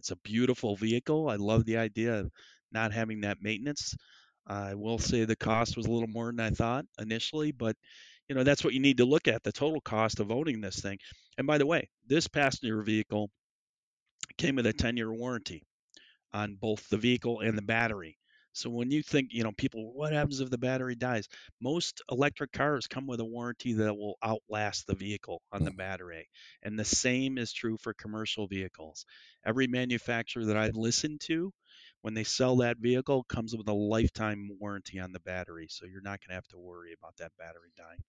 It's 0.00 0.10
a 0.10 0.16
beautiful 0.16 0.74
vehicle. 0.74 1.28
I 1.28 1.36
love 1.36 1.64
the 1.64 1.76
idea 1.76 2.20
of 2.20 2.30
not 2.72 2.92
having 2.92 3.20
that 3.20 3.38
maintenance. 3.40 3.94
I 4.46 4.74
will 4.74 4.98
say 4.98 5.24
the 5.24 5.36
cost 5.36 5.76
was 5.76 5.86
a 5.86 5.90
little 5.90 6.08
more 6.08 6.26
than 6.26 6.40
I 6.40 6.50
thought 6.50 6.86
initially, 6.98 7.52
but 7.52 7.76
you 8.28 8.34
know 8.34 8.42
that's 8.42 8.64
what 8.64 8.74
you 8.74 8.80
need 8.80 8.96
to 8.96 9.04
look 9.04 9.28
at 9.28 9.42
the 9.42 9.52
total 9.52 9.80
cost 9.80 10.18
of 10.18 10.32
owning 10.32 10.60
this 10.60 10.80
thing. 10.80 10.98
And 11.38 11.46
by 11.46 11.58
the 11.58 11.66
way, 11.66 11.88
this 12.06 12.26
passenger 12.26 12.82
vehicle 12.82 13.30
came 14.36 14.56
with 14.56 14.66
a 14.66 14.72
10-year 14.72 15.12
warranty 15.12 15.62
on 16.32 16.54
both 16.54 16.88
the 16.88 16.96
vehicle 16.96 17.40
and 17.40 17.56
the 17.56 17.62
battery. 17.62 18.16
So 18.52 18.68
when 18.68 18.90
you 18.90 19.02
think, 19.02 19.28
you 19.30 19.44
know, 19.44 19.52
people, 19.52 19.92
what 19.94 20.12
happens 20.12 20.40
if 20.40 20.50
the 20.50 20.58
battery 20.58 20.96
dies? 20.96 21.28
Most 21.60 22.02
electric 22.10 22.50
cars 22.52 22.88
come 22.88 23.06
with 23.06 23.20
a 23.20 23.24
warranty 23.24 23.74
that 23.74 23.94
will 23.94 24.18
outlast 24.24 24.86
the 24.86 24.96
vehicle 24.96 25.40
on 25.52 25.60
hmm. 25.60 25.66
the 25.66 25.70
battery. 25.70 26.28
And 26.62 26.78
the 26.78 26.84
same 26.84 27.38
is 27.38 27.52
true 27.52 27.76
for 27.80 27.94
commercial 27.94 28.48
vehicles. 28.48 29.06
Every 29.44 29.68
manufacturer 29.68 30.44
that 30.46 30.56
I've 30.56 30.76
listened 30.76 31.20
to, 31.22 31.52
when 32.02 32.14
they 32.14 32.24
sell 32.24 32.56
that 32.56 32.78
vehicle, 32.78 33.24
comes 33.24 33.54
with 33.56 33.68
a 33.68 33.72
lifetime 33.72 34.50
warranty 34.58 34.98
on 34.98 35.12
the 35.12 35.20
battery. 35.20 35.68
So 35.70 35.86
you're 35.86 36.02
not 36.02 36.20
going 36.20 36.30
to 36.30 36.34
have 36.34 36.48
to 36.48 36.58
worry 36.58 36.92
about 36.92 37.16
that 37.18 37.32
battery 37.38 37.72
dying. 37.76 38.02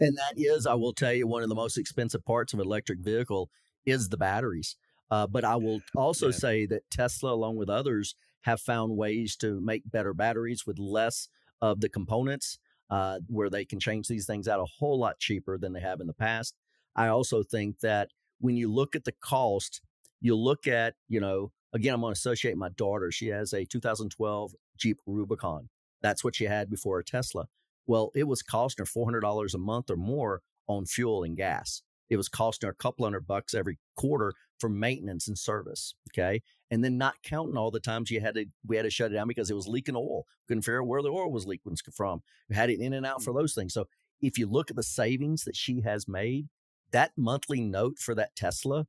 And 0.00 0.16
that 0.16 0.34
is, 0.36 0.64
I 0.64 0.74
will 0.74 0.92
tell 0.92 1.12
you, 1.12 1.26
one 1.26 1.42
of 1.42 1.48
the 1.48 1.56
most 1.56 1.76
expensive 1.76 2.24
parts 2.24 2.52
of 2.52 2.60
an 2.60 2.66
electric 2.66 3.00
vehicle 3.00 3.50
is 3.84 4.08
the 4.08 4.16
batteries. 4.16 4.76
Uh, 5.12 5.26
but 5.26 5.44
I 5.44 5.56
will 5.56 5.82
also 5.94 6.28
yeah. 6.28 6.32
say 6.32 6.66
that 6.66 6.90
Tesla, 6.90 7.34
along 7.34 7.56
with 7.56 7.68
others, 7.68 8.14
have 8.44 8.62
found 8.62 8.96
ways 8.96 9.36
to 9.36 9.60
make 9.60 9.82
better 9.84 10.14
batteries 10.14 10.66
with 10.66 10.78
less 10.78 11.28
of 11.60 11.82
the 11.82 11.90
components, 11.90 12.58
uh, 12.88 13.18
where 13.26 13.50
they 13.50 13.66
can 13.66 13.78
change 13.78 14.08
these 14.08 14.24
things 14.24 14.48
out 14.48 14.58
a 14.58 14.64
whole 14.78 14.98
lot 14.98 15.18
cheaper 15.18 15.58
than 15.58 15.74
they 15.74 15.80
have 15.80 16.00
in 16.00 16.06
the 16.06 16.14
past. 16.14 16.56
I 16.96 17.08
also 17.08 17.42
think 17.42 17.80
that 17.80 18.08
when 18.40 18.56
you 18.56 18.72
look 18.72 18.96
at 18.96 19.04
the 19.04 19.12
cost, 19.12 19.82
you 20.22 20.34
look 20.34 20.66
at, 20.66 20.94
you 21.10 21.20
know, 21.20 21.52
again, 21.74 21.92
I'm 21.92 22.00
going 22.00 22.14
to 22.14 22.18
associate 22.18 22.56
my 22.56 22.70
daughter. 22.70 23.12
She 23.12 23.28
has 23.28 23.52
a 23.52 23.66
2012 23.66 24.54
Jeep 24.78 24.96
Rubicon. 25.06 25.68
That's 26.00 26.24
what 26.24 26.36
she 26.36 26.46
had 26.46 26.70
before 26.70 26.98
a 26.98 27.04
Tesla. 27.04 27.48
Well, 27.86 28.12
it 28.14 28.26
was 28.26 28.42
costing 28.42 28.86
her 28.86 28.90
$400 28.90 29.54
a 29.54 29.58
month 29.58 29.90
or 29.90 29.96
more 29.96 30.40
on 30.68 30.86
fuel 30.86 31.22
and 31.22 31.36
gas. 31.36 31.82
It 32.12 32.18
was 32.18 32.28
costing 32.28 32.66
her 32.66 32.72
a 32.72 32.82
couple 32.82 33.06
hundred 33.06 33.26
bucks 33.26 33.54
every 33.54 33.78
quarter 33.96 34.34
for 34.60 34.68
maintenance 34.68 35.28
and 35.28 35.38
service. 35.38 35.94
Okay. 36.10 36.42
And 36.70 36.84
then 36.84 36.98
not 36.98 37.14
counting 37.22 37.56
all 37.56 37.70
the 37.70 37.80
times 37.80 38.10
you 38.10 38.20
had 38.20 38.34
to, 38.34 38.44
we 38.66 38.76
had 38.76 38.82
to 38.82 38.90
shut 38.90 39.10
it 39.10 39.14
down 39.14 39.28
because 39.28 39.50
it 39.50 39.56
was 39.56 39.66
leaking 39.66 39.96
oil. 39.96 40.24
Couldn't 40.46 40.62
figure 40.62 40.82
out 40.82 40.88
where 40.88 41.00
the 41.00 41.08
oil 41.08 41.32
was 41.32 41.46
leaking 41.46 41.76
from. 41.94 42.22
We 42.50 42.56
had 42.56 42.68
it 42.68 42.80
in 42.80 42.92
and 42.92 43.06
out 43.06 43.20
mm. 43.20 43.24
for 43.24 43.32
those 43.32 43.54
things. 43.54 43.72
So 43.72 43.86
if 44.20 44.36
you 44.36 44.46
look 44.46 44.68
at 44.68 44.76
the 44.76 44.82
savings 44.82 45.44
that 45.44 45.56
she 45.56 45.80
has 45.80 46.06
made, 46.06 46.48
that 46.90 47.12
monthly 47.16 47.62
note 47.62 47.98
for 47.98 48.14
that 48.14 48.36
Tesla 48.36 48.86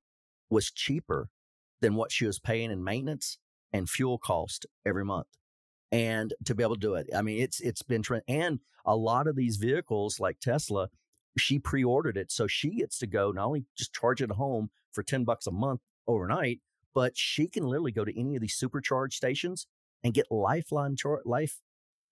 was 0.50 0.70
cheaper 0.70 1.30
than 1.80 1.96
what 1.96 2.12
she 2.12 2.26
was 2.26 2.40
paying 2.40 2.72
in 2.72 2.84
maintenance 2.84 3.38
and 3.72 3.90
fuel 3.90 4.18
cost 4.18 4.66
every 4.86 5.06
month. 5.06 5.28
And 5.94 6.34
to 6.44 6.56
be 6.56 6.64
able 6.64 6.76
to 6.76 6.80
do 6.82 6.96
it, 6.96 7.08
I 7.16 7.22
mean, 7.22 7.42
it's 7.42 7.62
it's 7.62 7.84
been 7.84 8.04
and 8.28 8.60
a 8.86 8.96
lot 8.96 9.28
of 9.28 9.36
these 9.36 9.58
vehicles 9.58 10.20
like 10.20 10.40
Tesla, 10.40 10.90
she 11.38 11.60
pre-ordered 11.60 12.18
it, 12.18 12.32
so 12.32 12.48
she 12.48 12.76
gets 12.76 12.98
to 13.00 13.08
go 13.08 13.32
not 13.32 13.46
only 13.46 13.66
just 13.78 13.94
charge 13.94 14.22
it 14.22 14.30
at 14.30 14.36
home 14.36 14.70
for 14.92 15.04
ten 15.04 15.24
bucks 15.24 15.48
a 15.48 15.52
month 15.52 15.82
overnight, 16.08 16.60
but 16.94 17.18
she 17.18 17.48
can 17.48 17.64
literally 17.64 17.92
go 17.92 18.06
to 18.06 18.20
any 18.20 18.36
of 18.36 18.42
these 18.42 18.60
supercharge 18.60 19.14
stations 19.14 19.68
and 20.04 20.14
get 20.14 20.28
lifeline 20.30 20.96
char- 20.96 21.22
life 21.26 21.60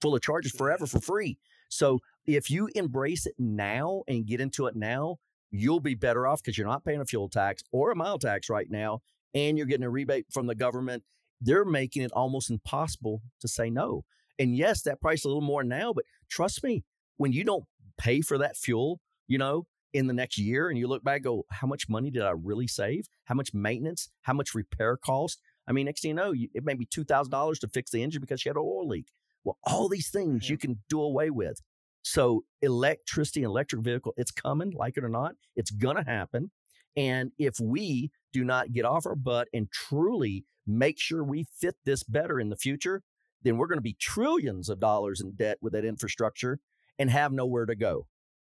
full 0.02 0.16
of 0.16 0.22
charges 0.22 0.52
forever 0.52 0.88
for 0.88 1.00
free. 1.00 1.38
So 1.70 2.00
if 2.26 2.50
you 2.50 2.70
embrace 2.76 3.26
it 3.26 3.36
now 3.38 4.04
and 4.08 4.26
get 4.26 4.42
into 4.42 4.66
it 4.66 4.76
now, 4.76 5.18
you'll 5.52 5.80
be 5.80 5.96
better 5.96 6.26
off 6.26 6.42
because 6.42 6.58
you're 6.58 6.68
not 6.68 6.84
paying 6.84 7.02
a 7.02 7.06
fuel 7.06 7.30
tax 7.30 7.64
or 7.72 7.92
a 7.92 7.96
mile 7.96 8.18
tax 8.18 8.50
right 8.50 8.70
now, 8.70 9.02
and 9.34 9.58
you're 9.58 9.68
getting 9.68 9.86
a 9.86 9.90
rebate 9.90 10.26
from 10.32 10.48
the 10.48 10.56
government. 10.56 11.04
They're 11.40 11.66
making 11.66 12.04
it 12.04 12.12
almost 12.14 12.50
impossible 12.50 13.22
to 13.40 13.48
say 13.48 13.70
no. 13.70 14.04
And 14.40 14.56
yes, 14.56 14.82
that 14.84 15.02
price 15.02 15.20
is 15.20 15.26
a 15.26 15.28
little 15.28 15.42
more 15.42 15.64
now, 15.64 15.94
but 15.94 16.06
trust 16.30 16.64
me, 16.64 16.84
when 17.18 17.32
you 17.34 17.44
don't 17.44 17.66
pay 17.98 18.22
for 18.22 18.38
that 18.40 18.58
fuel, 18.58 19.00
you 19.32 19.38
know, 19.38 19.66
in 19.94 20.08
the 20.08 20.14
next 20.14 20.38
year 20.38 20.68
and 20.68 20.78
you 20.78 20.88
look 20.88 21.06
back, 21.06 21.24
go, 21.24 21.46
how 21.52 21.66
much 21.66 21.88
money 21.88 22.12
did 22.12 22.22
I 22.22 22.32
really 22.32 22.68
save? 22.68 23.08
How 23.24 23.36
much 23.36 23.54
maintenance? 23.54 24.10
How 24.24 24.34
much 24.34 24.54
repair 24.54 24.98
cost? 24.98 25.42
I 25.70 25.72
mean, 25.72 25.86
next 25.86 26.02
thing 26.02 26.10
you 26.10 26.16
know, 26.16 26.34
it 26.36 26.66
may 26.66 26.74
be 26.74 26.86
$2,000 26.86 27.60
to 27.60 27.68
fix 27.70 27.92
the 27.92 28.04
engine 28.04 28.20
because 28.20 28.44
you 28.44 28.50
had 28.50 28.58
an 28.58 28.64
oil 28.66 28.90
leak. 28.90 29.08
Well, 29.46 29.58
all 29.64 29.88
these 29.88 30.10
things 30.10 30.50
you 30.50 30.58
can 30.58 30.80
do 30.90 31.02
away 31.02 31.30
with. 31.30 31.62
So 32.04 32.44
electricity, 32.62 33.42
and 33.42 33.52
electric 33.52 33.84
vehicle, 33.84 34.14
it's 34.18 34.32
coming, 34.32 34.74
like 34.76 34.98
it 34.98 35.04
or 35.06 35.10
not, 35.10 35.36
it's 35.56 35.72
going 35.72 35.96
to 35.96 36.04
happen. 36.04 36.52
And 36.98 37.32
if 37.40 37.56
we 37.62 38.12
do 38.34 38.44
not 38.44 38.74
get 38.74 38.84
off 38.84 39.06
our 39.06 39.16
butt 39.16 39.48
and 39.54 39.72
truly 39.72 40.44
make 40.68 41.00
sure 41.00 41.24
we 41.24 41.46
fit 41.58 41.76
this 41.86 42.04
better 42.04 42.38
in 42.38 42.50
the 42.50 42.58
future, 42.58 43.02
then 43.44 43.56
we're 43.56 43.68
going 43.68 43.78
to 43.78 43.82
be 43.82 43.96
trillions 43.98 44.68
of 44.68 44.82
dollars 44.82 45.22
in 45.22 45.36
debt 45.36 45.58
with 45.62 45.72
that 45.72 45.86
infrastructure 45.86 46.60
and 47.00 47.10
have 47.10 47.32
nowhere 47.32 47.66
to 47.66 47.76
go 47.76 48.08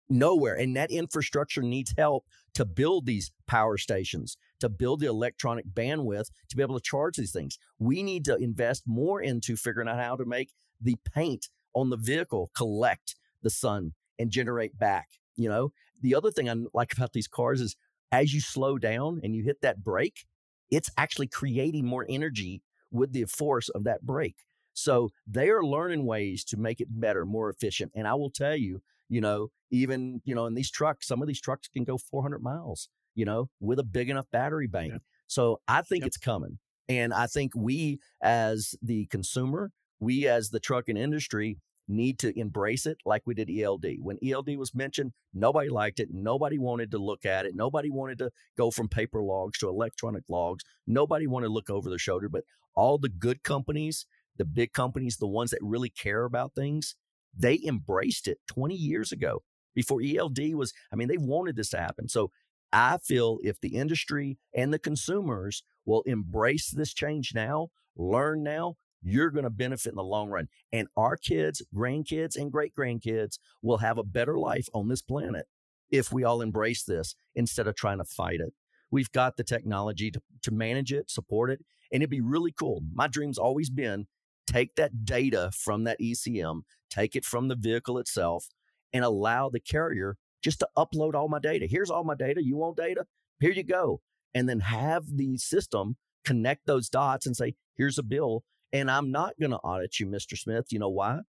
nowhere. 0.10 0.56
And 0.56 0.76
that 0.76 0.92
infrastructure 0.92 1.62
needs 1.62 1.94
help 1.98 2.26
to 2.54 2.66
build 2.66 3.06
these 3.06 3.32
power 3.48 3.78
stations, 3.78 4.38
to 4.60 4.70
build 4.70 5.00
the 5.00 5.08
electronic 5.08 5.66
bandwidth 5.68 6.30
to 6.50 6.56
be 6.56 6.62
able 6.62 6.80
to 6.80 6.84
charge 6.84 7.18
these 7.18 7.32
things. 7.32 7.58
We 7.80 8.04
need 8.04 8.26
to 8.26 8.36
invest 8.36 8.84
more 8.86 9.22
into 9.22 9.56
figuring 9.56 9.90
out 9.90 10.00
how 10.00 10.16
to 10.16 10.26
make 10.26 10.52
the 10.82 10.98
paint 11.14 11.50
on 11.74 11.90
the 11.90 11.98
vehicle 11.98 12.52
collect 12.56 13.16
the 13.42 13.50
sun 13.50 13.94
and 14.18 14.32
generate 14.32 14.78
back. 14.78 15.10
You 15.36 15.50
know, 15.50 15.74
the 16.02 16.16
other 16.16 16.32
thing 16.32 16.50
I 16.50 16.56
like 16.74 16.94
about 16.94 17.14
these 17.14 17.28
cars 17.28 17.62
is 17.62 17.76
as 18.12 18.34
you 18.34 18.40
slow 18.40 18.78
down 18.78 19.20
and 19.24 19.36
you 19.36 19.44
hit 19.44 19.62
that 19.62 19.84
brake, 19.84 20.26
it's 20.72 20.90
actually 20.98 21.28
creating 21.28 21.86
more 21.86 22.06
energy 22.08 22.62
with 22.92 23.12
the 23.12 23.26
force 23.26 23.70
of 23.70 23.84
that 23.84 24.04
brake. 24.04 24.46
So 24.74 25.10
they 25.28 25.50
are 25.50 25.64
learning 25.64 26.06
ways 26.06 26.44
to 26.46 26.58
make 26.58 26.82
it 26.82 26.88
better, 26.90 27.26
more 27.26 27.50
efficient. 27.50 27.92
And 27.96 28.08
I 28.08 28.14
will 28.16 28.30
tell 28.30 28.56
you, 28.56 28.82
you 29.10 29.22
know, 29.22 29.50
even, 29.72 30.22
you 30.26 30.36
know, 30.36 30.46
in 30.46 30.54
these 30.54 30.72
trucks, 30.72 31.08
some 31.08 31.22
of 31.22 31.28
these 31.28 31.42
trucks 31.42 31.68
can 31.68 31.84
go 31.84 31.98
400 31.98 32.42
miles, 32.42 32.90
you 33.14 33.26
know, 33.26 33.50
with 33.60 33.80
a 33.80 33.84
big 33.84 34.10
enough 34.10 34.26
battery 34.32 34.68
bank. 34.68 34.94
Yeah. 34.94 35.00
So 35.28 35.62
I 35.68 35.82
think 35.82 36.02
yep. 36.02 36.08
it's 36.08 36.18
coming. 36.18 36.60
And 36.88 37.14
I 37.14 37.28
think 37.28 37.54
we 37.56 38.00
as 38.22 38.76
the 38.82 39.06
consumer, 39.08 39.72
we 40.00 40.28
as 40.28 40.50
the 40.50 40.60
trucking 40.60 40.98
industry 40.98 41.58
need 41.88 42.20
to 42.20 42.38
embrace 42.40 42.86
it 42.86 42.98
like 43.06 43.22
we 43.26 43.34
did 43.34 43.50
ELD. 43.50 43.86
When 44.00 44.18
ELD 44.24 44.58
was 44.58 44.74
mentioned, 44.74 45.14
nobody 45.34 45.70
liked 45.70 46.00
it. 46.00 46.10
Nobody 46.12 46.58
wanted 46.58 46.92
to 46.92 46.98
look 46.98 47.26
at 47.26 47.46
it. 47.46 47.56
Nobody 47.56 47.90
wanted 47.90 48.18
to 48.20 48.32
go 48.58 48.72
from 48.72 48.88
paper 48.88 49.22
logs 49.22 49.60
to 49.60 49.70
electronic 49.70 50.24
logs. 50.30 50.64
Nobody 50.88 51.28
wanted 51.28 51.48
to 51.48 51.54
look 51.54 51.70
over 51.70 51.90
their 51.90 52.00
shoulder. 52.00 52.30
But 52.30 52.44
all 52.76 52.98
the 52.98 53.10
good 53.10 53.44
companies, 53.44 54.06
the 54.38 54.46
big 54.46 54.74
companies, 54.74 55.18
the 55.18 55.28
ones 55.28 55.52
that 55.52 55.60
really 55.62 55.90
care 55.90 56.26
about 56.26 56.54
things, 56.56 56.96
they 57.38 57.60
embraced 57.66 58.28
it 58.28 58.40
20 58.48 58.76
years 58.76 59.12
ago 59.12 59.44
before 59.74 60.02
ELD 60.04 60.56
was, 60.56 60.74
I 60.92 60.96
mean, 60.96 61.08
they 61.08 61.18
wanted 61.18 61.56
this 61.56 61.70
to 61.72 61.78
happen. 61.78 62.08
So 62.08 62.32
I 62.72 62.98
feel 62.98 63.40
if 63.44 63.60
the 63.60 63.76
industry 63.76 64.38
and 64.54 64.74
the 64.74 64.80
consumers 64.80 65.64
will 65.86 66.02
embrace 66.04 66.70
this 66.70 66.94
change 66.94 67.34
now, 67.36 67.70
learn 67.96 68.44
now, 68.44 68.76
you're 69.02 69.30
going 69.30 69.44
to 69.44 69.52
benefit 69.52 69.90
in 69.90 69.96
the 69.96 70.04
long 70.04 70.30
run. 70.30 70.48
And 70.72 70.88
our 70.98 71.16
kids, 71.16 71.62
grandkids, 71.74 72.36
and 72.36 72.52
great 72.52 72.74
grandkids 72.76 73.38
will 73.62 73.78
have 73.78 73.98
a 73.98 74.04
better 74.04 74.38
life 74.40 74.68
on 74.74 74.88
this 74.88 75.02
planet 75.02 75.46
if 75.92 76.12
we 76.12 76.24
all 76.24 76.42
embrace 76.42 76.84
this 76.84 77.16
instead 77.36 77.68
of 77.68 77.76
trying 77.76 78.00
to 78.00 78.06
fight 78.06 78.40
it. 78.40 78.54
We've 78.90 79.12
got 79.12 79.38
the 79.38 79.44
technology 79.44 80.10
to, 80.12 80.22
to 80.44 80.52
manage 80.52 80.92
it, 80.92 81.12
support 81.12 81.52
it, 81.52 81.64
and 81.92 82.02
it'd 82.02 82.10
be 82.10 82.22
really 82.22 82.52
cool. 82.52 82.82
My 82.94 83.08
dream's 83.08 83.38
always 83.38 83.70
been 83.70 84.08
take 84.48 84.76
that 84.76 85.06
data 85.06 85.52
from 85.54 85.84
that 85.84 86.00
ECM, 86.00 86.62
take 86.96 87.16
it 87.16 87.26
from 87.26 87.48
the 87.48 87.56
vehicle 87.56 87.98
itself, 87.98 88.48
and 88.94 89.04
allow 89.04 89.50
the 89.50 89.60
carrier 89.60 90.18
just 90.42 90.60
to 90.60 90.70
upload 90.78 91.16
all 91.16 91.28
my 91.28 91.40
data. 91.40 91.68
Here's 91.68 91.90
all 91.90 92.04
my 92.04 92.16
data. 92.16 92.44
You 92.44 92.56
want 92.56 92.78
data? 92.78 93.06
Here 93.40 93.52
you 93.52 93.64
go. 93.64 94.02
And 94.34 94.48
then 94.48 94.60
have 94.62 95.04
the 95.08 95.38
system 95.38 95.98
connect 96.24 96.66
those 96.66 96.90
dots 96.90 97.26
and 97.26 97.36
say, 97.36 97.56
here's 97.76 97.98
a 97.98 98.04
bill. 98.04 98.44
And 98.72 98.92
I'm 98.92 99.12
not 99.12 99.34
going 99.40 99.52
to 99.52 99.58
audit 99.58 100.00
you, 100.00 100.08
Mr. 100.08 100.38
Smith. 100.38 100.66
You 100.70 100.80
know 100.80 100.90
why? 100.90 101.20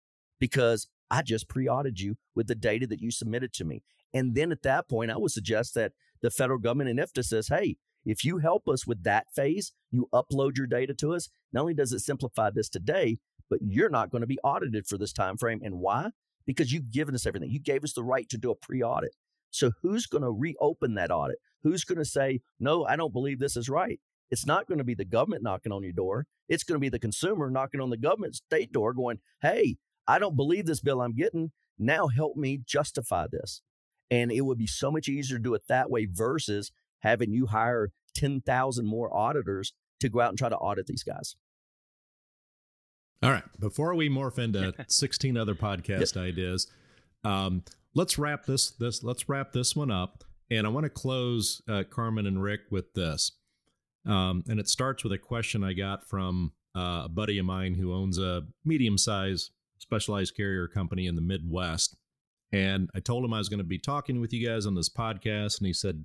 Because 0.41 0.89
I 1.11 1.23
just 1.23 1.49
pre 1.49 1.69
audited 1.69 2.01
you 2.01 2.17
with 2.35 2.47
the 2.47 2.55
data 2.55 2.87
that 2.89 3.01
you 3.01 3.11
submitted 3.11 3.53
to 3.55 3.65
me. 3.65 3.83
And 4.13 4.35
then 4.35 4.53
at 4.53 4.63
that 4.63 4.89
point, 4.89 5.11
I 5.11 5.17
would 5.17 5.31
suggest 5.31 5.75
that 5.75 5.93
the 6.23 6.31
federal 6.31 6.59
government 6.59 6.91
and 6.91 6.99
IFTA 6.99 7.25
says, 7.25 7.49
hey, 7.49 7.77
if 8.05 8.25
you 8.25 8.39
help 8.39 8.69
us 8.69 8.87
with 8.87 9.03
that 9.05 9.27
phase, 9.35 9.73
you 9.91 10.09
upload 10.13 10.57
your 10.57 10.67
data 10.67 10.95
to 10.95 11.15
us. 11.15 11.29
Not 11.53 11.63
only 11.63 11.75
does 11.75 11.93
it 11.93 12.01
simplify 12.01 12.51
this 12.51 12.69
today, 12.69 13.19
but 13.51 13.61
you're 13.63 13.91
not 13.91 14.11
going 14.11 14.21
to 14.21 14.27
be 14.27 14.39
audited 14.43 14.87
for 14.87 14.99
this 14.99 15.13
time 15.13 15.37
frame. 15.37 15.61
And 15.63 15.81
why? 15.81 16.11
Because 16.47 16.73
you've 16.73 16.91
given 16.91 17.15
us 17.15 17.27
everything. 17.27 17.51
You 17.51 17.61
gave 17.61 17.85
us 17.85 17.93
the 17.93 18.05
right 18.05 18.29
to 18.29 18.39
do 18.39 18.51
a 18.51 18.55
pre-audit. 18.55 19.15
So 19.51 19.73
who's 19.83 20.07
going 20.07 20.23
to 20.23 20.31
reopen 20.31 20.95
that 20.95 21.11
audit? 21.11 21.39
Who's 21.63 21.85
going 21.85 21.99
to 21.99 22.05
say, 22.05 22.41
"No, 22.61 22.85
I 22.85 22.97
don't 22.97 23.13
believe 23.13 23.39
this 23.39 23.57
is 23.57 23.69
right." 23.69 24.01
It's 24.31 24.47
not 24.47 24.67
going 24.67 24.79
to 24.79 24.85
be 24.85 24.95
the 24.95 25.05
government 25.05 25.43
knocking 25.43 25.73
on 25.73 25.83
your 25.83 25.93
door. 25.93 26.27
It's 26.49 26.65
going 26.65 26.77
to 26.77 26.81
be 26.81 26.89
the 26.89 26.99
consumer 26.99 27.51
knocking 27.51 27.81
on 27.81 27.91
the 27.91 27.97
government 27.97 28.35
state 28.37 28.73
door 28.73 28.93
going, 28.93 29.19
"Hey, 29.41 29.77
I 30.07 30.19
don't 30.19 30.37
believe 30.37 30.67
this 30.67 30.81
bill 30.81 31.01
I'm 31.01 31.15
getting. 31.15 31.53
Now 31.79 32.09
help 32.09 32.37
me 32.37 32.61
justify 32.65 33.27
this." 33.31 33.63
And 34.11 34.31
it 34.31 34.43
would 34.43 34.59
be 34.59 34.67
so 34.67 34.91
much 34.91 35.09
easier 35.09 35.39
to 35.39 35.43
do 35.43 35.55
it 35.55 35.63
that 35.69 35.91
way 35.91 36.07
versus 36.07 36.71
having 37.01 37.33
you 37.33 37.47
hire 37.47 37.91
10,000 38.15 38.87
more 38.87 39.15
auditors 39.15 39.73
to 40.01 40.09
go 40.09 40.21
out 40.21 40.31
and 40.31 40.39
try 40.39 40.49
to 40.49 40.57
audit 40.57 40.87
these 40.87 41.03
guys. 41.03 41.37
All 43.23 43.31
right. 43.31 43.45
Before 43.59 43.95
we 43.95 44.09
morph 44.09 44.39
into 44.39 44.75
16 44.89 45.37
other 45.37 45.55
podcast 45.55 46.17
ideas, 46.17 46.71
um, 47.25 47.63
let's 47.95 48.19
wrap 48.19 48.45
this 48.45 48.71
this 48.73 49.03
let's 49.03 49.29
wrap 49.29 49.53
this 49.53 49.75
one 49.75 49.91
up, 49.91 50.25
and 50.51 50.67
I 50.67 50.71
want 50.71 50.85
to 50.85 50.91
close 50.91 51.63
uh, 51.69 51.85
Carmen 51.89 52.27
and 52.27 52.43
Rick 52.43 52.61
with 52.71 52.93
this, 52.95 53.33
um, 54.07 54.45
and 54.49 54.61
it 54.61 54.69
starts 54.69 55.03
with 55.03 55.13
a 55.13 55.19
question 55.19 55.65
I 55.65 55.73
got 55.73 56.09
from 56.09 56.53
uh, 56.77 57.03
a 57.07 57.09
buddy 57.09 57.39
of 57.39 57.47
mine 57.47 57.75
who 57.75 57.95
owns 57.95 58.19
a 58.19 58.43
medium 58.65 58.99
sized 58.99 59.51
specialized 59.79 60.37
carrier 60.37 60.69
company 60.69 61.07
in 61.07 61.15
the 61.15 61.23
Midwest. 61.23 61.97
And 62.53 62.91
I 62.95 63.01
told 63.01 63.25
him 63.25 63.33
I 63.33 63.39
was 63.39 63.49
going 63.49 63.59
to 63.59 63.65
be 63.65 63.79
talking 63.79 64.21
with 64.21 64.33
you 64.33 64.47
guys 64.47 64.67
on 64.67 64.75
this 64.75 64.89
podcast. 64.89 65.59
And 65.59 65.67
he 65.67 65.73
said, 65.73 66.05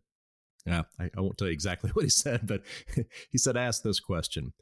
yeah, 0.65 0.83
I, 0.99 1.09
I 1.15 1.21
won't 1.21 1.37
tell 1.37 1.47
you 1.47 1.53
exactly 1.53 1.89
what 1.93 2.03
he 2.03 2.09
said, 2.09 2.47
but 2.47 2.63
he 3.31 3.37
said, 3.37 3.57
ask 3.57 3.83
this 3.83 3.99
question. 3.99 4.53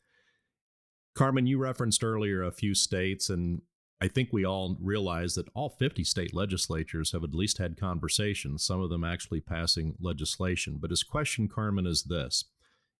Carmen, 1.15 1.47
you 1.47 1.57
referenced 1.57 2.03
earlier 2.03 2.43
a 2.43 2.51
few 2.51 2.73
states, 2.73 3.29
and 3.29 3.61
I 4.01 4.07
think 4.07 4.29
we 4.31 4.45
all 4.45 4.77
realize 4.81 5.35
that 5.35 5.49
all 5.53 5.69
50 5.69 6.03
state 6.03 6.33
legislatures 6.33 7.11
have 7.11 7.23
at 7.23 7.35
least 7.35 7.57
had 7.57 7.79
conversations, 7.79 8.63
some 8.63 8.81
of 8.81 8.89
them 8.89 9.03
actually 9.03 9.41
passing 9.41 9.95
legislation. 9.99 10.77
But 10.79 10.91
his 10.91 11.03
question, 11.03 11.49
Carmen, 11.49 11.85
is 11.85 12.03
this. 12.03 12.45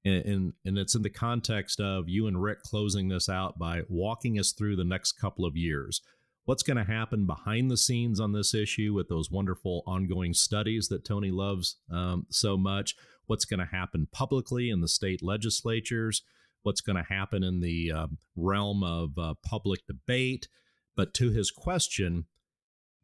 And, 0.04 0.26
and, 0.26 0.54
and 0.66 0.78
it's 0.78 0.96
in 0.96 1.02
the 1.02 1.10
context 1.10 1.80
of 1.80 2.10
you 2.10 2.28
and 2.28 2.42
Rick 2.42 2.64
closing 2.64 3.10
this 3.10 3.30
out 3.30 3.60
by 3.60 3.84
walking 3.90 4.40
us 4.40 4.52
through 4.52 4.76
the 4.76 4.84
next 4.84 5.14
couple 5.14 5.46
of 5.46 5.56
years 5.56 6.02
what's 6.50 6.64
going 6.64 6.78
to 6.78 6.84
happen 6.84 7.28
behind 7.28 7.70
the 7.70 7.78
scenes 7.78 8.20
on 8.20 8.32
this 8.32 8.56
issue 8.56 8.92
with 8.92 9.08
those 9.08 9.30
wonderful 9.30 9.84
ongoing 9.86 10.34
studies 10.34 10.88
that 10.88 11.06
Tony 11.06 11.30
loves 11.30 11.76
um, 11.92 12.26
so 12.32 12.58
much, 12.58 12.96
what's 13.28 13.46
going 13.46 13.60
to 13.60 13.68
happen 13.68 14.08
publicly 14.12 14.72
in 14.72 14.82
the 14.82 14.88
state 14.88 15.22
legislatures, 15.22 16.24
what's 16.64 16.82
going 16.82 16.96
to 16.96 17.14
happen 17.14 17.44
in 17.44 17.60
the 17.60 17.92
uh, 17.92 18.08
realm 18.36 18.84
of 18.84 19.18
uh, 19.18 19.34
public 19.44 19.82
debate. 19.88 20.48
But 20.96 21.14
to 21.16 21.32
his 21.32 21.52
question, 21.52 22.26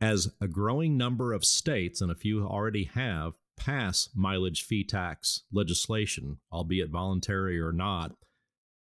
as 0.01 0.30
a 0.41 0.47
growing 0.47 0.97
number 0.97 1.34
of 1.34 1.45
states, 1.45 2.01
and 2.01 2.12
a 2.12 2.16
few 2.16 2.45
already 2.45 2.86
have, 2.86 3.34
pass 3.58 4.10
mileage 4.14 4.64
fee 4.64 4.84
tax 4.84 5.43
legislation, 5.51 6.39
albeit 6.51 6.89
voluntary 6.89 7.60
or 7.60 7.72
not, 7.72 8.12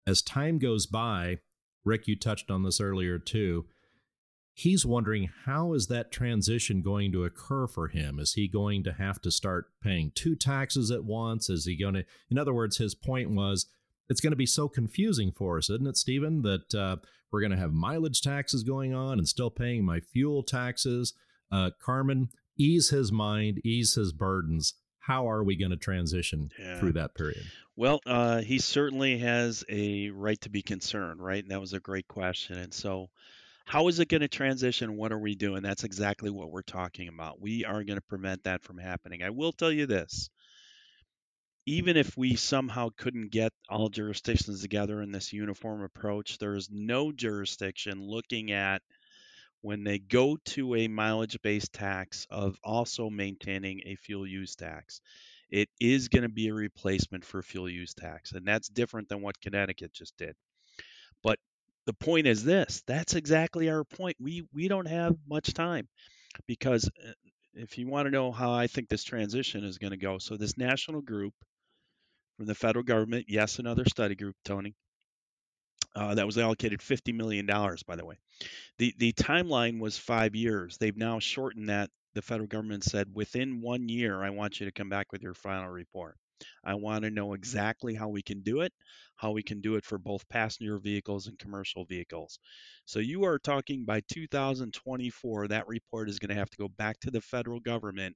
as 0.07 0.21
time 0.21 0.59
goes 0.59 0.85
by, 0.85 1.39
Rick, 1.83 2.07
you 2.07 2.15
touched 2.15 2.49
on 2.49 2.63
this 2.63 2.79
earlier 2.79 3.19
too 3.19 3.65
he's 4.53 4.85
wondering 4.85 5.29
how 5.45 5.73
is 5.73 5.87
that 5.87 6.11
transition 6.11 6.81
going 6.81 7.11
to 7.11 7.23
occur 7.23 7.67
for 7.67 7.87
him 7.87 8.19
is 8.19 8.33
he 8.33 8.47
going 8.47 8.83
to 8.83 8.93
have 8.93 9.21
to 9.21 9.31
start 9.31 9.67
paying 9.81 10.11
two 10.13 10.35
taxes 10.35 10.91
at 10.91 11.03
once 11.03 11.49
is 11.49 11.65
he 11.65 11.77
going 11.77 11.93
to 11.93 12.03
in 12.29 12.37
other 12.37 12.53
words 12.53 12.77
his 12.77 12.95
point 12.95 13.31
was 13.31 13.67
it's 14.11 14.21
going 14.21 14.31
to 14.31 14.37
be 14.37 14.45
so 14.45 14.67
confusing 14.67 15.31
for 15.31 15.57
us 15.57 15.69
isn't 15.69 15.87
it 15.87 15.97
steven 15.97 16.41
that 16.41 16.75
uh, 16.75 16.97
we're 17.31 17.39
going 17.39 17.51
to 17.51 17.57
have 17.57 17.71
mileage 17.71 18.21
taxes 18.21 18.63
going 18.63 18.93
on 18.93 19.17
and 19.17 19.27
still 19.27 19.49
paying 19.49 19.85
my 19.85 19.99
fuel 19.99 20.43
taxes 20.43 21.13
uh, 21.51 21.69
carmen 21.83 22.29
ease 22.57 22.89
his 22.89 23.11
mind 23.11 23.59
ease 23.63 23.95
his 23.95 24.11
burdens 24.11 24.73
how 24.99 25.27
are 25.27 25.43
we 25.43 25.55
going 25.55 25.71
to 25.71 25.77
transition 25.77 26.49
yeah. 26.59 26.77
through 26.77 26.91
that 26.91 27.15
period 27.15 27.43
well 27.75 28.01
uh, 28.05 28.41
he 28.41 28.59
certainly 28.59 29.17
has 29.17 29.63
a 29.69 30.09
right 30.09 30.41
to 30.41 30.49
be 30.49 30.61
concerned 30.61 31.23
right 31.23 31.43
and 31.43 31.51
that 31.51 31.61
was 31.61 31.73
a 31.73 31.79
great 31.79 32.07
question 32.07 32.57
and 32.57 32.73
so 32.73 33.09
how 33.63 33.87
is 33.87 33.99
it 33.99 34.09
going 34.09 34.21
to 34.21 34.27
transition? 34.27 34.97
What 34.97 35.13
are 35.13 35.19
we 35.19 35.35
doing? 35.35 35.61
That's 35.61 35.85
exactly 35.85 36.29
what 36.29 36.51
we're 36.51 36.61
talking 36.61 37.07
about. 37.07 37.39
We 37.39 37.63
are 37.63 37.85
going 37.85 37.97
to 37.97 38.01
prevent 38.01 38.43
that 38.43 38.63
from 38.63 38.77
happening. 38.77 39.23
I 39.23 39.29
will 39.29 39.53
tell 39.53 39.71
you 39.71 39.85
this 39.85 40.29
even 41.65 41.95
if 41.97 42.17
we 42.17 42.35
somehow 42.35 42.89
couldn't 42.97 43.31
get 43.31 43.53
all 43.69 43.89
jurisdictions 43.89 44.61
together 44.61 45.01
in 45.01 45.11
this 45.11 45.31
uniform 45.31 45.83
approach, 45.83 46.37
there 46.37 46.55
is 46.55 46.69
no 46.71 47.11
jurisdiction 47.11 48.01
looking 48.01 48.51
at 48.51 48.81
when 49.61 49.83
they 49.83 49.99
go 49.99 50.37
to 50.43 50.75
a 50.75 50.87
mileage 50.87 51.37
based 51.43 51.73
tax 51.73 52.25
of 52.29 52.57
also 52.63 53.09
maintaining 53.09 53.81
a 53.85 53.95
fuel 53.95 54.25
use 54.25 54.55
tax. 54.55 55.01
It 55.51 55.69
is 55.79 56.07
going 56.07 56.23
to 56.23 56.29
be 56.29 56.47
a 56.47 56.53
replacement 56.53 57.25
for 57.25 57.41
fuel 57.43 57.69
use 57.69 57.93
tax, 57.93 58.31
and 58.31 58.45
that's 58.47 58.69
different 58.69 59.09
than 59.09 59.21
what 59.21 59.39
Connecticut 59.39 59.93
just 59.93 60.17
did. 60.17 60.35
But 61.21 61.37
the 61.85 61.93
point 61.93 62.27
is 62.27 62.43
this 62.43 62.83
that's 62.87 63.15
exactly 63.15 63.69
our 63.69 63.83
point 63.83 64.15
we 64.19 64.47
we 64.53 64.67
don't 64.67 64.87
have 64.87 65.15
much 65.27 65.53
time 65.53 65.87
because 66.47 66.89
uh, 67.07 67.11
if 67.53 67.77
you 67.77 67.87
want 67.87 68.05
to 68.05 68.11
know 68.11 68.31
how 68.31 68.51
i 68.51 68.67
think 68.67 68.87
this 68.87 69.03
transition 69.03 69.63
is 69.63 69.77
going 69.77 69.91
to 69.91 69.97
go 69.97 70.17
so 70.17 70.37
this 70.37 70.57
national 70.57 71.01
group 71.01 71.33
from 72.41 72.47
the 72.47 72.55
federal 72.55 72.83
government 72.83 73.25
yes 73.27 73.59
another 73.59 73.85
study 73.85 74.15
group 74.15 74.35
tony 74.43 74.73
uh, 75.95 76.15
that 76.15 76.25
was 76.25 76.39
allocated 76.39 76.79
$50 76.79 77.13
million 77.13 77.45
by 77.45 77.95
the 77.95 78.03
way 78.03 78.15
the 78.79 78.95
the 78.97 79.13
timeline 79.13 79.79
was 79.79 79.95
five 79.95 80.33
years 80.33 80.75
they've 80.79 80.97
now 80.97 81.19
shortened 81.19 81.69
that 81.69 81.91
the 82.15 82.21
federal 82.23 82.47
government 82.47 82.83
said 82.83 83.05
within 83.13 83.61
one 83.61 83.87
year 83.89 84.23
i 84.23 84.31
want 84.31 84.59
you 84.59 84.65
to 84.65 84.71
come 84.71 84.89
back 84.89 85.11
with 85.11 85.21
your 85.21 85.35
final 85.35 85.69
report 85.69 86.17
I 86.63 86.73
want 86.73 87.03
to 87.03 87.11
know 87.11 87.33
exactly 87.33 87.93
how 87.93 88.09
we 88.09 88.23
can 88.23 88.41
do 88.41 88.61
it, 88.61 88.73
how 89.15 89.29
we 89.29 89.43
can 89.43 89.61
do 89.61 89.75
it 89.75 89.85
for 89.85 89.99
both 89.99 90.27
passenger 90.27 90.79
vehicles 90.79 91.27
and 91.27 91.37
commercial 91.37 91.85
vehicles. 91.85 92.39
So 92.85 92.97
you 92.97 93.25
are 93.25 93.37
talking 93.37 93.85
by 93.85 94.01
2024, 94.11 95.49
that 95.49 95.67
report 95.67 96.09
is 96.09 96.17
going 96.17 96.29
to 96.29 96.39
have 96.39 96.49
to 96.49 96.57
go 96.57 96.67
back 96.67 96.99
to 97.01 97.11
the 97.11 97.21
federal 97.21 97.59
government. 97.59 98.15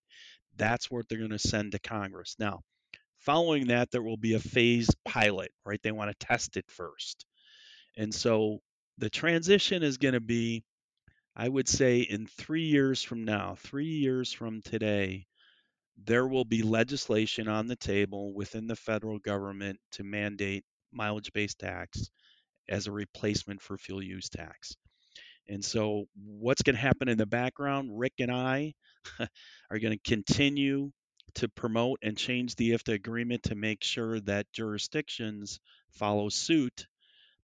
That's 0.58 0.90
what 0.90 1.08
they're 1.08 1.20
going 1.20 1.30
to 1.30 1.38
send 1.38 1.74
to 1.74 1.80
Congress. 1.80 2.36
Now, 2.40 2.64
following 3.26 3.68
that, 3.68 3.92
there 3.92 4.04
will 4.04 4.18
be 4.18 4.34
a 4.34 4.40
phased 4.40 4.96
pilot, 5.06 5.52
right? 5.66 5.82
They 5.84 5.92
want 5.92 6.12
to 6.12 6.26
test 6.26 6.58
it 6.58 6.66
first. 6.70 7.26
And 7.98 8.14
so 8.14 8.60
the 8.98 9.10
transition 9.10 9.84
is 9.84 9.98
going 9.98 10.14
to 10.14 10.20
be, 10.22 10.64
I 11.36 11.50
would 11.50 11.68
say, 11.68 12.02
in 12.02 12.28
three 12.28 12.66
years 12.66 13.02
from 13.04 13.26
now, 13.26 13.56
three 13.58 13.86
years 13.86 14.32
from 14.32 14.62
today, 14.62 15.26
there 16.06 16.28
will 16.28 16.46
be 16.46 16.62
legislation 16.62 17.48
on 17.48 17.68
the 17.68 17.76
table 17.76 18.34
within 18.34 18.68
the 18.68 18.76
federal 18.76 19.20
government 19.20 19.80
to 19.94 20.04
mandate 20.04 20.64
mileage 20.92 21.32
based 21.34 21.60
tax 21.60 22.10
as 22.70 22.88
a 22.88 22.92
replacement 22.92 23.62
for 23.62 23.78
fuel 23.78 24.04
use 24.04 24.30
tax. 24.30 24.76
And 25.48 25.64
so, 25.64 26.06
what's 26.16 26.64
going 26.64 26.76
to 26.76 26.82
happen 26.82 27.08
in 27.08 27.18
the 27.18 27.26
background? 27.26 27.90
Rick 27.94 28.14
and 28.20 28.32
I 28.32 28.74
are 29.20 29.80
going 29.80 29.94
to 29.98 30.10
continue 30.10 30.92
to 31.36 31.50
promote 31.50 32.00
and 32.02 32.18
change 32.18 32.56
the 32.56 32.72
IFTA 32.72 32.94
agreement 32.94 33.44
to 33.44 33.56
make 33.56 33.84
sure 33.84 34.20
that 34.22 34.52
jurisdictions 34.54 35.60
follow 35.92 36.30
suit 36.30 36.88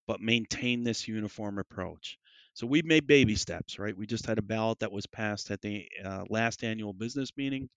but 0.08 0.20
maintain 0.20 0.84
this 0.84 1.08
uniform 1.08 1.60
approach. 1.60 2.18
So, 2.54 2.68
we've 2.68 2.86
made 2.86 3.08
baby 3.08 3.36
steps, 3.36 3.80
right? 3.80 3.96
We 3.96 4.08
just 4.08 4.26
had 4.26 4.38
a 4.38 4.42
ballot 4.44 4.80
that 4.80 4.92
was 4.92 5.08
passed 5.08 5.52
at 5.52 5.62
the 5.62 5.88
uh, 6.04 6.26
last 6.30 6.64
annual 6.64 6.94
business 6.94 7.32
meeting 7.38 7.70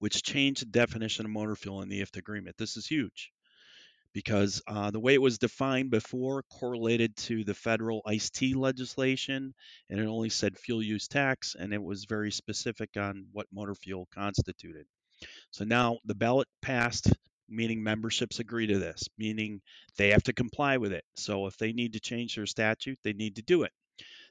which 0.00 0.22
changed 0.22 0.62
the 0.62 0.66
definition 0.66 1.24
of 1.24 1.30
motor 1.32 1.56
fuel 1.56 1.82
in 1.82 1.88
the 1.88 2.00
IFTA 2.00 2.18
agreement. 2.18 2.56
This 2.56 2.76
is 2.76 2.86
huge 2.86 3.32
because 4.12 4.62
uh, 4.66 4.90
the 4.90 5.00
way 5.00 5.14
it 5.14 5.22
was 5.22 5.38
defined 5.38 5.90
before 5.90 6.42
correlated 6.50 7.14
to 7.16 7.44
the 7.44 7.54
federal 7.54 8.02
ISTEA 8.06 8.56
legislation, 8.56 9.54
and 9.90 10.00
it 10.00 10.06
only 10.06 10.30
said 10.30 10.58
fuel 10.58 10.82
use 10.82 11.08
tax, 11.08 11.54
and 11.58 11.72
it 11.72 11.82
was 11.82 12.04
very 12.04 12.30
specific 12.30 12.90
on 12.96 13.26
what 13.32 13.46
motor 13.52 13.74
fuel 13.74 14.08
constituted. 14.14 14.86
So 15.50 15.64
now 15.64 15.98
the 16.04 16.14
ballot 16.14 16.48
passed, 16.62 17.12
meaning 17.48 17.82
memberships 17.82 18.38
agree 18.38 18.66
to 18.68 18.78
this, 18.78 19.08
meaning 19.18 19.60
they 19.96 20.10
have 20.10 20.22
to 20.24 20.32
comply 20.32 20.76
with 20.76 20.92
it. 20.92 21.04
So 21.16 21.46
if 21.46 21.56
they 21.56 21.72
need 21.72 21.94
to 21.94 22.00
change 22.00 22.36
their 22.36 22.46
statute, 22.46 22.98
they 23.02 23.12
need 23.12 23.36
to 23.36 23.42
do 23.42 23.62
it. 23.62 23.72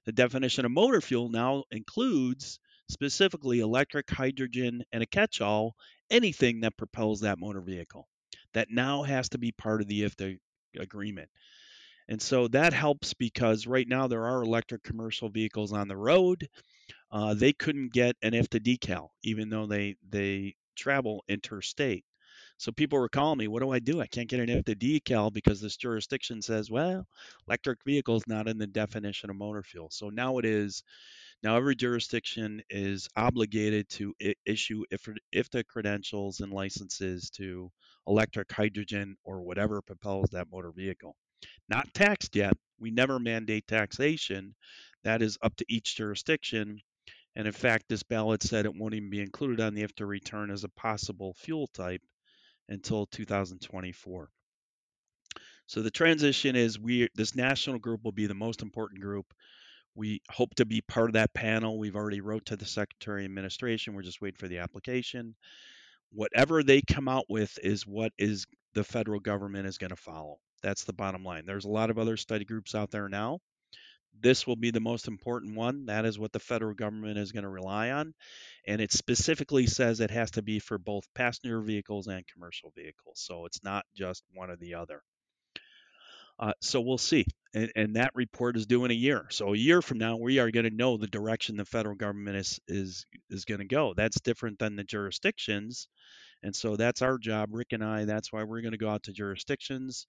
The 0.06 0.12
definition 0.14 0.66
of 0.66 0.72
motor 0.72 1.02
fuel 1.02 1.30
now 1.30 1.66
includes 1.72 2.60
specifically 2.90 3.60
electric, 3.60 4.10
hydrogen, 4.10 4.84
and 4.92 5.04
a 5.04 5.06
catch 5.06 5.42
all, 5.42 5.76
anything 6.10 6.62
that 6.62 6.78
propels 6.78 7.20
that 7.22 7.40
motor 7.40 7.62
vehicle. 7.62 8.08
That 8.54 8.70
now 8.70 9.04
has 9.04 9.30
to 9.30 9.38
be 9.38 9.52
part 9.52 9.82
of 9.82 9.88
the 9.88 10.04
IFTA 10.04 10.40
agreement. 10.80 11.30
And 12.10 12.22
so 12.22 12.48
that 12.50 12.74
helps 12.74 13.14
because 13.14 13.68
right 13.68 13.88
now 13.88 14.08
there 14.08 14.26
are 14.26 14.42
electric 14.42 14.84
commercial 14.84 15.30
vehicles 15.30 15.74
on 15.74 15.88
the 15.88 15.98
road. 15.98 16.48
Uh, 17.12 17.34
they 17.34 17.54
couldn't 17.54 17.92
get 17.94 18.16
an 18.22 18.32
IFTA 18.32 18.62
decal, 18.62 19.10
even 19.24 19.50
though 19.50 19.66
they, 19.66 19.96
they 20.10 20.56
travel 20.76 21.24
interstate. 21.28 22.06
So 22.58 22.72
people 22.72 22.98
were 22.98 23.10
calling 23.10 23.38
me, 23.38 23.48
what 23.48 23.62
do 23.62 23.70
I 23.70 23.80
do? 23.80 24.02
I 24.02 24.08
can't 24.08 24.30
get 24.30 24.40
an 24.40 24.48
IFTA 24.48 24.76
decal 24.76 25.32
because 25.32 25.62
this 25.62 25.78
jurisdiction 25.78 26.42
says, 26.42 26.72
well, 26.72 27.06
electric 27.48 27.84
vehicle 27.86 28.16
is 28.16 28.28
not 28.28 28.48
in 28.48 28.58
the 28.58 28.68
definition 28.68 29.30
of 29.30 29.36
motor 29.36 29.62
fuel. 29.62 29.90
So 29.92 30.10
now 30.10 30.38
it 30.40 30.46
is 30.46 30.84
now, 31.44 31.56
every 31.56 31.76
jurisdiction 31.76 32.64
is 32.70 33.08
obligated 33.16 33.88
to 33.90 34.16
I- 34.22 34.36
issue 34.46 34.84
if 34.90 35.08
IFTA 35.36 35.66
credentials 35.68 36.40
and 36.40 36.52
licenses 36.52 37.30
to 37.32 37.72
electric, 38.08 38.52
hydrogen, 38.52 39.18
or 39.24 39.42
whatever 39.44 39.82
propels 39.82 40.32
that 40.32 40.50
motor 40.52 40.72
vehicle. 40.72 41.16
Not 41.70 41.94
taxed 41.94 42.36
yet. 42.36 42.54
We 42.80 42.90
never 42.90 43.20
mandate 43.20 43.68
taxation. 43.68 44.56
That 45.04 45.22
is 45.22 45.38
up 45.44 45.56
to 45.58 45.66
each 45.70 45.96
jurisdiction. 45.96 46.82
And 47.36 47.46
in 47.46 47.54
fact, 47.54 47.86
this 47.88 48.04
ballot 48.04 48.42
said 48.42 48.66
it 48.66 48.76
won't 48.76 48.96
even 48.96 49.12
be 49.12 49.22
included 49.22 49.60
on 49.62 49.76
the 49.76 49.84
IFTA 49.84 50.08
return 50.08 50.50
as 50.50 50.64
a 50.64 50.70
possible 50.70 51.36
fuel 51.36 51.68
type 51.68 52.02
until 52.68 53.06
2024. 53.06 54.32
So 55.68 55.82
the 55.82 55.92
transition 55.92 56.56
is 56.56 56.80
we 56.80 57.10
this 57.14 57.36
national 57.36 57.78
group 57.78 58.04
will 58.04 58.12
be 58.12 58.26
the 58.26 58.34
most 58.34 58.62
important 58.62 59.02
group 59.02 59.34
We 59.98 60.22
hope 60.30 60.54
to 60.56 60.66
be 60.66 60.82
part 60.82 61.10
of 61.10 61.14
that 61.14 61.34
panel. 61.34 61.80
We've 61.80 61.96
already 61.96 62.22
wrote 62.22 62.46
to 62.46 62.56
the 62.56 62.68
Secretary 62.68 63.24
of 63.24 63.26
Administration. 63.26 63.96
We're 63.96 64.04
just 64.04 64.22
waiting 64.22 64.38
for 64.38 64.48
the 64.48 64.60
application. 64.60 65.34
Whatever 66.12 66.62
they 66.62 66.82
come 66.82 67.08
out 67.08 67.26
with 67.30 67.58
is 67.64 67.88
what 67.88 68.14
is 68.20 68.46
the 68.76 68.84
federal 68.84 69.20
government 69.20 69.68
is 69.68 69.80
going 69.80 69.90
to 69.90 69.96
follow. 69.96 70.38
That's 70.62 70.84
the 70.84 70.94
bottom 70.94 71.24
line. 71.24 71.48
There's 71.48 71.66
a 71.66 71.70
lot 71.70 71.90
of 71.90 71.98
other 71.98 72.16
study 72.16 72.46
groups 72.46 72.76
out 72.76 72.92
there 72.92 73.10
now. 73.10 73.40
This 74.20 74.46
will 74.46 74.56
be 74.56 74.70
the 74.70 74.80
most 74.80 75.08
important 75.08 75.56
one. 75.56 75.88
That 75.88 76.06
is 76.06 76.20
what 76.20 76.32
the 76.32 76.40
federal 76.40 76.76
government 76.76 77.18
is 77.18 77.32
going 77.32 77.44
to 77.44 77.50
rely 77.50 77.90
on. 77.90 78.14
And 78.68 78.80
it 78.80 78.92
specifically 78.92 79.66
says 79.66 80.00
it 80.00 80.12
has 80.12 80.30
to 80.32 80.44
be 80.44 80.60
for 80.60 80.78
both 80.78 81.12
passenger 81.16 81.60
vehicles 81.62 82.06
and 82.06 82.24
commercial 82.32 82.72
vehicles. 82.76 83.20
So 83.20 83.46
it's 83.46 83.64
not 83.64 83.84
just 83.96 84.24
one 84.34 84.52
or 84.52 84.58
the 84.58 84.76
other. 84.76 85.02
Uh, 86.40 86.54
so 86.62 86.82
we'll 86.82 86.98
see. 86.98 87.26
And, 87.54 87.72
and, 87.76 87.96
that 87.96 88.12
report 88.14 88.58
is 88.58 88.68
due 88.68 88.86
in 88.86 88.92
a 88.92 88.96
year. 88.96 89.26
So 89.32 89.54
a 89.54 89.58
year 89.58 89.82
from 89.82 89.98
now, 89.98 90.18
we 90.18 90.38
are 90.38 90.52
going 90.52 90.70
to 90.70 90.76
know 90.76 90.98
the 90.98 91.08
direction 91.08 91.58
the 91.58 91.66
federal 91.66 91.96
government 91.96 92.38
is 92.38 92.60
is 92.68 93.06
is 93.32 93.46
going 93.46 93.60
to 93.60 93.66
go. 93.66 93.94
That's 93.96 94.22
different 94.22 94.60
than 94.60 94.76
the 94.76 94.84
jurisdictions, 94.84 95.88
and 96.44 96.56
so 96.56 96.76
that's 96.76 97.02
our 97.02 97.18
job, 97.18 97.50
Rick 97.52 97.74
and 97.74 97.84
I. 97.84 98.06
That's 98.06 98.32
why 98.32 98.44
we're 98.44 98.62
going 98.62 98.74
to 98.74 98.78
go 98.78 98.90
out 98.90 99.04
to 99.04 99.14
jurisdictions. 99.14 100.06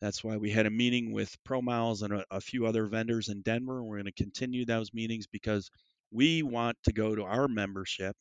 That's 0.00 0.24
why 0.24 0.36
we 0.38 0.50
had 0.50 0.66
a 0.66 0.70
meeting 0.70 1.12
with 1.12 1.36
ProMiles 1.46 2.02
and 2.02 2.14
a, 2.14 2.24
a 2.30 2.40
few 2.40 2.64
other 2.66 2.86
vendors 2.86 3.28
in 3.28 3.42
Denver. 3.42 3.82
We're 3.82 3.96
going 3.96 4.06
to 4.06 4.12
continue 4.12 4.64
those 4.64 4.94
meetings 4.94 5.26
because 5.26 5.70
we 6.10 6.42
want 6.42 6.78
to 6.84 6.92
go 6.92 7.14
to 7.14 7.24
our 7.24 7.48
membership, 7.48 8.16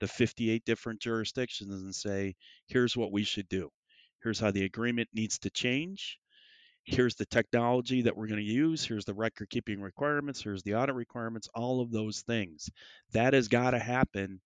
the 0.00 0.08
58 0.08 0.64
different 0.66 1.00
jurisdictions, 1.00 1.70
and 1.70 1.94
say, 1.94 2.34
here's 2.66 2.96
what 2.96 3.12
we 3.12 3.22
should 3.22 3.48
do. 3.48 3.70
Here's 4.22 4.40
how 4.40 4.50
the 4.50 4.64
agreement 4.64 5.08
needs 5.14 5.38
to 5.40 5.50
change 5.50 6.18
here's 6.84 7.14
the 7.14 7.26
technology 7.26 8.02
that 8.02 8.16
we're 8.16 8.26
going 8.26 8.40
to 8.40 8.44
use 8.44 8.84
here's 8.84 9.04
the 9.04 9.14
record 9.14 9.48
keeping 9.50 9.80
requirements 9.80 10.42
here's 10.42 10.62
the 10.62 10.74
audit 10.74 10.94
requirements 10.94 11.48
all 11.54 11.80
of 11.80 11.90
those 11.90 12.22
things. 12.22 12.70
That 13.12 13.34
has 13.34 13.48
got 13.48 13.70
to 13.70 13.78
happen 13.78 14.40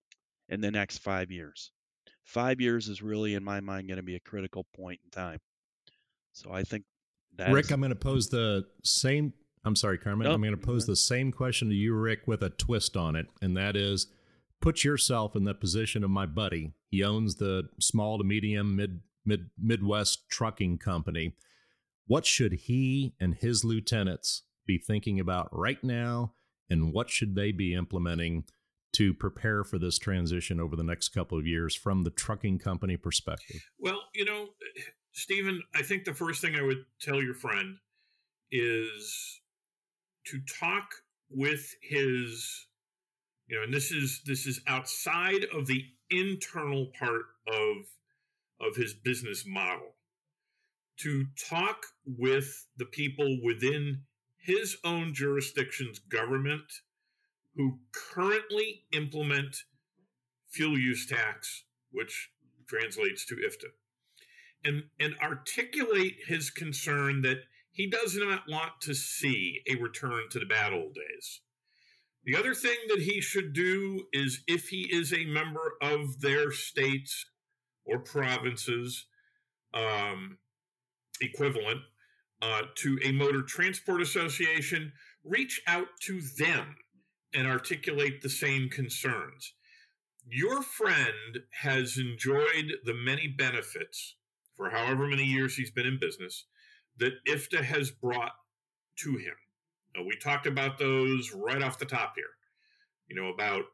in 0.49 0.61
the 0.61 0.71
next 0.71 0.99
five 0.99 1.31
years. 1.31 1.73
Five 2.25 2.61
years 2.61 2.89
is 2.89 3.03
really 3.03 3.35
in 3.35 3.43
my 3.43 3.61
mind 3.61 3.89
going 3.89 3.97
to 3.97 4.03
be 4.03 4.17
a 4.17 4.21
critical 4.21 4.67
point 4.77 5.01
in 5.05 5.11
time. 5.11 5.39
So 6.33 6.53
i 6.53 6.63
think 6.63 6.85
that 7.37 7.51
rick 7.53 7.67
is, 7.67 7.71
i'm 7.71 7.81
going 7.81 7.91
to 7.91 7.97
pose 7.97 8.29
the 8.29 8.65
same 8.83 9.33
i'm 9.65 9.77
sorry 9.77 9.99
carmen 9.99 10.27
i'm 10.27 10.41
going 10.41 10.59
to 10.59 10.67
pose 10.67 10.87
the 10.87 10.97
same 10.97 11.33
question 11.33 11.69
to 11.69 11.75
you 11.75 11.95
rick 11.95 12.21
with 12.27 12.43
a 12.43 12.51
twist 12.51 12.97
on 12.97 13.17
it 13.17 13.27
and 13.41 13.57
that 13.57 13.77
is 13.77 14.07
put 14.61 14.85
yourself 14.85 15.37
in 15.37 15.45
the 15.45 15.55
position 15.55 16.05
of 16.05 16.11
my 16.11 16.27
buddy. 16.27 16.73
He 16.91 17.03
owns 17.03 17.37
the 17.37 17.69
small 17.81 18.19
to 18.19 18.25
medium 18.25 18.77
mid 18.77 19.01
mid 19.25 19.51
midwest 19.61 20.29
trucking 20.29 20.79
company 20.79 21.35
what 22.07 22.27
should 22.27 22.53
he 22.53 23.15
and 23.21 23.35
his 23.35 23.65
lieutenants 23.65 24.43
be 24.67 24.79
thinking 24.79 25.21
about 25.21 25.49
right 25.53 25.83
now, 25.83 26.33
and 26.69 26.93
what 26.93 27.11
should 27.11 27.35
they 27.35 27.53
be 27.53 27.75
implementing 27.75 28.45
to 28.95 29.13
prepare 29.13 29.63
for 29.63 29.79
this 29.79 29.99
transition 29.99 30.59
over 30.59 30.75
the 30.75 30.83
next 30.83 31.11
couple 31.11 31.39
of 31.39 31.47
years 31.47 31.75
from 31.75 32.03
the 32.03 32.11
trucking 32.11 32.59
company 32.59 32.97
perspective? 32.97 33.61
Well, 33.79 34.03
you 34.15 34.25
know, 34.25 34.49
Steven, 35.13 35.63
I 35.75 35.83
think 35.83 36.05
the 36.05 36.15
first 36.15 36.41
thing 36.41 36.57
I 36.57 36.63
would 36.63 36.85
tell 37.01 37.23
your 37.23 37.35
friend 37.35 37.77
is 38.51 39.41
to 40.27 40.41
talk 40.61 40.89
with 41.31 41.75
his 41.83 42.67
you 43.49 43.57
know 43.57 43.65
and 43.65 43.75
this 43.75 43.91
is 43.91 44.23
this 44.27 44.47
is 44.47 44.61
outside 44.67 45.45
of 45.53 45.67
the 45.67 45.85
internal 46.11 46.87
part 46.99 47.23
of 47.49 47.77
of 48.61 48.77
his 48.77 48.95
business 48.95 49.45
model 49.47 49.96
to 50.99 51.27
talk 51.49 51.87
with 52.07 52.67
the 52.77 52.85
people 52.87 53.39
within 53.43 54.03
his 54.39 54.77
own 54.85 55.13
jurisdiction's 55.13 55.99
government 55.99 56.65
who 57.57 57.79
currently 57.93 58.85
implement 58.93 59.57
fuel 60.49 60.79
use 60.79 61.07
tax, 61.07 61.65
which 61.91 62.31
translates 62.69 63.25
to 63.27 63.35
IFTA, 63.35 63.71
and, 64.65 64.85
and 65.01 65.15
articulate 65.23 66.17
his 66.27 66.51
concern 66.51 67.23
that 67.23 67.39
he 67.73 67.89
does 67.89 68.17
not 68.17 68.43
want 68.49 68.73
to 68.83 68.95
see 68.95 69.61
a 69.69 69.75
return 69.77 70.23
to 70.31 70.39
the 70.39 70.47
bad 70.47 70.73
old 70.73 70.95
days. 70.95 71.41
The 72.25 72.37
other 72.37 72.55
thing 72.55 72.77
that 72.89 73.01
he 73.01 73.21
should 73.21 73.53
do 73.53 74.07
is 74.13 74.43
if 74.49 74.69
he 74.69 74.89
is 74.91 75.13
a 75.13 75.27
member 75.27 75.75
of 75.81 76.21
their 76.21 76.51
states 76.51 77.27
or 77.85 78.01
provinces, 78.01 79.07
um, 79.73 80.39
equivalent 81.21 81.81
uh, 82.43 82.63
to 82.77 82.99
a 83.05 83.13
motor 83.13 83.43
transport 83.43 84.03
association, 84.03 84.93
reach 85.25 85.61
out 85.67 85.89
to 86.03 86.21
them 86.39 86.77
and 87.35 87.47
articulate 87.47 88.23
the 88.23 88.29
same 88.29 88.69
concerns. 88.69 89.53
Your 90.29 90.63
friend 90.63 91.41
has 91.63 91.99
enjoyed 91.99 92.79
the 92.85 92.95
many 92.95 93.29
benefits 93.29 94.17
for 94.57 94.71
however 94.71 95.07
many 95.07 95.25
years 95.25 95.57
he's 95.57 95.71
been 95.71 95.87
in 95.87 95.99
business 96.01 96.47
that 96.99 97.25
IFTA 97.29 97.63
has 97.63 97.91
brought 97.91 98.33
to 98.97 99.13
him. 99.13 99.35
Now, 99.95 100.05
we 100.05 100.17
talked 100.17 100.47
about 100.47 100.79
those 100.79 101.33
right 101.33 101.63
off 101.63 101.79
the 101.79 101.85
top 101.85 102.15
here. 102.17 102.25
You 103.09 103.17
know, 103.17 103.29
about 103.29 103.65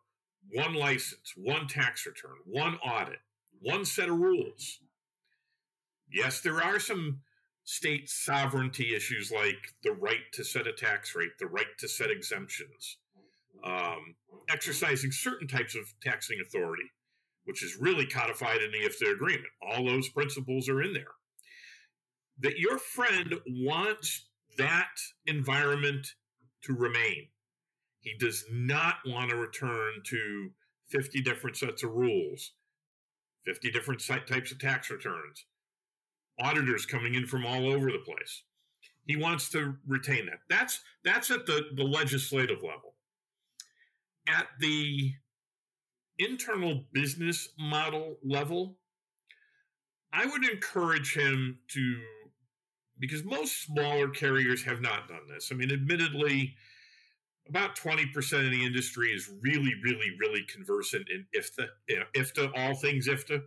one 0.51 0.75
license, 0.75 1.33
one 1.37 1.67
tax 1.67 2.05
return, 2.07 2.37
one 2.45 2.77
audit, 2.77 3.21
one 3.61 3.85
set 3.85 4.09
of 4.09 4.19
rules. 4.19 4.81
Yes, 6.13 6.41
there 6.41 6.63
are 6.63 6.79
some 6.79 7.21
state 7.65 8.09
sovereignty 8.09 8.95
issues 8.95 9.31
like 9.31 9.75
the 9.83 9.93
right 9.93 10.33
to 10.33 10.45
set 10.45 10.67
a 10.67 10.73
tax 10.73 11.15
rate, 11.15 11.31
the 11.39 11.47
right 11.47 11.67
to 11.79 11.89
set 11.89 12.11
exemptions, 12.11 12.99
um, 13.65 14.15
exercising 14.49 15.13
certain 15.13 15.47
types 15.47 15.77
of 15.77 15.83
taxing 16.03 16.39
authority, 16.45 16.91
which 17.45 17.63
is 17.63 17.77
really 17.81 18.07
codified 18.07 18.61
in 18.63 18.73
the 18.73 18.89
IFTA 18.89 19.13
agreement. 19.13 19.47
All 19.63 19.85
those 19.85 20.09
principles 20.09 20.69
are 20.69 20.83
in 20.83 20.93
there. 20.93 21.13
That 22.41 22.59
your 22.59 22.79
friend 22.79 23.35
wants 23.47 24.27
that 24.59 24.91
environment 25.27 26.07
to 26.65 26.75
remain. 26.75 27.29
He 28.01 28.15
does 28.19 28.45
not 28.51 28.97
want 29.07 29.31
to 29.31 29.37
return 29.37 29.95
to 30.07 30.51
50 30.91 31.23
different 31.23 31.57
sets 31.57 31.85
of 31.85 31.93
rules, 31.93 32.53
50 33.45 33.71
different 33.71 34.05
types 34.05 34.51
of 34.51 34.59
tax 34.59 34.91
returns, 34.91 35.47
auditors 36.41 36.87
coming 36.87 37.15
in 37.15 37.27
from 37.27 37.45
all 37.45 37.69
over 37.69 37.91
the 37.91 37.99
place. 37.99 38.43
He 39.07 39.17
wants 39.17 39.49
to 39.51 39.75
retain 39.87 40.27
that. 40.27 40.41
That's 40.49 40.81
that's 41.05 41.31
at 41.31 41.47
the, 41.47 41.63
the 41.75 41.83
legislative 41.83 42.63
level. 42.63 42.95
At 44.29 44.47
the 44.61 45.13
internal 46.19 46.85
business 46.93 47.49
model 47.59 48.17
level, 48.25 48.77
I 50.13 50.27
would 50.27 50.45
encourage 50.45 51.15
him 51.15 51.59
to 51.69 52.01
because 52.99 53.25
most 53.25 53.65
smaller 53.65 54.09
carriers 54.09 54.63
have 54.63 54.81
not 54.81 55.09
done 55.09 55.27
this. 55.29 55.49
I 55.51 55.57
mean, 55.57 55.73
admittedly, 55.73 56.55
about 57.49 57.77
20% 57.77 58.15
of 58.45 58.51
the 58.53 58.65
industry 58.65 59.09
is 59.09 59.29
really, 59.43 59.75
really, 59.83 60.11
really 60.21 60.45
conversant 60.45 61.09
in 61.11 61.27
IFTA, 61.37 61.67
you 61.89 61.99
know, 61.99 62.05
IFTA, 62.15 62.53
all 62.57 62.77
things 62.77 63.09
IFTA, 63.09 63.43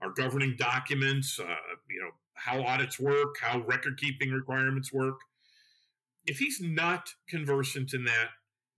our 0.00 0.10
governing 0.10 0.56
documents, 0.58 1.38
uh, 1.38 1.44
you 1.90 2.00
know, 2.00 2.10
how 2.34 2.62
audits 2.62 2.98
work, 2.98 3.36
how 3.40 3.60
record 3.60 3.98
keeping 3.98 4.30
requirements 4.30 4.92
work. 4.92 5.20
If 6.26 6.38
he's 6.38 6.60
not 6.60 7.08
conversant 7.28 7.92
in 7.94 8.04
that, 8.04 8.30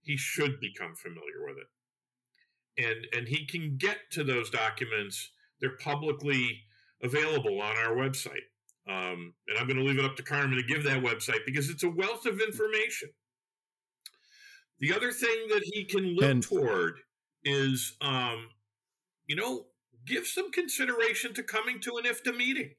he 0.03 0.17
should 0.17 0.61
become 0.61 0.95
familiar 0.95 1.45
with 1.47 1.57
it. 1.59 2.85
And 2.85 3.07
and 3.17 3.29
he 3.29 3.47
can 3.47 3.77
get 3.79 3.99
to 4.13 4.25
those 4.25 4.51
documents. 4.51 5.31
They're 5.61 5.77
publicly 5.83 6.63
available 7.03 7.61
on 7.61 7.77
our 7.77 7.95
website. 7.95 8.47
Um, 8.89 9.35
and 9.49 9.59
I'm 9.59 9.67
going 9.67 9.79
to 9.79 9.85
leave 9.85 9.99
it 9.99 10.05
up 10.05 10.17
to 10.17 10.23
Carmen 10.23 10.57
to 10.57 10.63
give 10.63 10.85
that 10.85 11.03
website 11.03 11.45
because 11.45 11.71
it's 11.71 11.83
a 11.83 11.91
wealth 11.91 12.25
of 12.25 12.41
information. 12.41 13.09
The 14.79 14.93
other 14.93 15.11
thing 15.11 15.49
that 15.49 15.63
he 15.65 15.85
can 15.87 16.15
look 16.15 16.31
and, 16.31 16.43
toward 16.43 16.99
is, 17.43 17.97
um, 18.01 18.49
you 19.27 19.35
know, 19.35 19.67
give 20.07 20.27
some 20.27 20.53
consideration 20.53 21.35
to 21.35 21.43
coming 21.43 21.81
to 21.81 21.97
an 21.97 22.05
IFTA 22.05 22.37
meeting. 22.37 22.75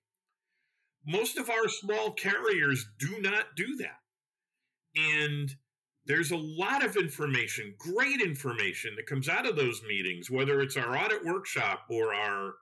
Most 1.07 1.37
of 1.37 1.49
our 1.49 1.69
small 1.69 2.11
carriers 2.11 2.85
do 2.99 3.21
not 3.21 3.55
do 3.55 3.77
that. 3.77 4.01
And 4.95 5.55
there's 6.05 6.31
a 6.31 6.37
lot 6.37 6.83
of 6.83 6.97
information, 6.97 7.73
great 7.77 8.21
information 8.21 8.93
that 8.97 9.07
comes 9.07 9.29
out 9.29 9.45
of 9.45 9.55
those 9.55 9.81
meetings, 9.87 10.29
whether 10.29 10.59
it's 10.61 10.75
our 10.75 10.97
audit 10.97 11.25
workshop 11.25 11.85
or 11.89 12.13
our 12.13 12.55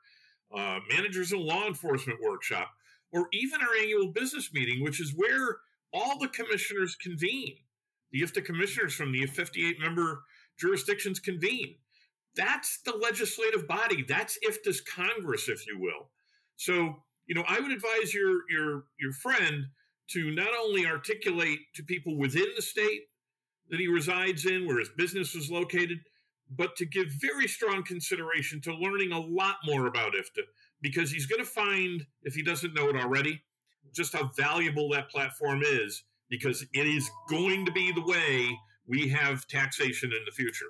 uh, 0.55 0.79
managers 0.93 1.31
and 1.31 1.41
law 1.41 1.65
enforcement 1.65 2.19
workshop, 2.21 2.69
or 3.11 3.27
even 3.33 3.61
our 3.61 3.75
annual 3.81 4.11
business 4.11 4.51
meeting, 4.53 4.83
which 4.83 5.01
is 5.01 5.13
where 5.15 5.57
all 5.91 6.19
the 6.19 6.27
commissioners 6.27 6.95
convene. 6.95 7.55
The 8.11 8.21
IFTA 8.21 8.45
commissioners 8.45 8.93
from 8.93 9.11
the 9.11 9.25
58 9.25 9.79
member 9.79 10.21
jurisdictions 10.59 11.19
convene. 11.19 11.75
That's 12.35 12.81
the 12.85 12.95
legislative 12.95 13.67
body. 13.67 14.05
That's 14.07 14.37
IFTA's 14.47 14.81
Congress, 14.81 15.49
if 15.49 15.65
you 15.65 15.79
will. 15.79 16.09
So 16.57 17.03
you 17.27 17.35
know, 17.35 17.43
I 17.47 17.59
would 17.59 17.71
advise 17.71 18.13
your 18.13 18.41
your 18.49 18.83
your 18.99 19.13
friend 19.13 19.65
to 20.11 20.31
not 20.31 20.49
only 20.61 20.85
articulate 20.85 21.59
to 21.75 21.83
people 21.83 22.17
within 22.17 22.47
the 22.55 22.61
state, 22.61 23.01
that 23.69 23.79
he 23.79 23.87
resides 23.87 24.45
in, 24.45 24.67
where 24.67 24.79
his 24.79 24.89
business 24.89 25.33
is 25.35 25.49
located, 25.49 25.99
but 26.49 26.75
to 26.75 26.85
give 26.85 27.07
very 27.19 27.47
strong 27.47 27.83
consideration 27.83 28.61
to 28.61 28.75
learning 28.75 29.11
a 29.11 29.19
lot 29.19 29.55
more 29.65 29.87
about 29.87 30.13
IFTA 30.13 30.43
because 30.81 31.11
he's 31.11 31.25
going 31.25 31.43
to 31.43 31.49
find, 31.49 32.05
if 32.23 32.35
he 32.35 32.43
doesn't 32.43 32.75
know 32.75 32.89
it 32.89 32.95
already, 32.95 33.41
just 33.93 34.13
how 34.13 34.29
valuable 34.37 34.89
that 34.89 35.09
platform 35.09 35.61
is 35.63 36.03
because 36.29 36.63
it 36.73 36.87
is 36.87 37.09
going 37.29 37.65
to 37.65 37.71
be 37.71 37.91
the 37.91 38.05
way 38.05 38.47
we 38.87 39.09
have 39.09 39.47
taxation 39.47 40.11
in 40.11 40.23
the 40.25 40.31
future. 40.31 40.65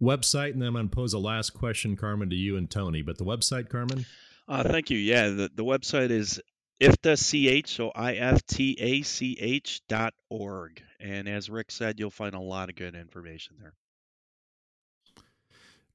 Website, 0.00 0.52
and 0.52 0.62
then 0.62 0.68
I'm 0.68 0.74
going 0.74 0.88
to 0.88 0.94
pose 0.94 1.12
a 1.12 1.18
last 1.18 1.50
question, 1.50 1.96
Carmen, 1.96 2.30
to 2.30 2.36
you 2.36 2.56
and 2.56 2.70
Tony. 2.70 3.02
But 3.02 3.18
the 3.18 3.24
website, 3.24 3.68
Carmen? 3.68 4.06
Uh, 4.48 4.62
thank 4.62 4.90
you. 4.90 4.98
Yeah, 4.98 5.28
the, 5.28 5.50
the 5.54 5.64
website 5.64 6.10
is 6.10 6.40
IFTACH, 6.80 7.68
so 7.68 7.92
I-F-T-A-C-H 7.94 9.82
dot 9.88 10.14
org. 10.30 10.82
And 10.98 11.28
as 11.28 11.50
Rick 11.50 11.70
said, 11.70 12.00
you'll 12.00 12.10
find 12.10 12.34
a 12.34 12.40
lot 12.40 12.70
of 12.70 12.76
good 12.76 12.94
information 12.94 13.56
there. 13.60 13.74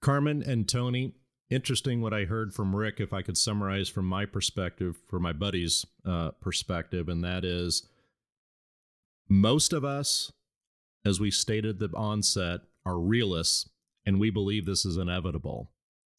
Carmen 0.02 0.44
and 0.44 0.70
Tony, 0.70 1.14
interesting 1.50 2.02
what 2.02 2.14
I 2.14 2.26
heard 2.26 2.54
from 2.54 2.76
Rick, 2.76 3.00
if 3.00 3.12
I 3.12 3.24
could 3.24 3.38
summarize 3.38 3.90
from 3.90 4.06
my 4.06 4.26
perspective, 4.26 4.98
from 5.10 5.24
my 5.24 5.34
buddy's 5.34 5.86
uh, 6.06 6.32
perspective, 6.40 7.10
and 7.10 7.24
that 7.24 7.44
is 7.44 7.88
most 9.28 9.74
of 9.74 9.84
us, 9.84 10.32
as 11.04 11.20
we 11.20 11.32
stated 11.32 11.82
at 11.82 11.92
the 11.92 11.98
onset, 11.98 12.62
are 12.86 13.00
realists 13.00 13.68
and 14.06 14.20
we 14.20 14.30
believe 14.30 14.66
this 14.66 14.86
is 14.86 14.98
inevitable. 14.98 15.72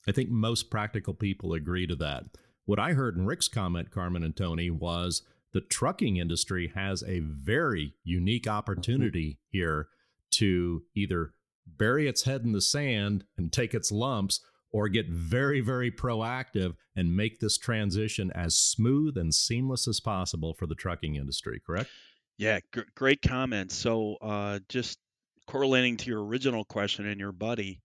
I 0.08 0.12
think 0.12 0.30
most 0.30 0.70
practical 0.70 1.14
people 1.14 1.52
agree 1.52 1.86
to 1.86 1.96
that. 1.96 2.24
What 2.64 2.78
I 2.78 2.92
heard 2.92 3.16
in 3.16 3.26
Rick's 3.26 3.48
comment, 3.48 3.90
Carmen 3.90 4.22
and 4.22 4.36
Tony, 4.36 4.70
was 4.70 5.22
the 5.52 5.60
trucking 5.60 6.16
industry 6.16 6.72
has 6.74 7.02
a 7.04 7.20
very 7.20 7.94
unique 8.04 8.46
opportunity 8.46 9.38
here 9.48 9.88
to 10.32 10.82
either 10.94 11.32
bury 11.66 12.08
its 12.08 12.24
head 12.24 12.42
in 12.42 12.52
the 12.52 12.60
sand 12.60 13.24
and 13.36 13.52
take 13.52 13.74
its 13.74 13.90
lumps 13.90 14.40
or 14.70 14.88
get 14.88 15.08
very, 15.08 15.60
very 15.60 15.90
proactive 15.90 16.74
and 16.94 17.16
make 17.16 17.40
this 17.40 17.56
transition 17.56 18.30
as 18.32 18.56
smooth 18.56 19.16
and 19.16 19.34
seamless 19.34 19.88
as 19.88 20.00
possible 20.00 20.52
for 20.54 20.66
the 20.66 20.74
trucking 20.74 21.14
industry, 21.14 21.60
correct? 21.64 21.90
Yeah, 22.36 22.60
gr- 22.72 22.82
great 22.94 23.22
comment. 23.22 23.72
So, 23.72 24.16
uh, 24.16 24.58
just 24.68 24.98
correlating 25.46 25.96
to 25.98 26.10
your 26.10 26.24
original 26.24 26.64
question 26.64 27.06
and 27.06 27.20
your 27.20 27.32
buddy, 27.32 27.80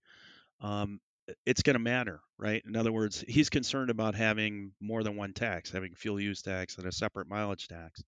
um, 0.60 1.00
it's 1.46 1.62
going 1.62 1.74
to 1.74 1.80
matter, 1.80 2.20
right? 2.38 2.62
In 2.66 2.76
other 2.76 2.92
words, 2.92 3.24
he's 3.26 3.50
concerned 3.50 3.90
about 3.90 4.14
having 4.14 4.72
more 4.80 5.02
than 5.02 5.16
one 5.16 5.32
tax, 5.32 5.70
having 5.70 5.94
fuel 5.94 6.20
use 6.20 6.42
tax 6.42 6.78
and 6.78 6.86
a 6.86 6.92
separate 6.92 7.28
mileage 7.28 7.68
tax. 7.68 8.02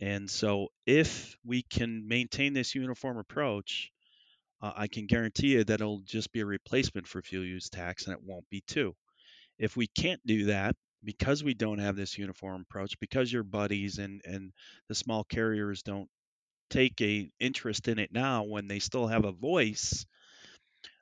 And 0.00 0.28
so, 0.28 0.68
if 0.86 1.36
we 1.44 1.62
can 1.62 2.08
maintain 2.08 2.54
this 2.54 2.74
uniform 2.74 3.18
approach, 3.18 3.92
uh, 4.60 4.72
I 4.74 4.86
can 4.88 5.06
guarantee 5.06 5.52
you 5.52 5.64
that 5.64 5.80
it'll 5.80 6.00
just 6.00 6.32
be 6.32 6.40
a 6.40 6.46
replacement 6.46 7.06
for 7.06 7.22
fuel 7.22 7.44
use 7.44 7.68
tax 7.68 8.06
and 8.06 8.14
it 8.14 8.22
won't 8.24 8.48
be 8.50 8.62
two. 8.66 8.94
If 9.58 9.76
we 9.76 9.86
can't 9.86 10.20
do 10.26 10.46
that, 10.46 10.74
because 11.04 11.44
we 11.44 11.54
don't 11.54 11.78
have 11.78 11.96
this 11.96 12.16
uniform 12.16 12.62
approach, 12.62 12.98
because 13.00 13.32
your 13.32 13.42
buddies 13.42 13.98
and, 13.98 14.20
and 14.24 14.52
the 14.88 14.94
small 14.94 15.24
carriers 15.24 15.82
don't 15.82 16.08
take 16.72 17.00
a 17.00 17.30
interest 17.38 17.88
in 17.88 17.98
it 17.98 18.12
now 18.12 18.44
when 18.44 18.66
they 18.66 18.78
still 18.78 19.06
have 19.06 19.24
a 19.24 19.32
voice, 19.32 20.06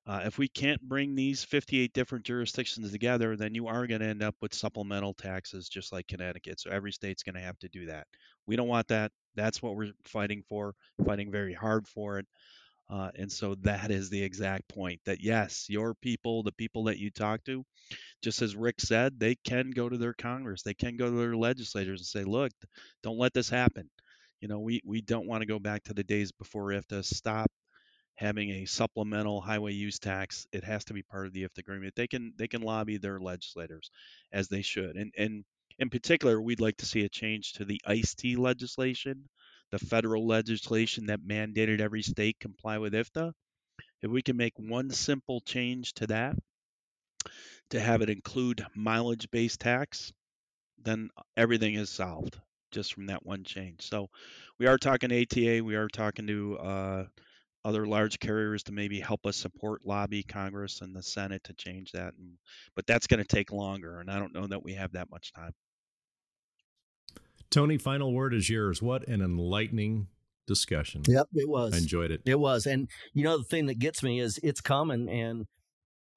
uh, 0.07 0.23
if 0.25 0.39
we 0.39 0.49
can't 0.49 0.81
bring 0.83 1.14
these 1.14 1.45
58 1.45 1.93
different 1.93 2.25
jurisdictions 2.25 2.91
together, 2.91 3.37
then 3.37 3.55
you 3.55 3.68
are 3.68 3.87
going 3.87 4.01
to 4.01 4.07
end 4.07 4.23
up 4.23 4.35
with 4.43 4.53
supplemental 4.53 5.14
taxes 5.14 5.68
just 5.68 5.93
like 5.93 6.09
Connecticut. 6.09 6.59
So 6.59 6.71
every 6.71 6.91
state's 6.91 7.23
going 7.23 7.37
to 7.37 7.41
have 7.41 7.59
to 7.61 7.68
do 7.68 7.87
that. 7.87 8.07
We 8.47 8.57
don't 8.57 8.68
want 8.68 8.89
that. 8.89 9.12
That's 9.37 9.62
what 9.62 9.77
we're 9.77 9.93
fighting 10.05 10.43
for, 10.49 10.75
fighting 11.07 11.31
very 11.31 11.55
hard 11.55 11.87
for 11.87 12.18
it. 12.18 12.27
Uh, 12.91 13.11
and 13.14 13.31
so 13.31 13.55
that 13.62 13.93
is 13.93 14.11
the 14.11 14.21
exact 14.21 14.68
point 14.68 15.01
that 15.07 15.21
yes, 15.21 15.66
your 15.68 15.95
people, 15.95 16.43
the 16.43 16.51
people 16.53 16.83
that 16.85 16.99
you 16.99 17.09
talk 17.09 17.45
to, 17.45 17.64
just 18.21 18.43
as 18.43 18.57
Rick 18.57 18.81
said, 18.81 19.21
they 19.21 19.37
can 19.45 19.71
go 19.71 19.89
to 19.89 19.97
their 19.97 20.14
Congress, 20.14 20.62
they 20.62 20.75
can 20.75 20.97
go 20.97 21.09
to 21.09 21.16
their 21.16 21.37
legislators 21.37 22.01
and 22.01 22.07
say, 22.07 22.25
look, 22.25 22.51
don't 23.05 23.18
let 23.18 23.33
this 23.33 23.49
happen. 23.49 23.89
You 24.41 24.49
know, 24.49 24.61
we, 24.61 24.80
we 24.84 25.03
don't 25.03 25.26
want 25.26 25.43
to 25.43 25.47
go 25.47 25.59
back 25.59 25.84
to 25.84 25.95
the 25.95 26.05
days 26.05 26.32
before 26.32 26.72
to 26.88 27.03
stop 27.03 27.51
having 28.14 28.51
a 28.51 28.66
supplemental 28.66 29.41
highway 29.41 29.72
use 29.72 29.99
tax. 29.99 30.47
It 30.53 30.64
has 30.64 30.84
to 30.84 30.95
be 30.95 31.03
part 31.03 31.26
of 31.26 31.32
the 31.32 31.45
IFTA 31.45 31.59
agreement. 31.59 31.95
They 31.95 32.07
can 32.07 32.32
they 32.36 32.49
can 32.49 32.62
lobby 32.62 32.99
their 32.99 33.20
legislators 33.20 33.91
as 34.32 34.49
they 34.49 34.62
should. 34.62 34.97
And 34.97 35.12
and 35.16 35.45
in 35.78 35.91
particular, 35.91 36.41
we'd 36.41 36.61
like 36.61 36.76
to 36.78 36.86
see 36.86 37.05
a 37.05 37.09
change 37.09 37.55
to 37.55 37.64
the 37.64 37.80
ISTEA 37.86 38.38
legislation, 38.38 39.28
the 39.70 39.78
federal 39.78 40.26
legislation 40.26 41.07
that 41.07 41.20
mandated 41.20 41.80
every 41.80 42.03
state 42.03 42.38
comply 42.41 42.78
with 42.78 42.93
IFTA. 42.93 43.32
If 44.03 44.11
we 44.11 44.22
can 44.22 44.36
make 44.36 44.59
one 44.59 44.91
simple 44.91 45.41
change 45.41 45.95
to 45.95 46.07
that, 46.09 46.36
to 47.70 47.80
have 47.80 48.03
it 48.03 48.11
include 48.11 48.66
mileage-based 48.74 49.61
tax, 49.61 50.12
then 50.82 51.11
everything 51.36 51.74
is 51.74 51.91
solved 51.91 52.38
just 52.71 52.95
from 52.95 53.07
that 53.07 53.25
one 53.25 53.45
change. 53.45 53.83
So 53.83 54.09
we 54.59 54.66
are 54.66 54.79
talking 54.79 55.12
ATA, 55.12 55.62
we 55.64 55.75
are 55.75 55.89
talking 55.89 56.27
to 56.27 56.59
uh, 56.59 57.05
other 57.64 57.87
large 57.87 58.18
carriers 58.18 58.62
to 58.64 58.73
maybe 58.73 59.01
help 59.01 59.27
us 59.27 59.37
support 59.37 59.85
lobby 59.85 60.23
Congress 60.23 60.81
and 60.81 60.95
the 60.95 61.03
Senate 61.03 61.45
to 61.45 61.53
change 61.55 61.93
that. 61.93 62.14
And, 62.18 62.33
but 62.75 62.87
that's 62.87 63.07
going 63.07 63.23
to 63.23 63.27
take 63.27 63.53
longer, 63.53 64.01
and 64.01 64.11
I 64.11 64.18
don't 64.18 64.35
know 64.35 64.47
that 64.47 64.62
we 64.62 64.75
have 64.75 64.93
that 64.93 65.11
much 65.11 65.33
time. 65.33 65.53
Tony, 67.51 67.79
final 67.79 68.12
word 68.12 68.33
is 68.33 68.49
yours. 68.49 68.81
What 68.81 69.09
an 69.09 69.21
enlightening 69.21 70.07
discussion. 70.47 71.03
Yep, 71.07 71.29
it 71.35 71.49
was. 71.49 71.75
I 71.75 71.79
enjoyed 71.79 72.11
it. 72.11 72.23
It 72.25 72.39
was. 72.39 72.66
And 72.66 72.89
you 73.12 73.25
know, 73.25 73.39
the 73.39 73.45
thing 73.45 73.66
that 73.66 73.79
gets 73.79 74.03
me 74.03 74.21
is 74.21 74.39
it's 74.43 74.61
coming 74.61 75.09
and 75.09 75.47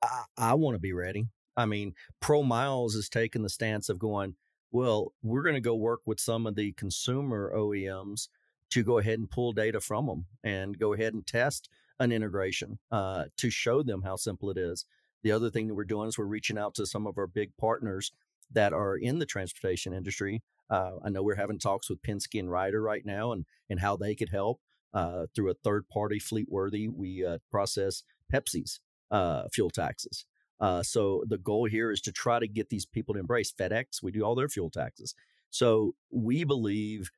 I, 0.04 0.24
I 0.38 0.54
want 0.54 0.76
to 0.76 0.80
be 0.80 0.94
ready. 0.94 1.28
I 1.56 1.66
mean, 1.66 1.94
ProMiles 2.22 2.96
is 2.96 3.10
taking 3.10 3.44
the 3.44 3.50
stance 3.50 3.90
of 3.90 4.00
going, 4.00 4.36
well, 4.74 5.14
we're 5.22 5.44
going 5.44 5.56
to 5.56 5.62
go 5.62 5.76
work 5.76 6.02
with 6.06 6.20
some 6.20 6.48
of 6.48 6.56
the 6.56 6.74
consumer 6.74 7.54
OEMs 7.56 8.28
to 8.72 8.84
go 8.84 8.98
ahead 8.98 9.20
and 9.20 9.30
pull 9.30 9.54
data 9.54 9.80
from 9.80 10.08
them 10.08 10.26
and 10.44 10.80
go 10.80 10.94
ahead 10.94 11.14
and 11.14 11.26
test 11.26 11.70
an 12.00 12.12
integration 12.12 12.80
uh, 12.92 13.26
to 13.38 13.52
show 13.52 13.84
them 13.84 14.02
how 14.02 14.16
simple 14.16 14.50
it 14.50 14.58
is. 14.58 14.86
The 15.22 15.32
other 15.32 15.52
thing 15.52 15.68
that 15.68 15.76
we're 15.76 15.84
doing 15.84 16.08
is 16.10 16.18
we're 16.18 16.26
reaching 16.26 16.58
out 16.58 16.74
to 16.76 16.88
some 16.88 17.06
of 17.06 17.20
our 17.20 17.28
big 17.28 17.56
partners 17.56 18.12
that 18.52 18.74
are 18.74 18.98
in 18.98 19.20
the 19.20 19.28
transportation 19.28 19.94
industry. 19.94 20.42
Uh, 20.72 20.94
I 21.06 21.10
know 21.10 21.22
we're 21.22 21.36
having 21.36 21.60
talks 21.60 21.88
with 21.88 22.02
Penske 22.02 22.40
and 22.40 22.50
Ryder 22.50 22.82
right 22.82 23.06
now 23.06 23.32
and, 23.32 23.46
and 23.70 23.80
how 23.80 23.96
they 23.96 24.16
could 24.16 24.30
help. 24.30 24.60
Uh, 24.92 25.28
through 25.36 25.52
a 25.52 25.56
third 25.56 25.88
party, 25.88 26.20
Fleetworthy, 26.20 26.88
we 26.92 27.26
uh, 27.26 27.38
process 27.52 28.04
Pepsi's 28.32 28.80
uh, 29.12 29.48
fuel 29.52 29.70
taxes. 29.70 30.26
Uh, 30.64 30.82
so 30.82 31.26
the 31.28 31.38
goal 31.38 31.66
here 31.66 31.92
is 31.92 32.00
to 32.00 32.14
try 32.14 32.40
to 32.40 32.48
get 32.48 32.70
these 32.70 32.86
people 32.86 33.14
to 33.14 33.20
embrace 33.20 33.52
FedEx. 33.52 34.02
We 34.02 34.14
do 34.14 34.24
all 34.24 34.34
their 34.34 34.48
fuel 34.48 34.70
taxes. 34.70 35.14
So 35.50 35.94
we 36.10 36.46
believe 36.46 37.12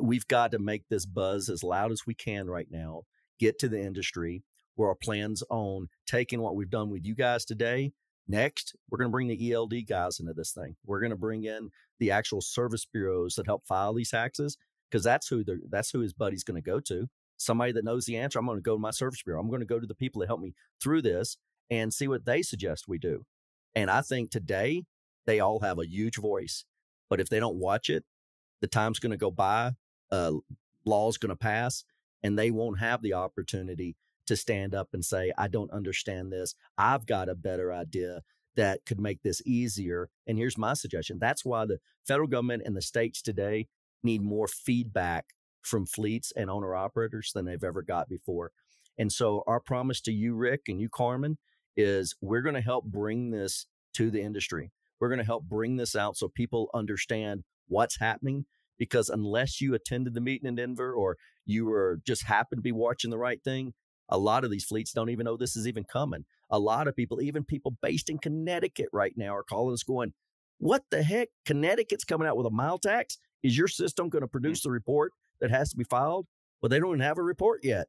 we've 0.00 0.28
got 0.28 0.52
to 0.52 0.60
make 0.60 0.84
this 0.88 1.04
buzz 1.04 1.48
as 1.48 1.64
loud 1.64 1.90
as 1.90 2.06
we 2.06 2.14
can 2.14 2.48
right 2.48 2.68
now, 2.70 3.02
get 3.40 3.58
to 3.58 3.68
the 3.68 3.80
industry 3.80 4.44
where 4.76 4.88
our 4.88 4.94
plans 4.94 5.42
on 5.50 5.88
taking 6.06 6.40
what 6.40 6.54
we've 6.54 6.70
done 6.70 6.90
with 6.90 7.04
you 7.04 7.16
guys 7.16 7.44
today. 7.44 7.90
Next, 8.28 8.76
we're 8.88 8.98
going 8.98 9.10
to 9.10 9.12
bring 9.12 9.26
the 9.26 9.52
ELD 9.52 9.74
guys 9.88 10.20
into 10.20 10.32
this 10.32 10.52
thing. 10.52 10.76
We're 10.86 11.00
going 11.00 11.10
to 11.10 11.16
bring 11.16 11.42
in 11.42 11.70
the 11.98 12.12
actual 12.12 12.40
service 12.40 12.86
bureaus 12.86 13.34
that 13.34 13.46
help 13.46 13.66
file 13.66 13.94
these 13.94 14.10
taxes 14.10 14.56
because 14.88 15.02
that's 15.02 15.26
who 15.26 15.42
that's 15.68 15.90
who 15.90 15.98
his 15.98 16.12
buddy's 16.12 16.44
going 16.44 16.62
to 16.62 16.70
go 16.70 16.78
to. 16.78 17.08
Somebody 17.36 17.72
that 17.72 17.84
knows 17.84 18.04
the 18.04 18.16
answer. 18.16 18.38
I'm 18.38 18.46
going 18.46 18.58
to 18.58 18.62
go 18.62 18.76
to 18.76 18.80
my 18.80 18.92
service 18.92 19.24
bureau. 19.24 19.40
I'm 19.40 19.48
going 19.48 19.58
to 19.58 19.66
go 19.66 19.80
to 19.80 19.86
the 19.88 19.94
people 19.96 20.20
that 20.20 20.28
help 20.28 20.40
me 20.40 20.54
through 20.80 21.02
this 21.02 21.36
and 21.72 21.94
see 21.94 22.06
what 22.06 22.26
they 22.26 22.42
suggest 22.42 22.86
we 22.86 22.98
do. 22.98 23.24
And 23.74 23.90
I 23.90 24.02
think 24.02 24.30
today 24.30 24.84
they 25.24 25.40
all 25.40 25.60
have 25.60 25.78
a 25.78 25.88
huge 25.88 26.16
voice. 26.16 26.66
But 27.08 27.18
if 27.18 27.30
they 27.30 27.40
don't 27.40 27.56
watch 27.56 27.88
it, 27.88 28.04
the 28.60 28.66
time's 28.66 28.98
going 28.98 29.12
to 29.12 29.16
go 29.16 29.30
by 29.30 29.72
uh, 30.10 30.32
law 30.84 31.08
is 31.08 31.16
going 31.16 31.30
to 31.30 31.36
pass, 31.36 31.84
and 32.22 32.38
they 32.38 32.50
won't 32.50 32.78
have 32.78 33.02
the 33.02 33.14
opportunity 33.14 33.96
to 34.26 34.36
stand 34.36 34.74
up 34.74 34.88
and 34.92 35.04
say, 35.04 35.32
I 35.36 35.48
don't 35.48 35.72
understand 35.72 36.30
this. 36.30 36.54
I've 36.76 37.06
got 37.06 37.28
a 37.28 37.34
better 37.34 37.72
idea 37.72 38.20
that 38.54 38.84
could 38.84 39.00
make 39.00 39.22
this 39.22 39.40
easier. 39.46 40.10
And 40.26 40.36
here's 40.36 40.58
my 40.58 40.74
suggestion. 40.74 41.18
That's 41.18 41.44
why 41.44 41.64
the 41.64 41.78
federal 42.06 42.28
government 42.28 42.62
and 42.66 42.76
the 42.76 42.82
states 42.82 43.22
today 43.22 43.68
need 44.02 44.22
more 44.22 44.46
feedback 44.46 45.24
from 45.62 45.86
fleets 45.86 46.32
and 46.36 46.50
owner 46.50 46.74
operators 46.74 47.32
than 47.34 47.46
they've 47.46 47.64
ever 47.64 47.82
got 47.82 48.08
before. 48.08 48.52
And 48.98 49.10
so 49.10 49.42
our 49.46 49.60
promise 49.60 50.00
to 50.02 50.12
you, 50.12 50.34
Rick, 50.34 50.62
and 50.68 50.80
you, 50.80 50.88
Carmen, 50.88 51.38
is 51.76 52.14
we're 52.20 52.42
going 52.42 52.54
to 52.54 52.60
help 52.60 52.84
bring 52.84 53.30
this 53.30 53.66
to 53.94 54.10
the 54.10 54.22
industry. 54.22 54.70
We're 55.00 55.08
going 55.08 55.18
to 55.18 55.24
help 55.24 55.44
bring 55.44 55.76
this 55.76 55.96
out 55.96 56.16
so 56.16 56.28
people 56.28 56.70
understand 56.74 57.42
what's 57.68 57.98
happening 57.98 58.46
because 58.78 59.08
unless 59.08 59.60
you 59.60 59.74
attended 59.74 60.14
the 60.14 60.20
meeting 60.20 60.48
in 60.48 60.56
Denver 60.56 60.92
or 60.92 61.16
you 61.44 61.66
were 61.66 62.00
just 62.06 62.24
happened 62.24 62.58
to 62.58 62.62
be 62.62 62.72
watching 62.72 63.10
the 63.10 63.18
right 63.18 63.42
thing, 63.42 63.74
a 64.08 64.18
lot 64.18 64.44
of 64.44 64.50
these 64.50 64.64
fleets 64.64 64.92
don't 64.92 65.10
even 65.10 65.24
know 65.24 65.36
this 65.36 65.56
is 65.56 65.66
even 65.66 65.84
coming. 65.84 66.24
A 66.50 66.58
lot 66.58 66.86
of 66.86 66.96
people, 66.96 67.20
even 67.20 67.44
people 67.44 67.76
based 67.80 68.10
in 68.10 68.18
Connecticut 68.18 68.88
right 68.92 69.14
now, 69.16 69.34
are 69.34 69.42
calling 69.42 69.72
us 69.72 69.82
going, 69.82 70.12
What 70.58 70.82
the 70.90 71.02
heck? 71.02 71.28
Connecticut's 71.46 72.04
coming 72.04 72.28
out 72.28 72.36
with 72.36 72.46
a 72.46 72.50
mile 72.50 72.78
tax? 72.78 73.18
Is 73.42 73.56
your 73.56 73.68
system 73.68 74.08
going 74.08 74.22
to 74.22 74.28
produce 74.28 74.62
the 74.62 74.70
report 74.70 75.12
that 75.40 75.50
has 75.50 75.70
to 75.70 75.76
be 75.76 75.84
filed? 75.84 76.26
Well, 76.60 76.68
they 76.68 76.78
don't 76.78 76.90
even 76.90 77.00
have 77.00 77.18
a 77.18 77.22
report 77.22 77.64
yet. 77.64 77.88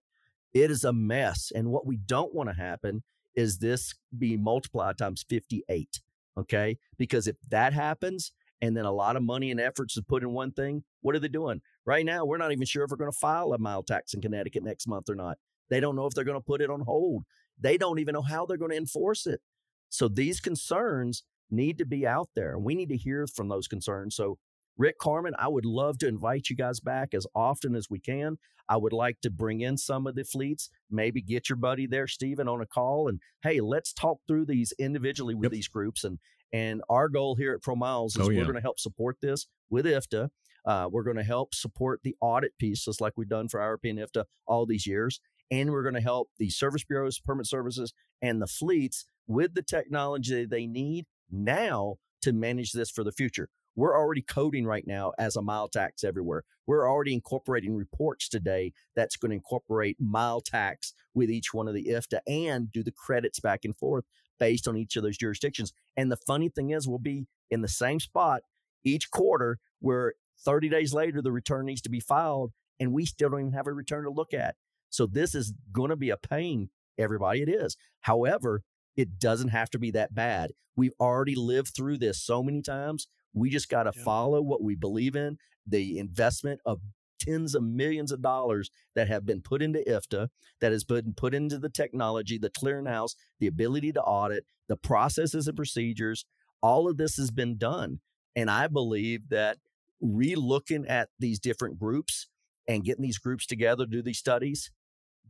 It 0.53 0.71
is 0.71 0.83
a 0.83 0.93
mess. 0.93 1.51
And 1.53 1.69
what 1.69 1.85
we 1.85 1.97
don't 1.97 2.33
want 2.33 2.49
to 2.49 2.55
happen 2.55 3.03
is 3.35 3.57
this 3.57 3.93
be 4.17 4.37
multiplied 4.37 4.97
times 4.97 5.25
58. 5.29 5.99
Okay. 6.37 6.77
Because 6.97 7.27
if 7.27 7.35
that 7.49 7.73
happens, 7.73 8.31
and 8.61 8.77
then 8.77 8.85
a 8.85 8.91
lot 8.91 9.17
of 9.17 9.23
money 9.23 9.51
and 9.51 9.59
efforts 9.59 9.97
is 9.97 10.03
put 10.07 10.23
in 10.23 10.31
one 10.31 10.51
thing, 10.51 10.85
what 11.01 11.15
are 11.15 11.19
they 11.19 11.27
doing? 11.27 11.61
Right 11.85 12.05
now, 12.05 12.23
we're 12.23 12.37
not 12.37 12.53
even 12.53 12.65
sure 12.65 12.85
if 12.85 12.91
we're 12.91 12.97
going 12.97 13.11
to 13.11 13.17
file 13.17 13.51
a 13.51 13.57
mile 13.57 13.83
tax 13.83 14.13
in 14.13 14.21
Connecticut 14.21 14.63
next 14.63 14.87
month 14.87 15.09
or 15.09 15.15
not. 15.15 15.37
They 15.69 15.81
don't 15.81 15.97
know 15.97 16.05
if 16.05 16.13
they're 16.13 16.23
going 16.23 16.39
to 16.39 16.45
put 16.45 16.61
it 16.61 16.69
on 16.69 16.79
hold. 16.79 17.23
They 17.59 17.77
don't 17.77 17.99
even 17.99 18.13
know 18.13 18.21
how 18.21 18.45
they're 18.45 18.55
going 18.55 18.71
to 18.71 18.77
enforce 18.77 19.27
it. 19.27 19.41
So 19.89 20.07
these 20.07 20.39
concerns 20.39 21.23
need 21.51 21.77
to 21.79 21.85
be 21.85 22.07
out 22.07 22.29
there. 22.35 22.53
and 22.55 22.63
We 22.63 22.73
need 22.73 22.89
to 22.89 22.97
hear 22.97 23.27
from 23.27 23.49
those 23.49 23.67
concerns. 23.67 24.15
So, 24.15 24.37
Rick 24.77 24.97
Carmen, 24.97 25.33
I 25.37 25.47
would 25.47 25.65
love 25.65 25.97
to 25.99 26.07
invite 26.07 26.49
you 26.49 26.55
guys 26.55 26.79
back 26.79 27.13
as 27.13 27.27
often 27.35 27.75
as 27.75 27.89
we 27.89 27.99
can. 27.99 28.37
I 28.69 28.77
would 28.77 28.93
like 28.93 29.19
to 29.21 29.29
bring 29.29 29.61
in 29.61 29.77
some 29.77 30.07
of 30.07 30.15
the 30.15 30.23
fleets, 30.23 30.69
maybe 30.89 31.21
get 31.21 31.49
your 31.49 31.57
buddy 31.57 31.85
there, 31.85 32.07
Steven, 32.07 32.47
on 32.47 32.61
a 32.61 32.65
call 32.65 33.07
and 33.07 33.19
hey, 33.43 33.59
let's 33.59 33.93
talk 33.93 34.19
through 34.27 34.45
these 34.45 34.73
individually 34.79 35.35
with 35.35 35.45
yep. 35.45 35.51
these 35.51 35.67
groups. 35.67 36.03
And 36.03 36.19
and 36.53 36.81
our 36.87 37.09
goal 37.09 37.35
here 37.35 37.53
at 37.53 37.61
ProMiles 37.61 38.19
is 38.19 38.19
oh, 38.19 38.29
yeah. 38.29 38.37
we're 38.37 38.45
going 38.45 38.55
to 38.55 38.61
help 38.61 38.79
support 38.79 39.17
this 39.21 39.47
with 39.71 39.85
IFTA. 39.85 40.29
Uh, 40.65 40.87
we're 40.89 41.03
going 41.03 41.17
to 41.17 41.23
help 41.23 41.53
support 41.53 42.01
the 42.03 42.15
audit 42.21 42.57
piece, 42.59 42.85
just 42.85 43.01
like 43.01 43.13
we've 43.17 43.27
done 43.27 43.49
for 43.49 43.59
IRP 43.59 43.89
and 43.89 43.99
IFTA 43.99 44.25
all 44.45 44.65
these 44.65 44.85
years. 44.85 45.19
And 45.51 45.71
we're 45.71 45.83
going 45.83 45.95
to 45.95 46.01
help 46.01 46.29
the 46.37 46.49
service 46.49 46.83
bureaus, 46.83 47.19
permit 47.19 47.47
services, 47.47 47.93
and 48.21 48.41
the 48.41 48.47
fleets 48.47 49.05
with 49.27 49.55
the 49.55 49.63
technology 49.63 50.45
they 50.45 50.67
need 50.67 51.05
now 51.29 51.95
to 52.21 52.31
manage 52.31 52.71
this 52.71 52.89
for 52.89 53.03
the 53.03 53.11
future. 53.11 53.49
We're 53.75 53.97
already 53.97 54.21
coding 54.21 54.65
right 54.65 54.85
now 54.85 55.13
as 55.17 55.35
a 55.35 55.41
mile 55.41 55.67
tax 55.67 56.03
everywhere. 56.03 56.43
We're 56.67 56.89
already 56.89 57.13
incorporating 57.13 57.75
reports 57.75 58.29
today 58.29 58.73
that's 58.95 59.15
going 59.15 59.31
to 59.31 59.35
incorporate 59.35 59.97
mile 59.99 60.41
tax 60.41 60.93
with 61.13 61.29
each 61.29 61.53
one 61.53 61.67
of 61.67 61.73
the 61.73 61.85
IFTA 61.85 62.19
and 62.27 62.71
do 62.71 62.83
the 62.83 62.91
credits 62.91 63.39
back 63.39 63.65
and 63.65 63.75
forth 63.75 64.05
based 64.39 64.67
on 64.67 64.77
each 64.77 64.95
of 64.95 65.03
those 65.03 65.17
jurisdictions. 65.17 65.73
And 65.97 66.11
the 66.11 66.17
funny 66.17 66.49
thing 66.49 66.69
is, 66.69 66.87
we'll 66.87 66.99
be 66.99 67.27
in 67.49 67.61
the 67.61 67.67
same 67.67 67.99
spot 67.99 68.41
each 68.83 69.09
quarter 69.11 69.59
where 69.79 70.13
30 70.45 70.69
days 70.69 70.93
later 70.93 71.21
the 71.21 71.31
return 71.31 71.65
needs 71.65 71.81
to 71.81 71.89
be 71.89 71.99
filed 71.99 72.51
and 72.79 72.91
we 72.91 73.05
still 73.05 73.29
don't 73.29 73.41
even 73.41 73.53
have 73.53 73.67
a 73.67 73.73
return 73.73 74.03
to 74.03 74.09
look 74.09 74.33
at. 74.33 74.55
So 74.89 75.07
this 75.07 75.33
is 75.33 75.53
going 75.71 75.89
to 75.89 75.95
be 75.95 76.09
a 76.09 76.17
pain, 76.17 76.69
everybody. 76.97 77.41
It 77.41 77.49
is. 77.49 77.77
However, 78.01 78.63
it 78.95 79.19
doesn't 79.19 79.49
have 79.49 79.69
to 79.71 79.79
be 79.79 79.91
that 79.91 80.13
bad. 80.13 80.51
We've 80.75 80.93
already 80.99 81.35
lived 81.35 81.73
through 81.75 81.97
this 81.97 82.21
so 82.21 82.43
many 82.43 82.61
times. 82.61 83.07
We 83.33 83.49
just 83.49 83.69
got 83.69 83.83
to 83.83 83.93
yeah. 83.95 84.03
follow 84.03 84.41
what 84.41 84.61
we 84.61 84.75
believe 84.75 85.15
in. 85.15 85.37
The 85.65 85.97
investment 85.97 86.61
of 86.65 86.79
tens 87.19 87.55
of 87.55 87.63
millions 87.63 88.11
of 88.11 88.21
dollars 88.21 88.69
that 88.95 89.07
have 89.07 89.25
been 89.25 89.41
put 89.41 89.61
into 89.61 89.83
IFTA, 89.87 90.27
that 90.61 90.71
has 90.71 90.83
been 90.83 91.13
put 91.15 91.33
into 91.33 91.57
the 91.57 91.69
technology, 91.69 92.37
the 92.37 92.49
clearinghouse, 92.49 93.15
the 93.39 93.47
ability 93.47 93.91
to 93.93 94.01
audit, 94.01 94.45
the 94.67 94.77
processes 94.77 95.47
and 95.47 95.55
procedures. 95.55 96.25
All 96.61 96.89
of 96.89 96.97
this 96.97 97.15
has 97.17 97.31
been 97.31 97.57
done. 97.57 97.99
And 98.35 98.49
I 98.49 98.67
believe 98.67 99.29
that 99.29 99.57
re-looking 100.01 100.85
at 100.87 101.09
these 101.19 101.39
different 101.39 101.79
groups 101.79 102.27
and 102.67 102.83
getting 102.83 103.03
these 103.03 103.19
groups 103.19 103.45
together 103.45 103.85
to 103.85 103.91
do 103.91 104.01
these 104.01 104.19
studies 104.19 104.71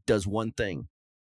does 0.06 0.28
one 0.28 0.52
thing. 0.52 0.88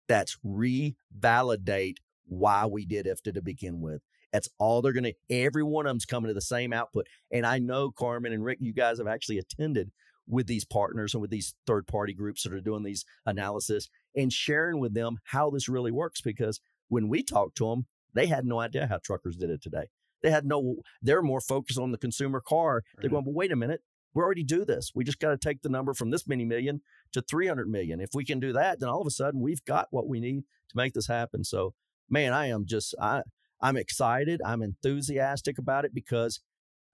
That's 0.08 0.36
revalidate 0.44 1.96
why 2.26 2.66
we 2.66 2.84
did 2.84 3.06
IFTA 3.06 3.34
to 3.34 3.42
begin 3.42 3.80
with. 3.80 4.02
That's 4.32 4.48
all 4.58 4.82
they're 4.82 4.92
going 4.92 5.04
to, 5.04 5.14
every 5.28 5.62
one 5.62 5.86
of 5.86 5.90
them's 5.90 6.04
coming 6.04 6.28
to 6.28 6.34
the 6.34 6.40
same 6.40 6.72
output. 6.72 7.06
And 7.32 7.44
I 7.44 7.58
know 7.58 7.90
Carmen 7.90 8.32
and 8.32 8.44
Rick, 8.44 8.58
you 8.60 8.72
guys 8.72 8.98
have 8.98 9.08
actually 9.08 9.38
attended 9.38 9.90
with 10.28 10.46
these 10.46 10.64
partners 10.64 11.14
and 11.14 11.20
with 11.20 11.30
these 11.30 11.54
third 11.66 11.86
party 11.86 12.14
groups 12.14 12.44
that 12.44 12.52
are 12.52 12.60
doing 12.60 12.84
these 12.84 13.04
analysis 13.26 13.88
and 14.14 14.32
sharing 14.32 14.78
with 14.78 14.94
them 14.94 15.18
how 15.24 15.50
this 15.50 15.68
really 15.68 15.90
works. 15.90 16.20
Because 16.20 16.60
when 16.88 17.08
we 17.08 17.22
talked 17.22 17.56
to 17.56 17.68
them, 17.68 17.86
they 18.14 18.26
had 18.26 18.44
no 18.44 18.60
idea 18.60 18.86
how 18.86 18.98
truckers 18.98 19.36
did 19.36 19.50
it 19.50 19.62
today. 19.62 19.88
They 20.22 20.30
had 20.30 20.44
no, 20.44 20.76
they're 21.02 21.22
more 21.22 21.40
focused 21.40 21.78
on 21.78 21.92
the 21.92 21.98
consumer 21.98 22.40
car. 22.40 22.82
They're 22.96 23.08
mm-hmm. 23.08 23.14
going, 23.14 23.24
but 23.24 23.34
wait 23.34 23.52
a 23.52 23.56
minute, 23.56 23.80
we 24.14 24.22
already 24.22 24.44
do 24.44 24.64
this. 24.64 24.92
We 24.94 25.04
just 25.04 25.20
got 25.20 25.30
to 25.30 25.38
take 25.38 25.62
the 25.62 25.68
number 25.68 25.94
from 25.94 26.10
this 26.10 26.26
many 26.26 26.44
million 26.44 26.82
to 27.12 27.22
300 27.22 27.68
million. 27.68 28.00
If 28.00 28.10
we 28.14 28.24
can 28.24 28.40
do 28.40 28.52
that, 28.52 28.80
then 28.80 28.88
all 28.88 29.00
of 29.00 29.06
a 29.06 29.10
sudden 29.10 29.40
we've 29.40 29.64
got 29.64 29.88
what 29.90 30.08
we 30.08 30.20
need 30.20 30.42
to 30.70 30.76
make 30.76 30.94
this 30.94 31.06
happen. 31.06 31.44
So, 31.44 31.74
man, 32.08 32.32
I 32.32 32.46
am 32.46 32.66
just, 32.66 32.94
I, 33.00 33.22
I'm 33.62 33.76
excited. 33.76 34.40
I'm 34.44 34.62
enthusiastic 34.62 35.58
about 35.58 35.84
it 35.84 35.94
because 35.94 36.40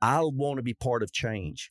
I 0.02 0.20
want 0.22 0.58
to 0.58 0.62
be 0.62 0.74
part 0.74 1.02
of 1.02 1.12
change, 1.12 1.70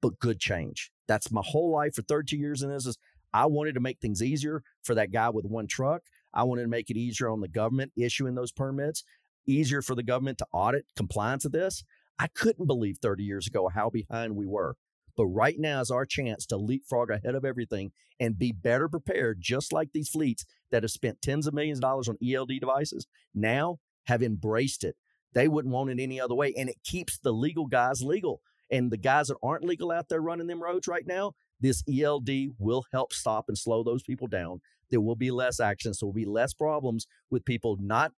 but 0.00 0.18
good 0.18 0.38
change. 0.38 0.90
That's 1.08 1.32
my 1.32 1.42
whole 1.44 1.70
life 1.70 1.94
for 1.94 2.02
32 2.02 2.36
years 2.36 2.62
in 2.62 2.70
this 2.70 2.86
is 2.86 2.98
I 3.32 3.46
wanted 3.46 3.74
to 3.74 3.80
make 3.80 3.98
things 4.00 4.22
easier 4.22 4.62
for 4.82 4.94
that 4.94 5.12
guy 5.12 5.30
with 5.30 5.44
one 5.44 5.66
truck. 5.66 6.02
I 6.32 6.44
wanted 6.44 6.62
to 6.62 6.68
make 6.68 6.90
it 6.90 6.96
easier 6.96 7.28
on 7.28 7.40
the 7.40 7.48
government 7.48 7.92
issuing 7.96 8.34
those 8.34 8.52
permits, 8.52 9.02
easier 9.46 9.82
for 9.82 9.94
the 9.94 10.02
government 10.02 10.38
to 10.38 10.46
audit 10.52 10.86
compliance 10.96 11.44
of 11.44 11.52
this. 11.52 11.82
I 12.18 12.28
couldn't 12.28 12.66
believe 12.66 12.98
30 13.02 13.24
years 13.24 13.46
ago 13.46 13.68
how 13.68 13.90
behind 13.90 14.36
we 14.36 14.46
were. 14.46 14.76
But 15.16 15.26
right 15.26 15.56
now 15.58 15.80
is 15.80 15.90
our 15.90 16.06
chance 16.06 16.44
to 16.46 16.56
leapfrog 16.56 17.10
ahead 17.10 17.34
of 17.34 17.44
everything 17.44 17.92
and 18.18 18.38
be 18.38 18.52
better 18.52 18.88
prepared, 18.88 19.38
just 19.40 19.72
like 19.72 19.90
these 19.92 20.08
fleets 20.08 20.44
that 20.70 20.82
have 20.82 20.90
spent 20.90 21.22
tens 21.22 21.46
of 21.46 21.54
millions 21.54 21.78
of 21.78 21.82
dollars 21.82 22.08
on 22.08 22.18
ELD 22.24 22.52
devices 22.60 23.06
now 23.34 23.78
have 24.04 24.22
embraced 24.22 24.84
it. 24.84 24.96
They 25.34 25.48
wouldn't 25.48 25.74
want 25.74 25.90
it 25.90 26.00
any 26.00 26.20
other 26.20 26.34
way. 26.34 26.54
And 26.56 26.68
it 26.68 26.76
keeps 26.84 27.18
the 27.18 27.32
legal 27.32 27.66
guys 27.66 28.02
legal. 28.02 28.40
And 28.70 28.90
the 28.90 28.96
guys 28.96 29.28
that 29.28 29.36
aren't 29.42 29.64
legal 29.64 29.92
out 29.92 30.08
there 30.08 30.20
running 30.20 30.46
them 30.46 30.62
roads 30.62 30.88
right 30.88 31.06
now, 31.06 31.32
this 31.60 31.82
ELD 31.92 32.30
will 32.58 32.84
help 32.92 33.12
stop 33.12 33.46
and 33.48 33.58
slow 33.58 33.82
those 33.82 34.02
people 34.02 34.26
down. 34.26 34.60
There 34.90 35.00
will 35.00 35.16
be 35.16 35.30
less 35.30 35.60
accidents. 35.60 36.00
There 36.00 36.06
will 36.06 36.12
be 36.12 36.24
less 36.24 36.54
problems 36.54 37.06
with 37.30 37.44
people 37.44 37.76
not 37.80 38.12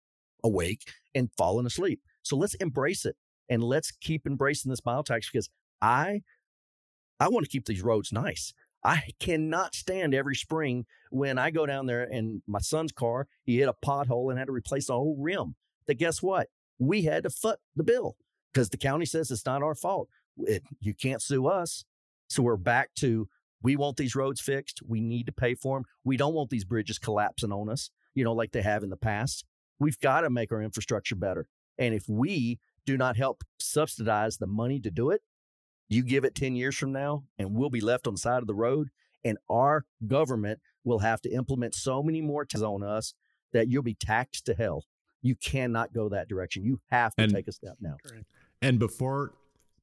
awake 0.44 0.82
and 1.14 1.30
falling 1.38 1.66
asleep. 1.66 2.02
So 2.22 2.36
let's 2.36 2.56
embrace 2.56 3.06
it 3.06 3.16
and 3.50 3.64
let's 3.64 3.92
keep 3.92 4.26
embracing 4.26 4.70
this 4.70 4.86
mile 4.86 5.04
tax 5.04 5.30
because 5.30 5.50
I 5.82 6.22
I 7.20 7.30
want 7.30 7.46
to 7.46 7.50
keep 7.50 7.66
these 7.66 7.84
roads 7.84 8.12
nice. 8.12 8.54
I 8.84 9.10
cannot 9.20 9.74
stand 9.74 10.14
every 10.14 10.36
spring 10.36 10.86
when 11.10 11.38
I 11.38 11.50
go 11.50 11.66
down 11.66 11.86
there 11.86 12.04
and 12.04 12.42
my 12.46 12.60
son's 12.60 12.92
car, 12.92 13.28
he 13.44 13.58
hit 13.58 13.70
a 13.70 13.74
pothole 13.74 14.30
and 14.30 14.38
had 14.38 14.48
to 14.48 14.54
replace 14.54 14.88
the 14.88 14.94
whole 14.94 15.18
rim. 15.20 15.56
That 15.88 15.96
guess 15.96 16.22
what? 16.22 16.48
We 16.80 17.04
had 17.04 17.24
to 17.24 17.30
foot 17.30 17.60
the 17.76 17.84
bill 17.84 18.18
because 18.54 18.70
the 18.70 18.78
county 18.78 19.06
says 19.06 19.32
it's 19.32 19.46
not 19.46 19.64
our 19.64 19.76
fault. 19.76 20.10
It, 20.38 20.64
you 20.80 20.94
can't 20.94 21.22
sue 21.22 21.48
us. 21.48 21.86
So 22.28 22.44
we're 22.44 22.58
back 22.58 22.94
to 22.96 23.28
we 23.62 23.76
want 23.76 23.98
these 23.98 24.16
roads 24.16 24.42
fixed. 24.42 24.82
We 24.86 25.02
need 25.02 25.26
to 25.26 25.32
pay 25.32 25.56
for 25.56 25.78
them. 25.78 25.86
We 26.04 26.18
don't 26.18 26.34
want 26.34 26.50
these 26.50 26.66
bridges 26.66 27.00
collapsing 27.00 27.52
on 27.52 27.70
us, 27.70 27.90
you 28.14 28.24
know, 28.24 28.34
like 28.34 28.52
they 28.52 28.62
have 28.62 28.84
in 28.84 28.90
the 28.90 28.98
past. 28.98 29.46
We've 29.80 30.00
got 30.00 30.22
to 30.22 30.30
make 30.30 30.52
our 30.52 30.62
infrastructure 30.62 31.16
better. 31.16 31.48
And 31.78 31.94
if 31.94 32.08
we 32.08 32.60
do 32.86 32.98
not 32.98 33.18
help 33.18 33.44
subsidize 33.60 34.38
the 34.38 34.48
money 34.48 34.80
to 34.82 34.92
do 34.92 35.10
it, 35.10 35.22
you 35.90 36.04
give 36.04 36.24
it 36.26 36.36
10 36.36 36.56
years 36.56 36.76
from 36.76 36.92
now 36.92 37.24
and 37.38 37.54
we'll 37.54 37.70
be 37.70 37.82
left 37.82 38.08
on 38.08 38.14
the 38.14 38.20
side 38.20 38.42
of 38.42 38.48
the 38.48 38.56
road 38.56 38.90
and 39.24 39.38
our 39.50 39.86
government 40.06 40.60
will 40.84 41.00
have 41.00 41.22
to 41.22 41.32
implement 41.32 41.74
so 41.74 42.04
many 42.04 42.22
more 42.22 42.46
taxes 42.46 42.64
on 42.64 42.84
us 42.84 43.14
that 43.52 43.68
you'll 43.68 43.84
be 43.84 43.96
taxed 43.96 44.46
to 44.46 44.54
hell. 44.54 44.86
You 45.26 45.36
cannot 45.36 45.92
go 45.92 46.10
that 46.10 46.30
direction. 46.30 46.64
You 46.64 46.80
have 46.92 47.16
to 47.16 47.24
and, 47.24 47.34
take 47.34 47.48
a 47.48 47.52
step 47.52 47.78
now. 47.82 47.98
And 48.62 48.78
before 48.78 49.34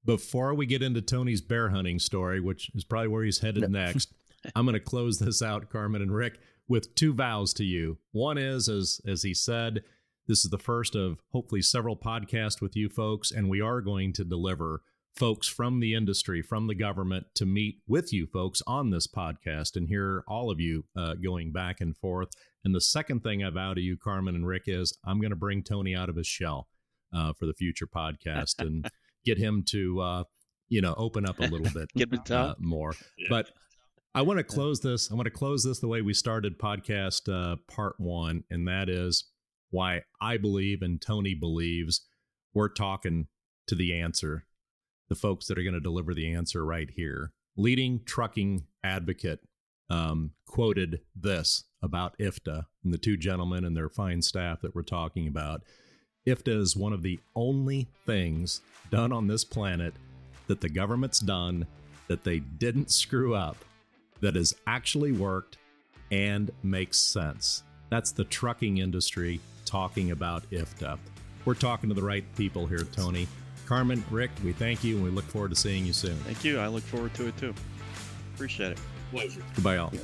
before 0.04 0.54
we 0.54 0.66
get 0.66 0.82
into 0.82 1.00
Tony's 1.00 1.40
bear 1.40 1.70
hunting 1.70 1.98
story, 1.98 2.40
which 2.40 2.70
is 2.74 2.84
probably 2.84 3.08
where 3.08 3.24
he's 3.24 3.40
headed 3.40 3.62
no. 3.62 3.68
next, 3.86 4.12
I'm 4.54 4.64
going 4.64 4.74
to 4.74 4.80
close 4.80 5.18
this 5.18 5.42
out, 5.42 5.68
Carmen 5.68 6.02
and 6.02 6.14
Rick, 6.14 6.38
with 6.68 6.94
two 6.94 7.12
vows 7.12 7.52
to 7.54 7.64
you. 7.64 7.98
One 8.12 8.38
is, 8.38 8.68
as 8.68 9.00
as 9.06 9.24
he 9.24 9.34
said, 9.34 9.82
this 10.28 10.44
is 10.44 10.50
the 10.50 10.58
first 10.58 10.94
of 10.94 11.20
hopefully 11.32 11.62
several 11.62 11.96
podcasts 11.96 12.60
with 12.60 12.76
you 12.76 12.88
folks, 12.88 13.32
and 13.32 13.50
we 13.50 13.60
are 13.60 13.80
going 13.80 14.12
to 14.12 14.24
deliver 14.24 14.82
folks 15.16 15.48
from 15.48 15.80
the 15.80 15.94
industry, 15.94 16.40
from 16.40 16.68
the 16.68 16.74
government, 16.74 17.26
to 17.34 17.46
meet 17.46 17.80
with 17.86 18.12
you 18.12 18.26
folks 18.26 18.62
on 18.66 18.90
this 18.90 19.06
podcast 19.06 19.76
and 19.76 19.88
hear 19.88 20.22
all 20.26 20.50
of 20.50 20.60
you 20.60 20.84
uh, 20.96 21.14
going 21.14 21.52
back 21.52 21.80
and 21.80 21.96
forth. 21.96 22.30
And 22.64 22.74
the 22.74 22.80
second 22.80 23.22
thing 23.22 23.42
I 23.42 23.50
vow 23.50 23.74
to 23.74 23.80
you, 23.80 23.96
Carmen 23.96 24.34
and 24.34 24.46
Rick, 24.46 24.64
is 24.66 24.96
I'm 25.04 25.20
going 25.20 25.30
to 25.30 25.36
bring 25.36 25.62
Tony 25.62 25.94
out 25.94 26.08
of 26.08 26.16
his 26.16 26.26
shell 26.26 26.68
uh, 27.14 27.32
for 27.32 27.46
the 27.46 27.54
future 27.54 27.86
podcast 27.86 28.60
and 28.60 28.88
get 29.24 29.38
him 29.38 29.64
to, 29.68 30.00
uh, 30.00 30.24
you 30.68 30.80
know, 30.80 30.94
open 30.96 31.26
up 31.26 31.38
a 31.40 31.46
little 31.46 31.70
bit 31.72 31.88
get 31.96 32.30
uh, 32.30 32.54
more. 32.58 32.94
Yeah. 33.18 33.26
But 33.28 33.50
I 34.14 34.22
want 34.22 34.38
to 34.38 34.44
close 34.44 34.80
this. 34.80 35.10
I 35.10 35.14
want 35.14 35.26
to 35.26 35.30
close 35.30 35.64
this 35.64 35.80
the 35.80 35.88
way 35.88 36.02
we 36.02 36.14
started 36.14 36.58
podcast 36.58 37.32
uh, 37.32 37.56
part 37.66 37.94
one, 37.98 38.44
and 38.50 38.68
that 38.68 38.88
is 38.88 39.24
why 39.70 40.02
I 40.20 40.36
believe 40.36 40.82
and 40.82 41.00
Tony 41.00 41.34
believes 41.34 42.02
we're 42.54 42.68
talking 42.68 43.26
to 43.66 43.74
the 43.74 43.98
answer 43.98 44.44
the 45.08 45.14
folks 45.14 45.46
that 45.46 45.58
are 45.58 45.62
going 45.62 45.74
to 45.74 45.80
deliver 45.80 46.14
the 46.14 46.32
answer 46.32 46.64
right 46.64 46.88
here. 46.90 47.32
Leading 47.54 48.00
trucking 48.06 48.64
advocate 48.82 49.40
um, 49.90 50.30
quoted 50.46 51.00
this 51.14 51.64
about 51.82 52.16
IFTA 52.18 52.66
and 52.84 52.92
the 52.92 52.98
two 52.98 53.16
gentlemen 53.16 53.64
and 53.64 53.76
their 53.76 53.88
fine 53.88 54.22
staff 54.22 54.60
that 54.60 54.74
we're 54.74 54.82
talking 54.82 55.26
about. 55.26 55.62
IFTA 56.26 56.60
is 56.60 56.76
one 56.76 56.92
of 56.92 57.02
the 57.02 57.18
only 57.34 57.88
things 58.06 58.60
done 58.90 59.12
on 59.12 59.26
this 59.26 59.44
planet 59.44 59.94
that 60.46 60.60
the 60.60 60.68
government's 60.68 61.18
done 61.18 61.66
that 62.08 62.24
they 62.24 62.38
didn't 62.38 62.90
screw 62.90 63.34
up 63.34 63.56
that 64.20 64.36
has 64.36 64.54
actually 64.66 65.12
worked 65.12 65.58
and 66.10 66.50
makes 66.62 66.98
sense. 66.98 67.62
That's 67.90 68.12
the 68.12 68.24
trucking 68.24 68.78
industry 68.78 69.40
talking 69.64 70.10
about 70.10 70.48
IFTA. 70.50 70.98
We're 71.44 71.54
talking 71.54 71.88
to 71.88 71.94
the 71.94 72.02
right 72.02 72.24
people 72.36 72.66
here, 72.66 72.86
Tony. 72.92 73.26
Carmen, 73.66 74.04
Rick, 74.10 74.30
we 74.44 74.52
thank 74.52 74.84
you 74.84 74.96
and 74.96 75.04
we 75.04 75.10
look 75.10 75.24
forward 75.24 75.50
to 75.50 75.56
seeing 75.56 75.86
you 75.86 75.92
soon. 75.92 76.16
Thank 76.18 76.44
you. 76.44 76.60
I 76.60 76.68
look 76.68 76.84
forward 76.84 77.14
to 77.14 77.28
it 77.28 77.36
too. 77.36 77.54
Appreciate 78.34 78.72
it. 78.72 78.78
Pleasure. 79.10 79.42
Goodbye, 79.54 79.78
all. 79.78 79.90
Yeah. 79.92 80.00